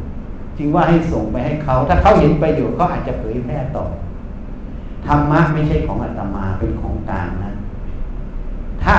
[0.60, 3.84] จึงว่าให้ส่งไปให้เขา ถ้าเขาเห็นประโยชน์เขาอาจจะเผยแพร่ต่อ
[5.06, 7.52] ธรรมะไม่ใช่ของอาตมาเป็นของกลางนะ
[8.84, 8.94] ถ้า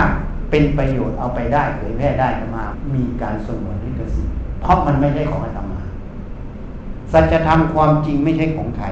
[0.50, 2.64] เป็นประโยชน์เอาไปได้เผยแพร่ได้อาตมา
[2.96, 5.80] มีการสงวนลิขสิทธิ์เพราะมันไม่ใช่ของอาตมา
[7.14, 8.86] สัจธรรมความจริงไม่ใช่ของใคร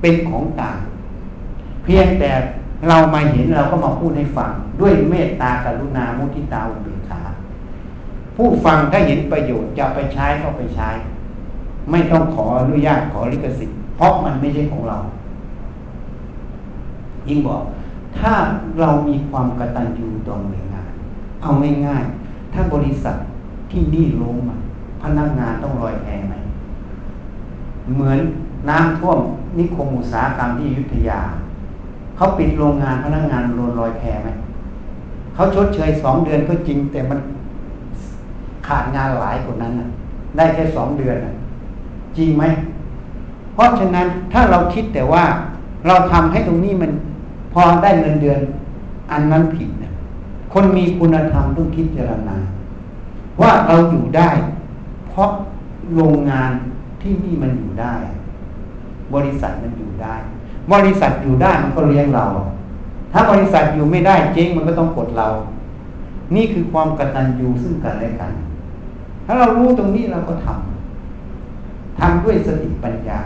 [0.00, 0.78] เป็นของกลาง
[1.84, 2.30] เพียงแต่
[2.88, 4.50] เรามาเห็นเราก็มาพูดให้ฟัง
[4.80, 7.22] ด้วยเมตตากรุณามุทิตาอุเบกขา
[8.36, 10.90] ผู้ฟังถ้าเห็นประโยชน์จะไปใช้ก็ไปใช้
[11.90, 14.98] ไม่ต้องขออนุญาตขอลิขสิทธิ์เพราะมันไม่ใช่ของเรา
[17.28, 17.62] ยิ่งบอก
[18.18, 18.32] ถ้า
[18.80, 20.90] เรามีความกตัญญูต่อหน่วยงาน
[21.42, 21.50] เอา
[21.86, 23.16] ง่ายๆถ้าบริษัท
[23.70, 24.38] ที่นี่ล้ม
[25.02, 26.34] พนักงานต้องลอยแพไหม
[27.94, 28.18] เหมือน
[28.70, 29.18] น้ำท่วม
[29.58, 31.20] นิคมอุตสาหกรรมที่ยุทธยา
[32.16, 34.28] เขาปิดโรงงานพนักงานโดนลอยแพไหม
[35.34, 37.18] เขาชดเชยสองเดือนก็จริง แต่มัน
[38.66, 39.88] ขาดงานหลายกว่านั้นนะ
[40.36, 41.32] ได้แค่สองเดือนนะ
[42.18, 42.44] จริงไหม
[43.54, 45.24] เพราะฉะนั้นถ้าเราคิดแต่ว่า
[45.86, 46.92] เราทำให้ตรงนี้มัน
[47.52, 48.40] พอได้เงินเดือน
[49.12, 49.92] อันนั้นผิดนะ
[50.52, 52.36] คนมีคุณธรรมต้องคิดเจรณา
[53.40, 54.30] ว่าเราอยู่ได้
[55.08, 55.30] เพราะ
[55.94, 56.52] โรงงาน
[57.02, 57.94] ที่นี่มันอยู่ได้
[59.14, 60.14] บริษัทมันอยู่ได้
[60.72, 62.26] บริษัทอยู่ได้มันก็เลี้ยงเรา
[63.12, 65.28] ถ้าบริษัทอยู่ไม่ได้เจ๊งมันก็ต้องกดเรา
[66.34, 68.32] นี่คือความกตัญญูซึ่งกันและกัน
[69.26, 70.73] ถ้าเรารู้ตรงนี้เราก็ทำ
[72.00, 73.18] ทำด้วยสติปัญญา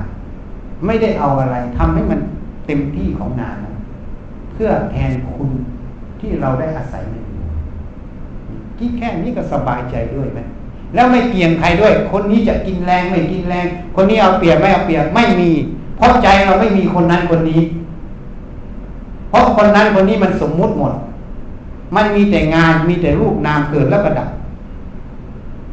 [0.87, 2.21] ไม่ได้เอาอะไรทำให้มัน
[2.67, 3.75] เต็มที่ของงานนะ
[4.53, 5.51] เพื่อแทนคุณ
[6.21, 7.47] ที่เราได้อาศัยมันอยู่
[8.79, 10.41] คิดแค่นี้ก็สบายใจด้วยไหม
[10.95, 13.67] แล้วไม่เกี่ยงใครด้วย คนนี้จะกินแรงไม่กินแรง
[13.97, 15.51] คนนี้เอาเปรียบไม่เอาเปรียบไม่มี
[15.97, 17.61] เพราะใจเราไม่มีคนนั้นคนนี้
[19.31, 20.93] เพราะคนนั้นคนนี้มันสมมุติหมด
[21.97, 24.29] มันมีแต่งานมีแต่รูปนามเกิดแล้วก็ดับ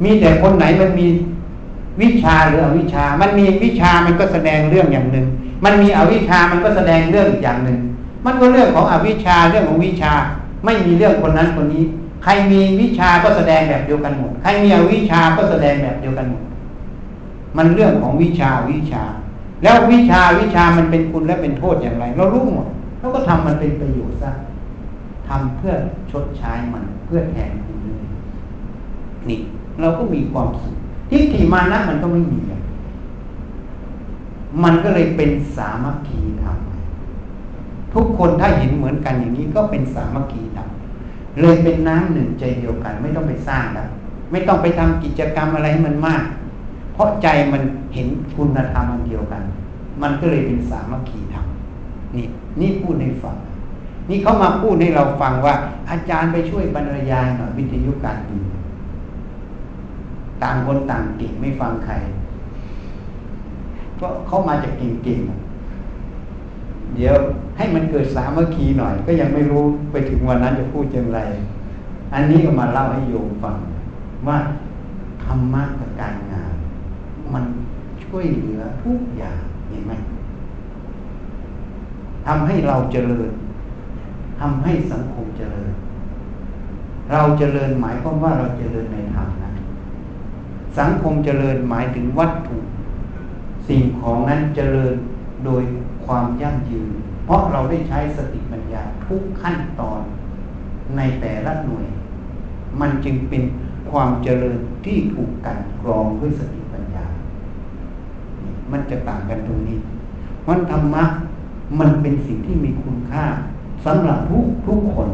[0.04, 1.06] มีแต่คนไหนมันมี
[2.02, 5.28] วิชาหรืออวิชา มันมีวิชามันก็แสดงเรื่องอย่างหนึ่ง
[5.66, 7.80] มันมีอวิชามันก็แสดงเรื่องอย่างหนึ่ง
[8.26, 10.14] มันก็เรื่องของอวิชาเรื่องของวิชา
[10.66, 11.84] ไม่มีเรื่องคนนั้นคนนี้
[12.24, 16.44] ใครมีวิชาก็แสดงแบบเดียวกันหมด ใครมีอวิชาก็แสดงแบบเดียวกันหมด
[17.58, 19.04] มันเรื่องของวิชาวิชา
[19.64, 22.68] แล้ววิชาวิชามันเป็นคุณและเป็นโทษอย่างไร เรารู้หมด
[23.00, 24.32] เราก็ทำมันเป็นประโยชน์ซะ
[25.28, 25.74] ทำเพื่อ
[26.12, 28.04] ชดใช้มันเพื่อแทนคุณเลย
[29.30, 29.40] นี่
[29.82, 30.78] เราก็มีความสุข
[31.10, 32.40] ที่ถีมานะมันก็ไม่มี
[34.64, 36.58] มันก็เลยเป็นสามัคคีธรรม
[37.94, 40.70] ทุกคนถ้าเห็นเหมือนกันอย่างนี้ก็เป็นสามัคคีธรรม
[41.42, 43.88] เลยเป็นน้ำหนึ่งใจเดียวกัน ไม่ต้องไปสร้างแล้ว
[44.32, 46.24] ไม่ต้องไปทำกิจกรรมอะไรให้มันมาก
[46.94, 47.62] เพราะใจมัน
[47.94, 49.44] เห็นคุณธรรมอันเดียวกัน
[50.02, 51.46] มันก็เลยเป็นสามัคคีธรรม
[52.16, 52.26] นี่
[52.60, 53.36] นี่พูดให้ฟัง
[54.10, 55.56] นี่เขามาพูดให้เราฟังว่า
[55.90, 58.42] อาจารย์ไปช่วยบรรยายหน่อยวิทยุการบิน
[60.44, 61.94] ต่างคนต่างเก่งไม่ฟังใคร
[64.00, 67.16] ก็เขามาจากเก่งๆ เดี๋ยว
[67.58, 71.20] ให้มันเกิดสามัคคีหน่อย ก็ยังไม่รู้ไปถึงวันนั้นจะพูดอย่างไร
[72.14, 73.56] อันนี้ก็มาเล่าให้โยมฟัง
[74.28, 74.38] ว่า
[75.24, 76.54] ธรรมะกับการงาน
[77.34, 77.44] มัน
[78.04, 79.40] ช่วยเหลือทุกอย่าง
[79.70, 79.94] เห็นไหม
[82.26, 83.32] ทำให้เราเจริญ
[84.40, 85.72] ทำให้สังคมเจริญ
[87.12, 89.52] เราเจริญหมายความว่าเราเจริญในธรรมนะ
[90.78, 92.58] สังคมเจริญหมายถึงวัตถุ
[93.68, 94.96] สิ่งของนั้นเจริญ
[95.46, 95.64] โดย
[96.06, 96.90] ความยั่งยืน
[97.26, 100.02] เพราะเราได้ใช้สติปัญญาทุกขั้นตอน
[100.98, 101.86] ในแต่ละหน่วย
[102.80, 103.44] มันจึงเป็น
[103.92, 107.06] ความเจริญที่ถูกกันกรองด้วยสติปัญญา
[108.72, 109.78] มันจะต่างกันตรงนี้
[110.48, 111.04] มันธรรมะ
[111.80, 113.26] มันเป็นสิ่งที่มีคุณค่า
[113.86, 115.10] สำหรับทุกทุกคน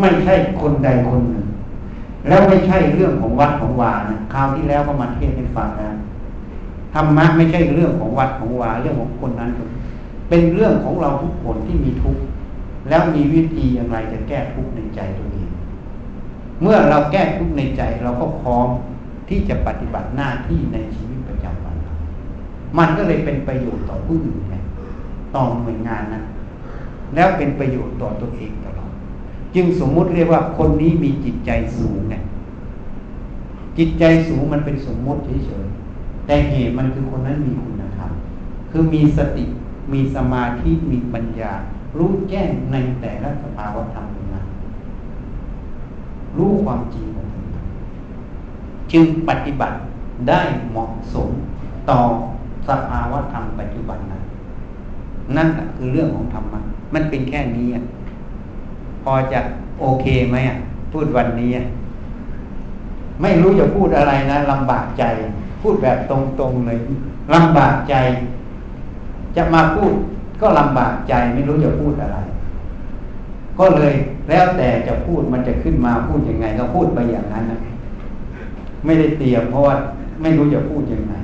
[0.00, 1.46] ไม่ใช่คนใดคนหนึ่ง
[2.28, 5.90] แล้วไม่ใช่เรื่องของวัดของวานะคราวที่แล้วก็มาเทศให้ฟังนะ
[6.94, 9.50] ธรรมะไม่ใช่เรื่องของวัดของวาเรื่องของคนนั้น
[10.28, 12.22] เป็นเรื่องของเราทุกคนที่มีทุกข์
[12.88, 15.50] แล้วมีวิธีอย่างไรจะแก้ทุกข์ในใจตัวเอง
[16.62, 18.68] เมื่อเราแก้ทุกข์ในใจเราก็พร้อม
[19.28, 21.76] ที่จะปฏิบัติหน้าที่ในชีวิตประจำวัน
[22.78, 24.56] มันก็เลยเป็นประโยชน์ต่อผู้อื่นไง
[25.34, 26.22] ต่อหน่วยงานนะ
[27.14, 28.52] แล้วเป็นประโยชน์ต่อตัวเอง
[29.54, 32.14] จึงสมมุติเรียกว่าคนนี้มีจิตใจสูงไง
[33.78, 38.10] จิตใจสูงมันเป็นสมมุติเฉยๆแต่เหตุมันคือคนนั้นมีคุณธรรม
[38.70, 39.44] คือมีสติ
[39.92, 41.52] มีสมาธิมีปัญญา
[41.98, 44.46] รู้แจ้งในแต่ละสภาวะธรรมนั้น
[46.36, 47.44] รู้ความจริงของมัน
[48.92, 49.76] จึงปฏิบัติ
[50.28, 51.28] ได้เหมาะสม
[51.90, 52.00] ต่อ
[52.68, 54.22] สภาวะธรรมปัจจุบันนั้น
[55.36, 56.60] นั่นคือเรื่องของธรรมะ
[56.94, 57.84] มันเป็นแค่นี้อะ
[59.04, 59.40] พอจะ
[59.80, 60.56] โอเคไหมอะ
[60.92, 61.50] พูดวันนี้
[63.22, 65.04] ไม่รู้จะพูดอะไรนะลำบากใจ
[65.62, 66.12] พูดแบบต
[66.42, 66.78] รงๆเลย
[67.34, 67.94] ลำบากใจ
[69.36, 69.92] จะมาพูด
[70.40, 72.18] ก็ลำบากใจไม่รู้จะพูดอะไร
[73.58, 73.94] ก็เลย
[74.28, 77.60] แล้วแต่จะพูดมันจะขึ้นมาพูดยังไง ก็พูดไปอย่างนั้นนะ
[78.84, 79.74] ไม่ได้เตรียมเพราะว่า
[80.22, 81.14] ไม่รู้จะพูดยังไง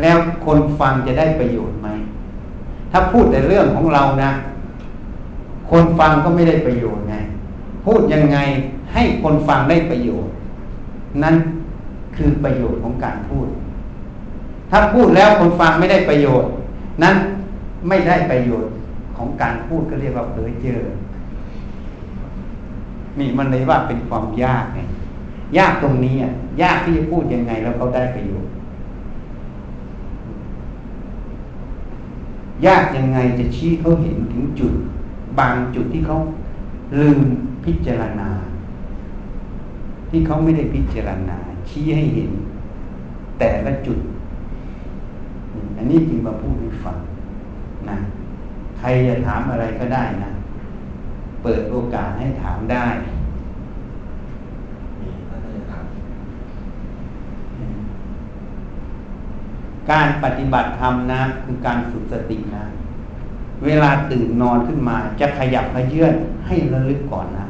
[0.00, 1.88] แล้วคนฟังจะได้ประโยชน์ไหม
[2.92, 4.30] ถ้าพูดแต่เรื่องของเรานะ
[5.74, 7.14] คนฟังก็ไม่ได้ประโยชน์ไง
[7.84, 8.38] พูดยังไง
[8.92, 10.32] ให้คนฟังได้ประโยชน์
[11.22, 11.34] นั่น
[12.16, 13.46] คือประโยชน์ของการพูด
[14.70, 16.50] ถ้าพูดแล้วคนฟังไม่ได้ประโยชน์
[17.02, 17.16] นั้น
[17.88, 18.72] ไม่ได้ประโยชน์
[19.16, 20.80] ของการพูดก็เรียกว่าเผยเจอ
[23.18, 24.80] นี่มันเลยว่าเป็นความยากไง
[25.58, 26.32] ยากตรงนี้อะ
[26.62, 28.50] ยากที่จะพูดยังไงแล้วเขาได้ประโยชน์
[32.66, 34.72] ยากยังไงจะชี้เขาเห็นถึงจุด
[35.38, 36.16] บางจุดที่เขา
[37.00, 37.18] ลืม
[37.64, 38.28] พิจารณา
[40.10, 41.38] ที่เขาไม่ได้พิจารณา
[41.68, 42.30] ชี้ให้เห็น
[43.38, 43.98] แต่ละจุด
[45.76, 46.98] อันนี้จึงมาพูดให้ฟัง
[47.88, 47.98] นะ
[48.78, 50.30] ใครจะถามอะไรก็ได้นะ
[51.42, 52.86] เปิดโอกาสให้ถามได้
[59.90, 62.64] การปฏิบัติธรรมนะคือการฝึกสตินะ
[63.64, 66.14] เวลาตื่นนอนขึ้นมาจะขยับขยื่น
[66.46, 67.46] ให้ระลึกก่อนนะ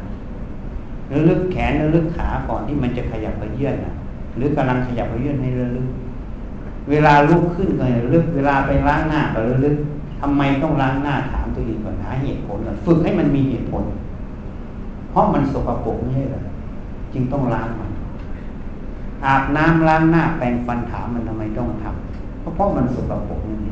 [1.13, 3.95] ระลึกแขนระลึกขาก่อนที่มันจะขยับขยื่นนะ
[4.37, 5.87] หรือกำลังขยับขยื่นให้ระลึก
[6.91, 9.77] เวลาลุกขึ้นก็ระลึก เวลาไปล้างหน้าก็ระลึก
[10.21, 13.85] ทำไมต้องล้างหน้าถามตัวเองก่อนหาเหตุผลฝึกให้มันมีเหตุผล
[15.11, 16.43] เพราะมันสกปรกไม่ใช่หรอ
[17.13, 17.91] จึงต้องล้างมัน
[19.25, 23.69] อาบน้ำล้างหน้าแปรงฟันถามมันทำไมต้องทำเพราะเพราะมันสกปรกนั่นเอ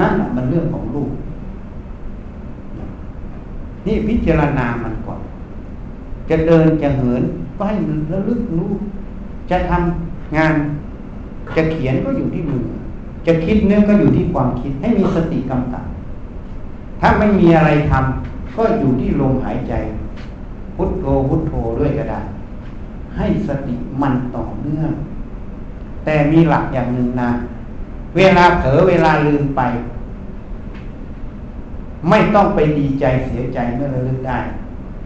[0.00, 1.10] นั่นแหละมันเรื่องของลูก
[3.86, 5.20] นี่พิจารณามันก่อน
[6.30, 7.22] จะเดินจะเหิน
[7.56, 8.70] ก็ให้มันระลึกรู้
[9.50, 10.54] จะทำงาน
[11.56, 12.62] จะเขียนก็อยู่ที่มือ
[13.26, 15.84] จะคิดเนื้อก็อยู่ที่ความคิด ให้มีสติกำกับ
[17.00, 19.72] ถ้าไม่มีอะไรทำก็อยู่ที่ลมหายใจ
[20.76, 22.20] พุทโธพุทโธด้วยก็ได้
[23.16, 24.92] ให้สติมันต่อเนื่อง
[26.04, 27.30] แต่มีหลักอย่างหนึ่งนะ
[28.16, 29.62] เวลาเผลอเวลาลืมไป
[32.08, 34.38] ไม่ต้องไปดีใจเสียใจเมื่อระลึกได้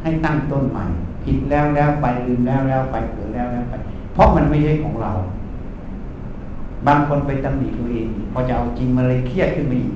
[0.02, 0.84] ให้ตั้งต้นใหม่
[1.24, 3.74] ผิดแล้วแล้วไปลืมแล้วแล้วไปเผลอแล้วแล้วไป
[4.14, 5.12] เพราะมันไม่ใช่ของเรา
[6.86, 9.94] บางคนไปตำหนิตัวเองพอจะเอาจริงมันเลยเครียดขึ้นมาอีก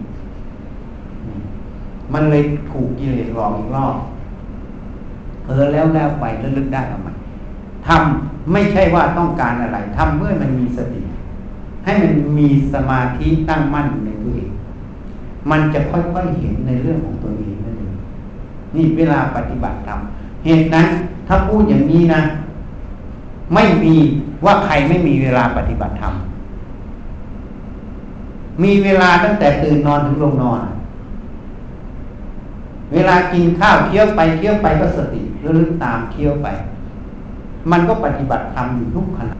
[2.12, 3.96] มันเลยถูกกิเลสหลอกอีกรอบ
[5.46, 7.08] เออแล้วแล้วไปแล้วลึกได้เอาม
[7.86, 11.00] ทำไม่ใช่ว่าต้องการอะไรทำเมื่อมันมีสติ
[11.84, 14.50] ให้มันมีสมาธิตั้งมั่นในตัวเอง
[15.50, 17.94] มันจะค่อยๆเห็นในเรื่องของตัวเองนั่นเอง
[18.74, 19.98] นี่เวลาปฏิบัติธรรม
[20.44, 20.86] เหตุนั้น
[21.28, 22.20] ถ้าพูดอย่างนี้นะ
[23.54, 23.94] ไม่มี
[24.44, 26.14] ว่าใครไม่มีเวลาปฏิบัติธรรม
[28.62, 30.60] มีเวลาตั้งแต่ตื่นนอนถึงลงนอน
[32.92, 36.48] เวลากินข้าวเคี้ยวไปเคี้ยวไปก็สติระลึกตามเคี้ยวไป
[37.70, 39.36] มันก็ปฏิบัติธรรมอยู่ทุกขณะ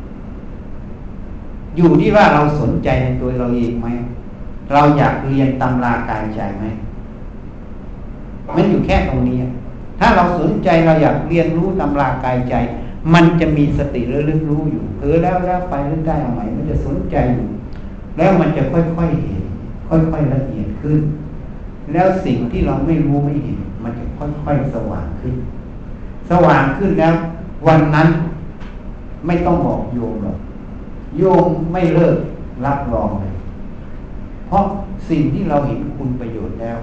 [1.76, 3.88] อยู่ที่ว่าเราสนใจในตัวเราเองไหม
[4.72, 6.64] เราอยากเรียนตำรากายใจไหม
[8.56, 9.38] มันอยู่แค่ตรงนี้
[9.98, 12.54] ถ้าเราสนใจเราอยากเรียนรู้ตำรากายใจ
[13.14, 17.46] มันจะมีสติระลึกรู้อยู่เออแล้วแล้วไปลึกได้เอาไหมมันจะสนใจอยู่
[18.16, 19.42] แล้วมันจะค่อยๆเห็น
[19.88, 21.00] ค่อยๆละเอียดขึ้น
[21.92, 25.34] แล้วสิ่งที่เราไม่รู้ไม่เห็น มันจะค่อยๆสว่างขึ้น
[26.30, 27.14] สว่างขึ้นแล้ว
[27.66, 28.08] วันนั้น
[29.26, 30.36] ไม่ต้องบอกโยมหรอก
[31.18, 32.16] โยมไม่เลิก
[32.64, 33.34] รับรองเลย
[34.46, 34.64] เพราะ
[35.08, 36.78] สิ่งที่เราเห็นคุณประโยชน์แล้ว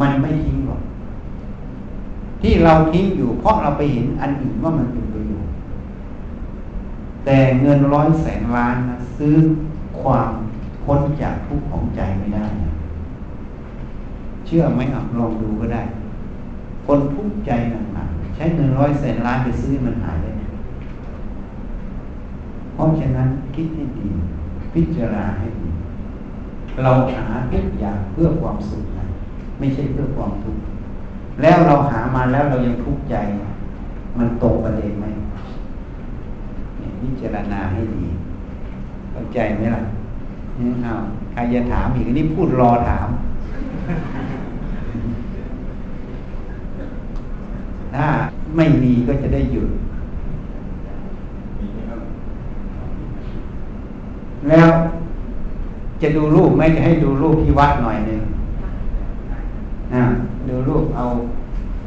[0.00, 0.82] มันไม่ทิ้งหรอก
[2.42, 5.52] ที่เราทิ้งอยู่เพราะเราไปเห็นอันอื่นว่ามันเป็นประโยชน์
[7.24, 9.36] แต่เงินร้อยแสนล้านนะซื้อ
[10.00, 10.30] ความ
[10.84, 12.72] พ้นจากทุกข์ของใจไม่ได้นะ
[14.46, 15.82] เชื่อไหมอลองดูก็ได้
[16.86, 17.50] คนทุกข์ใจ
[17.92, 20.30] หนักๆใช้เงินร้อยแสนล้านไปซื้อมันหายได้
[22.78, 24.08] เพราะฉะนั้นคิดให้ดี
[24.74, 25.68] พิจารณาให้ดี
[26.82, 29.04] เราหาทุกอย่างเพื่อความสุขนะ
[29.58, 30.62] ไม่ใช่เพื่อความทุกข์
[31.42, 33.16] แล้วเราหามาแล้วเรายังทุกข์ใจ
[34.18, 35.06] มันตรงประเด็นไหม
[37.00, 38.04] พิจารณาให้ดี
[39.12, 39.82] เข้าใจไหมล่ะ
[40.58, 40.94] นี่เอา
[41.32, 43.08] ใครจะถามอีกนี่พูดรอถาม
[47.94, 48.06] ถ้า
[48.56, 49.68] ไม่มีก็จะได้หยุด
[54.48, 54.68] แล้ว
[56.02, 58.20] จะดูรูปไม่จะให้ดูรูปที่วัดหน่อยหนึ่ง
[59.94, 60.04] นะ
[60.48, 61.04] ดูรูปเอา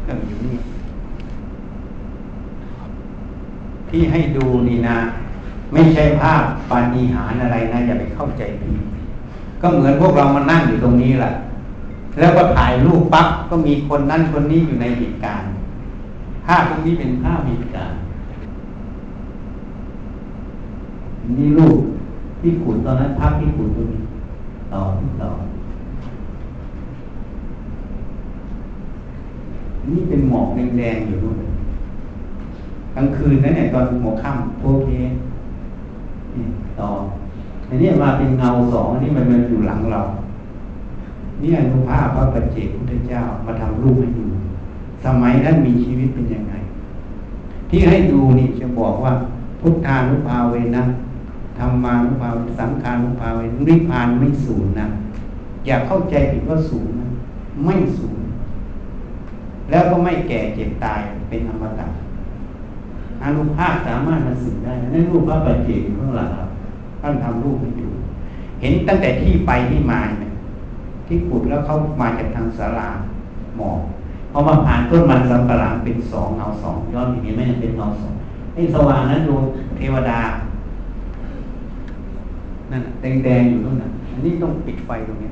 [0.04, 0.58] เครื่องอยู่นี่
[3.90, 4.98] ที่ให้ดูนี่นะ
[5.74, 8.76] ไม่ใช่ภาพปาฏิหาริย์อะไรนะอย่าไปเข้าใจผิด
[9.62, 11.32] ก็เหมือนพวกเรามานั่งอยู่ตรงนี้แหละ
[12.20, 15.50] แล้วก็ถ่ายรูปปั๊บก็มีคนนั้นคนนี้อยู่ในเหตุการณ์
[16.46, 17.98] ภาพพวกนี้เป็นภาพเหตุการณ์
[21.38, 21.80] นี่รูป
[22.42, 24.02] ที่ขุนตอนนั้นภาพที่ขุนตรงนี้
[24.74, 25.30] ต่อที่ต่อ
[29.92, 31.36] นี่เป็นหมอกแดงๆอยู่นู่น
[32.96, 34.90] กลางคืนนั่นแหละตอนหมอกค่ำโอเค
[36.36, 36.46] นี่
[36.80, 36.90] ต่อ
[37.70, 40.02] อันนี้มาเป็นเงาสองอันนี้มันมันอยู่หลังเรา
[41.42, 44.26] นี่อนุภาพพระปัจเจกพุทธเจ้ามาทำรูปให้ดู
[45.06, 46.54] สมัยนั้นมีชีวิตเป็นยังไง
[47.70, 49.12] ที่ให้ดูนี่จะบอกว่า
[49.60, 50.84] พุทธานุภาเวนะ
[51.58, 54.88] ธรรมานุภาเวสังขานุภาเวนิพพานไม่สูญนะ
[55.66, 57.08] อย่าเข้าใจผิดว่าสูญนะ
[57.66, 58.20] ไม่สูญ
[59.70, 61.00] แล้วก็ไม่แก่เจ็บตาย
[61.30, 61.88] เป็นอมตะ
[63.24, 66.50] อนุภาพสามารถมาสึกได้นั่นรูปพระปัจเจกข้างหลังครับ
[67.02, 67.88] ท่านทำรูปให้ดู
[68.62, 70.32] เห็นตั้งแต่ที่ไปที่มาเนี่ย
[71.08, 72.90] ที่ขุดแล้วเขามาจากทางสารา
[73.58, 73.80] หมอก
[74.32, 78.14] พอมาผ่านต้นมันสำปะหลังเป็นสองเงาสองย้อนอย่างนี้ไม่เป็นเงาสอง
[78.54, 79.44] ไอ้สว่างนั้นดวง
[79.78, 80.20] เทวดา
[82.72, 85.30] นั่นแดงๆอยู่ตรงนั้นอันนี้ต้องปิดไฟตรงนี้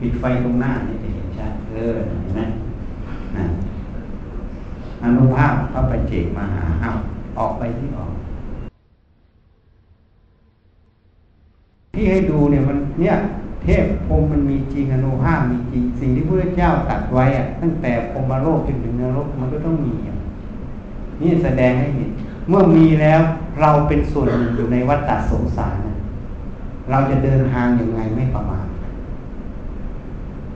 [0.00, 2.40] ปิดไฟตรงหน้านี่จะเห็นชัดเออเห็นไหม
[3.36, 3.44] นะ
[5.02, 6.96] อนุภาพพระปัจเจกมาหาอ้าว
[7.38, 8.10] ออกไปที่ออก
[11.94, 13.14] ที่ให้ดูเนี่ยมันเนี่ย
[13.62, 19.92] เทพพรมมันมีจริงอนุภาพมีจริง สิ่งที่พระเจ้าตัดไว้อะตั้งแต่พรมโลกจนถึงนรกมันก็ต้องมี
[21.20, 22.10] นี่แสดงให้เห็น
[22.48, 23.20] เมื่อมีแล้ว
[23.60, 25.76] เราเป็นส่วนหนึ่งอยู่ในวัฏฏะสงสาร
[26.90, 28.66] เราจะเดินทางยังไงไม่ประมาท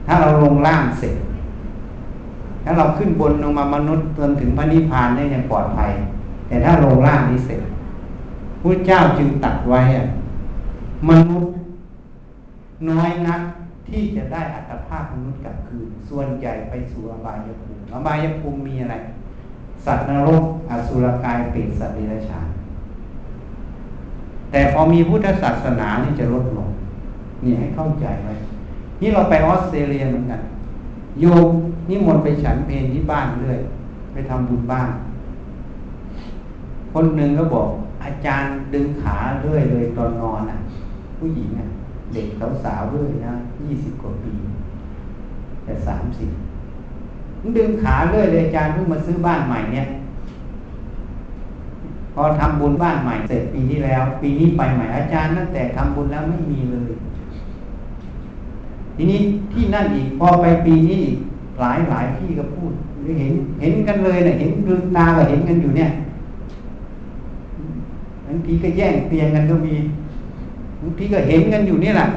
[0.05, 1.15] ถ้าเราลงล่างเสร็จ
[2.63, 5.91] ถ้าเราขึ้นบนลงมามนุษย์จนถึงพระนิพพานได้ยังปลอดภัย
[6.47, 7.61] แต่ถ้าลงล่างนี้เสร็จ
[8.61, 9.81] พระเจ้าจึงตัดไว้
[11.09, 11.53] มนุษย์
[12.89, 13.41] น้อยนัก
[13.89, 18.95] ที่จะได้อัตภาพมนุษย์กลับคืน ส่วนใหญ่ไปสู่อบายภูมิอบายภูมิมีอะไร
[19.85, 22.47] สัตว์นรกอสุรกายเปรตสัตว์เดรัจฉาน
[24.51, 26.69] แต่พอมีพุทธศาสนานี่จะลดลง
[27.43, 28.33] นี่ให้เข้าใจไว้
[29.01, 30.41] นี่เราไปออสเตรเลียเหมือนกัน
[31.21, 31.49] โยม
[31.89, 33.59] นี่มนไปฉันเพลที่บ้านเรื่อย
[34.13, 34.89] ไปทำบุญบ้าน
[36.93, 37.67] คนหนึ่งก็บอก
[38.03, 40.57] อาจารย์ดึงขาเรื่อยเลยตอนนอนอะ
[41.17, 41.67] ผู้หญิงอะ
[42.13, 42.27] เด็ก
[42.63, 43.33] สาวๆด้วยนะ
[43.63, 44.33] ยี่สิบกว่าปี
[45.63, 46.29] แต่สามสิบ
[47.57, 49.85] ดึงขาเรื่อยเลยอาจารย์เพิ่งมาซื้อบ้านใหม่เนี่ย
[52.13, 56.91] พอทำบุญบ้านใหม่เสร็จปีที่แล้ว ปีนี้ไปใหม่อาจารย์ตั้งแต่ทำบุญแล้วไม่มีเลย
[58.95, 59.19] ทีนี้
[59.53, 61.17] ที่นั่นอีกพอไปปีนี้อีก
[61.59, 62.71] หลายหลายที่ก็พูด
[63.19, 65.89] เห็น เห็นกันเลยเนะ่ยเห็นลืมตาก็เห็นกันอยู่เนี่ย
[68.27, 69.75] บางทีก็แย่งเตียงกันก็มี
[70.81, 72.07] บางทีก็เห็นกันอยู่นี่แหละ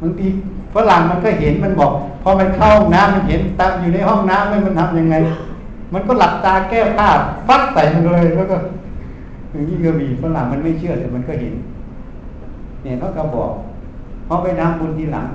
[0.00, 0.26] บางที
[0.74, 1.92] ฝรั่งมันก็เห็นมันบอก
[2.22, 5.16] พอมันเข้าห้องน้ำมันเห็นตั้งอยู่ในห้องน้ำมันมันทำยังไง
[5.92, 7.08] มันก็หลับตาแก้ผ้า
[7.48, 8.56] ฟัดใส่มันเลยแล้วก็
[9.50, 11.54] อย่างนี้ก็มีฝรั่งมันไม่เชื่อแต่มันก็เห็น
[12.82, 13.50] เนี่ยเขาก็บอก
[14.28, 15.26] พอไปทำบุญทีหลัง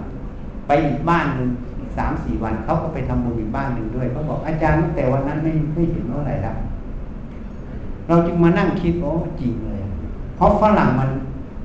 [0.67, 1.49] ไปอีกบ้านหนึ่ง
[1.97, 6.55] สามสี่วันเขาก็ไปทำบุญอีกบ้านหนึ่งด้วยเขาบอกอาจารย์ตั้งแต่วันนั้นไม่ไม่เห็นเมื่อไรแล้ว
[8.07, 9.11] เราจึงมานั่งคิดโอ้
[9.41, 9.81] จริงเลย
[10.35, 11.09] เพราะฝรั่งมัน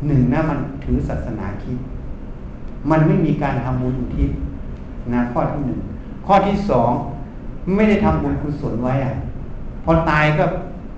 [0.06, 1.78] หนึ่งนะมันถือศาสนาคิด
[2.90, 4.30] มันไม่มีการทำบุญอุทิศ
[5.14, 5.80] นะข้อที่หนึ่ง
[6.26, 6.90] ข้อที่สอง
[7.76, 9.14] ไม่ได้ทำบุญกุศลไว้อะ
[9.84, 10.44] พอตายก็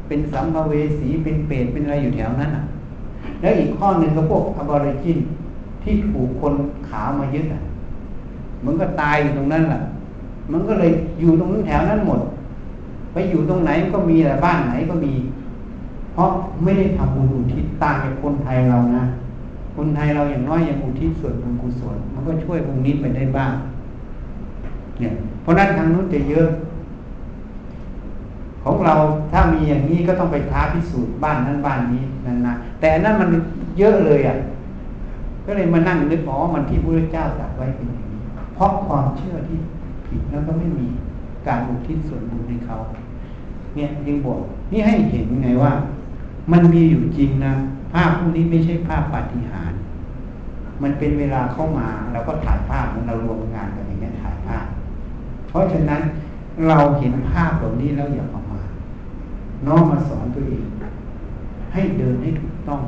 [0.09, 2.63] เป็นสัมภเวสีเป็นเปรตเป็นอะไรอยู่แถวนั้นอะ
[3.41, 5.19] แล้วอีกข้อหนึ่งก็พวกอบอริจิน
[5.83, 6.55] ที่ถูกคน
[6.89, 7.61] ขามายึดอะ
[8.65, 9.81] มันก็ตายอยู่ตรงนั้นแหละ
[10.53, 10.91] มันก็เลย
[11.21, 12.21] อยู่ตรงนั้นแถวนั้นหมด
[13.13, 15.13] ไปอยู่ตรงไหนก็มีแต่บ้านไหนก็มี
[16.15, 16.31] เพราะ
[16.63, 19.05] ไม่ได้ทำบุญอุทิศต่างจากคนไทยเรานะ
[19.77, 23.53] คนไทยเราอย่างน้อยยังอุทิศส่วนบุญกุศลมันก็ช่วยตรงนี้ไปได้บ้าง
[25.01, 25.12] เนี่ย
[25.43, 26.48] เพราะนั้นทางนู้นจะเยอะ
[28.62, 28.94] ของเรา
[29.32, 33.31] ถ้ามีอย่างนี้ก็ต้องไปท้าพิสูจน์บ้านนั้นบ้านนี้นั่นนะแต่นั่นมัน
[33.78, 34.36] เยอะเลยอะ
[35.47, 38.20] ก็เลยมานั่งนึกอ๋อมันที่พระเจ้าตรัสไว้เป็นอย่างนี้
[38.55, 39.59] เพราะความเชื่อที่
[40.07, 40.86] ผิดแล้วก็ไม่มี
[41.47, 42.77] การอุทิศส่วนบุญให้เขา
[43.74, 44.40] เนี่ยยังบอก
[44.73, 45.73] นี่ให้เห็นไงว่า
[46.53, 49.81] มันมีอยู่จริงนะาพพวกนี้ไม่ใช่ภาพปาฏิหาริย์
[50.82, 54.64] มันเป็นเวลาเข้ามาเราก็ถ่ายภาพมันเรารวมงานกันอย่างนี้ถ่ายภาพ
[55.48, 56.01] เพราะฉะนั้น
[56.68, 58.68] เราเห็นภาพเหล่านี้แล้วอย่าประมาท
[59.66, 60.64] น้องมาสอนตัวเอง
[61.73, 62.81] ให้เดินให้ถูกต้อง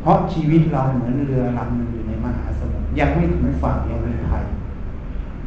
[0.00, 4.44] เพราะชีวิตเราเหมือนเรือลำหนึ่งอยู่ในมหาสมุทรยังไม่ถึงฝั่งยังมีภัย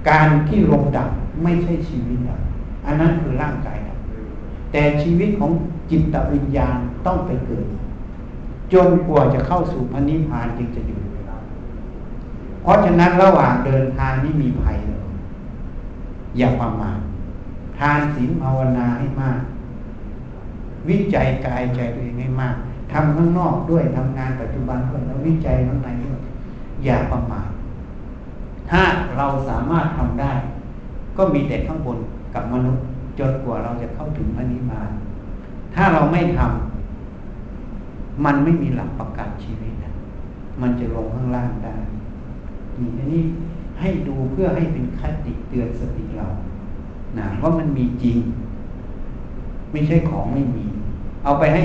[0.10, 1.10] การที่ลมดับ
[1.44, 2.40] ไม่ใช่ชีวิตดับ
[2.86, 3.98] อันนั้นคือร่างกายดับ
[4.72, 5.52] แต่ชีวิตของ
[5.92, 7.66] จิตวิญญาณต้องไปเกิด
[8.74, 11.00] จนกว่าจะเข้าสู่พระนิพพานจึงจะอยู่
[12.62, 15.04] เพราะฉะนั้นระหว่างเดินทางนี่มีภัยเลย
[16.38, 17.00] อย่าประมาท
[17.80, 19.40] ทานศีลภาวนาให้มาก
[20.90, 22.56] วิจัยกายใจตัวเองให้มาก
[22.92, 26.20] ทำข้างนอกด้วยทำงานปัจจุบันด้วยแล้ววิจัยข้างในด้วย
[26.84, 27.48] อย่าประมาท
[28.70, 28.82] ถ้า
[29.18, 30.32] เราสามารถทำได้
[31.18, 31.98] ก็มีแต่ข้างบน
[32.34, 32.84] กับมนุษย์
[33.20, 34.90] จนกว่าเราจะเข้าถึงพระนิพพาน
[35.76, 36.73] ถ้าเราไม่ทำ
[38.26, 39.92] มันไม่มีหลักประกันชีวิตนะ
[40.62, 41.76] มันจะลงข้างล่างได้
[42.80, 43.24] นี่อันนี้
[43.80, 46.28] ให้ดูเพื่อให้เป็นคติเตือนสติเรา
[47.20, 48.18] นะว่ามันมีจริง
[49.72, 50.66] ไม่ใช่ของไม่มี
[51.24, 51.62] เอาไปให้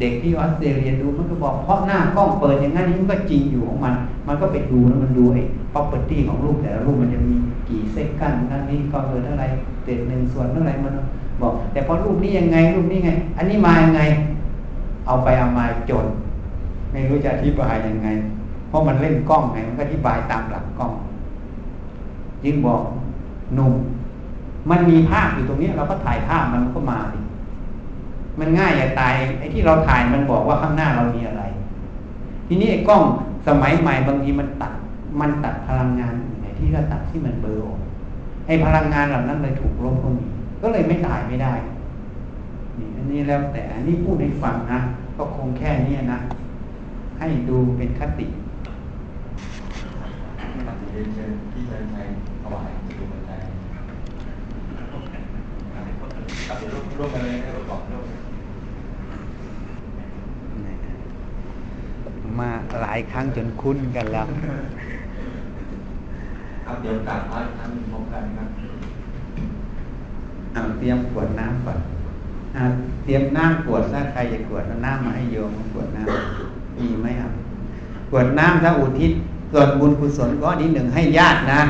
[0.00, 3.94] เด็กที่ออสเตรเลียดูมันก็บอกเพราะหน้ากล้องเปิดอย่างนั้นนี่มันก็จริงอยู่ของมัน
[4.26, 5.42] มันก็ไปดูแล้วมันดูไอ้
[5.72, 7.34] property ของรูปแต่ละรูปมันจะมี
[7.68, 9.44] กี่เซกกันนั่นนี่ก็เออเท่าไร
[9.84, 10.92] เด็ดหนึ่งส่วนเท่าไรมัน
[11.40, 14.02] บอก แต่พอรูปนี้ยังไงรูปนี้ไง อันนี้มายังไง
[15.06, 16.06] เอาไปเอามาจน
[16.92, 18.08] ไม่รู้จะอธิบายยังไง
[18.68, 20.92] เพราะมันเล่นกล้องไงมันก็อธิบายตามหลักกล้อง
[22.44, 22.82] ยิ่งบอก
[23.54, 23.74] หนุ่ม
[24.70, 27.20] มันมีภาพอยู่ตรงนี้ เราก็ถ่ายภาพมันก็มาดิ
[28.38, 31.42] มันง่ายอย่าตายไอ้ที่เราถ่ายมันบอกว่าข้างหน้าเรามีอะไร
[32.46, 33.02] ทีนี้ไอ้กล้อง
[33.46, 34.72] สมัยใหม่บางทีมันตัด
[35.20, 37.72] มันตัดพลังงานไหนที่เราตัดที่มันเบลอ
[38.46, 40.26] ไอ้พลังงานเหล่านั้นเลยถูกลบก็มี
[40.62, 41.54] ก็เลยไม่ถ่ายไม่ได้
[42.78, 44.80] นี่อันนี้แล้วแต่อันนี้พูดให้ฟังนะ
[45.16, 46.18] ก็คงแค่นี้นะ
[47.18, 48.26] ให้ดูเป็นคติ
[50.88, 52.06] เชิญที่เชิญชัย
[52.42, 53.40] ถวายดูปัจจัย
[56.48, 58.04] กับร่วมร่วมกันเลยให้ประกอบร่วม
[62.40, 62.50] มา
[62.82, 64.26] หลายครั้งจนคุ้นกันแล้ว
[66.66, 68.48] ครับเดี๋ยวกราบพระท่านพร้อมกันครับ
[70.52, 71.78] เอาเตรียมขวดน้ำก่อน
[73.04, 77.32] เตรียมน้ำขวดถ้าใครจะขวดน้ำมาให้โยมขวดน้ำมีไหมครับ
[78.10, 79.12] ขวดน้ำถ้าอุทิศ
[79.52, 81.62] ส่วนบุญกุศลก็ที่หนึ่งให้ญาตินะ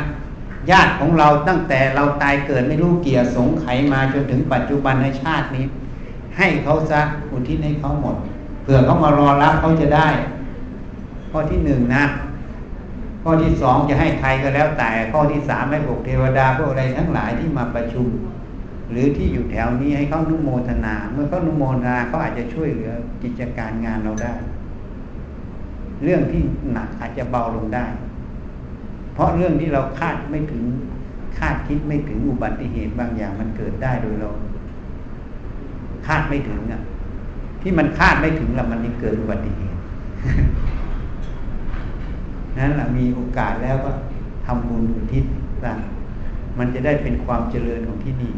[0.71, 5.65] ญาติของเราตั้งแต่เราตายเกิดไม่รู้เกี่ยสงไขมาจนถึงปัจจุบันในชาตินี้
[6.37, 7.01] ให้เขาซะ
[7.33, 8.17] อุทิศให้เขาหมด
[8.63, 10.09] เผื่อเขามารอรับเขาจะได้
[11.31, 12.05] ข้อที่หนึ่งนะ
[13.23, 18.07] ข้อที่สองจะให้ใครก็แล้วแต่ ข้อที่สามให้พวกเทวดาพวกอะไรทั้งหลายที่มาประชุม
[18.91, 22.93] หรือที่อยู่แถวนี้ให้เขานุโมทนา เมื่อเขานุโมทนาเขาอาจจะช่วยเหลือ
[23.23, 24.35] กิจการงานเราได้
[26.05, 26.43] เรื่องที่
[26.73, 27.85] หนักอาจจะเบาลงได้
[29.15, 30.63] เพราะเรื่องที่เราคาดไม่ถึง
[31.39, 34.29] คาดคิดไม่ถึงอุบัติเหตุบางอย่างมันเกิดได้โดยเรา
[36.07, 36.83] คาดไม่ถึงอะ
[37.63, 39.79] ที่มันคาดไม่ถึงแล้วมันนี่เกิดอุบัติเหตุ
[42.59, 43.91] นั้นแหละมีโอกาสแล้วก็
[44.47, 45.25] ทำบุญอุทิศ
[45.63, 45.79] สร้าง
[46.59, 48.33] มันจะได้เป็นความเจริญของที่นี่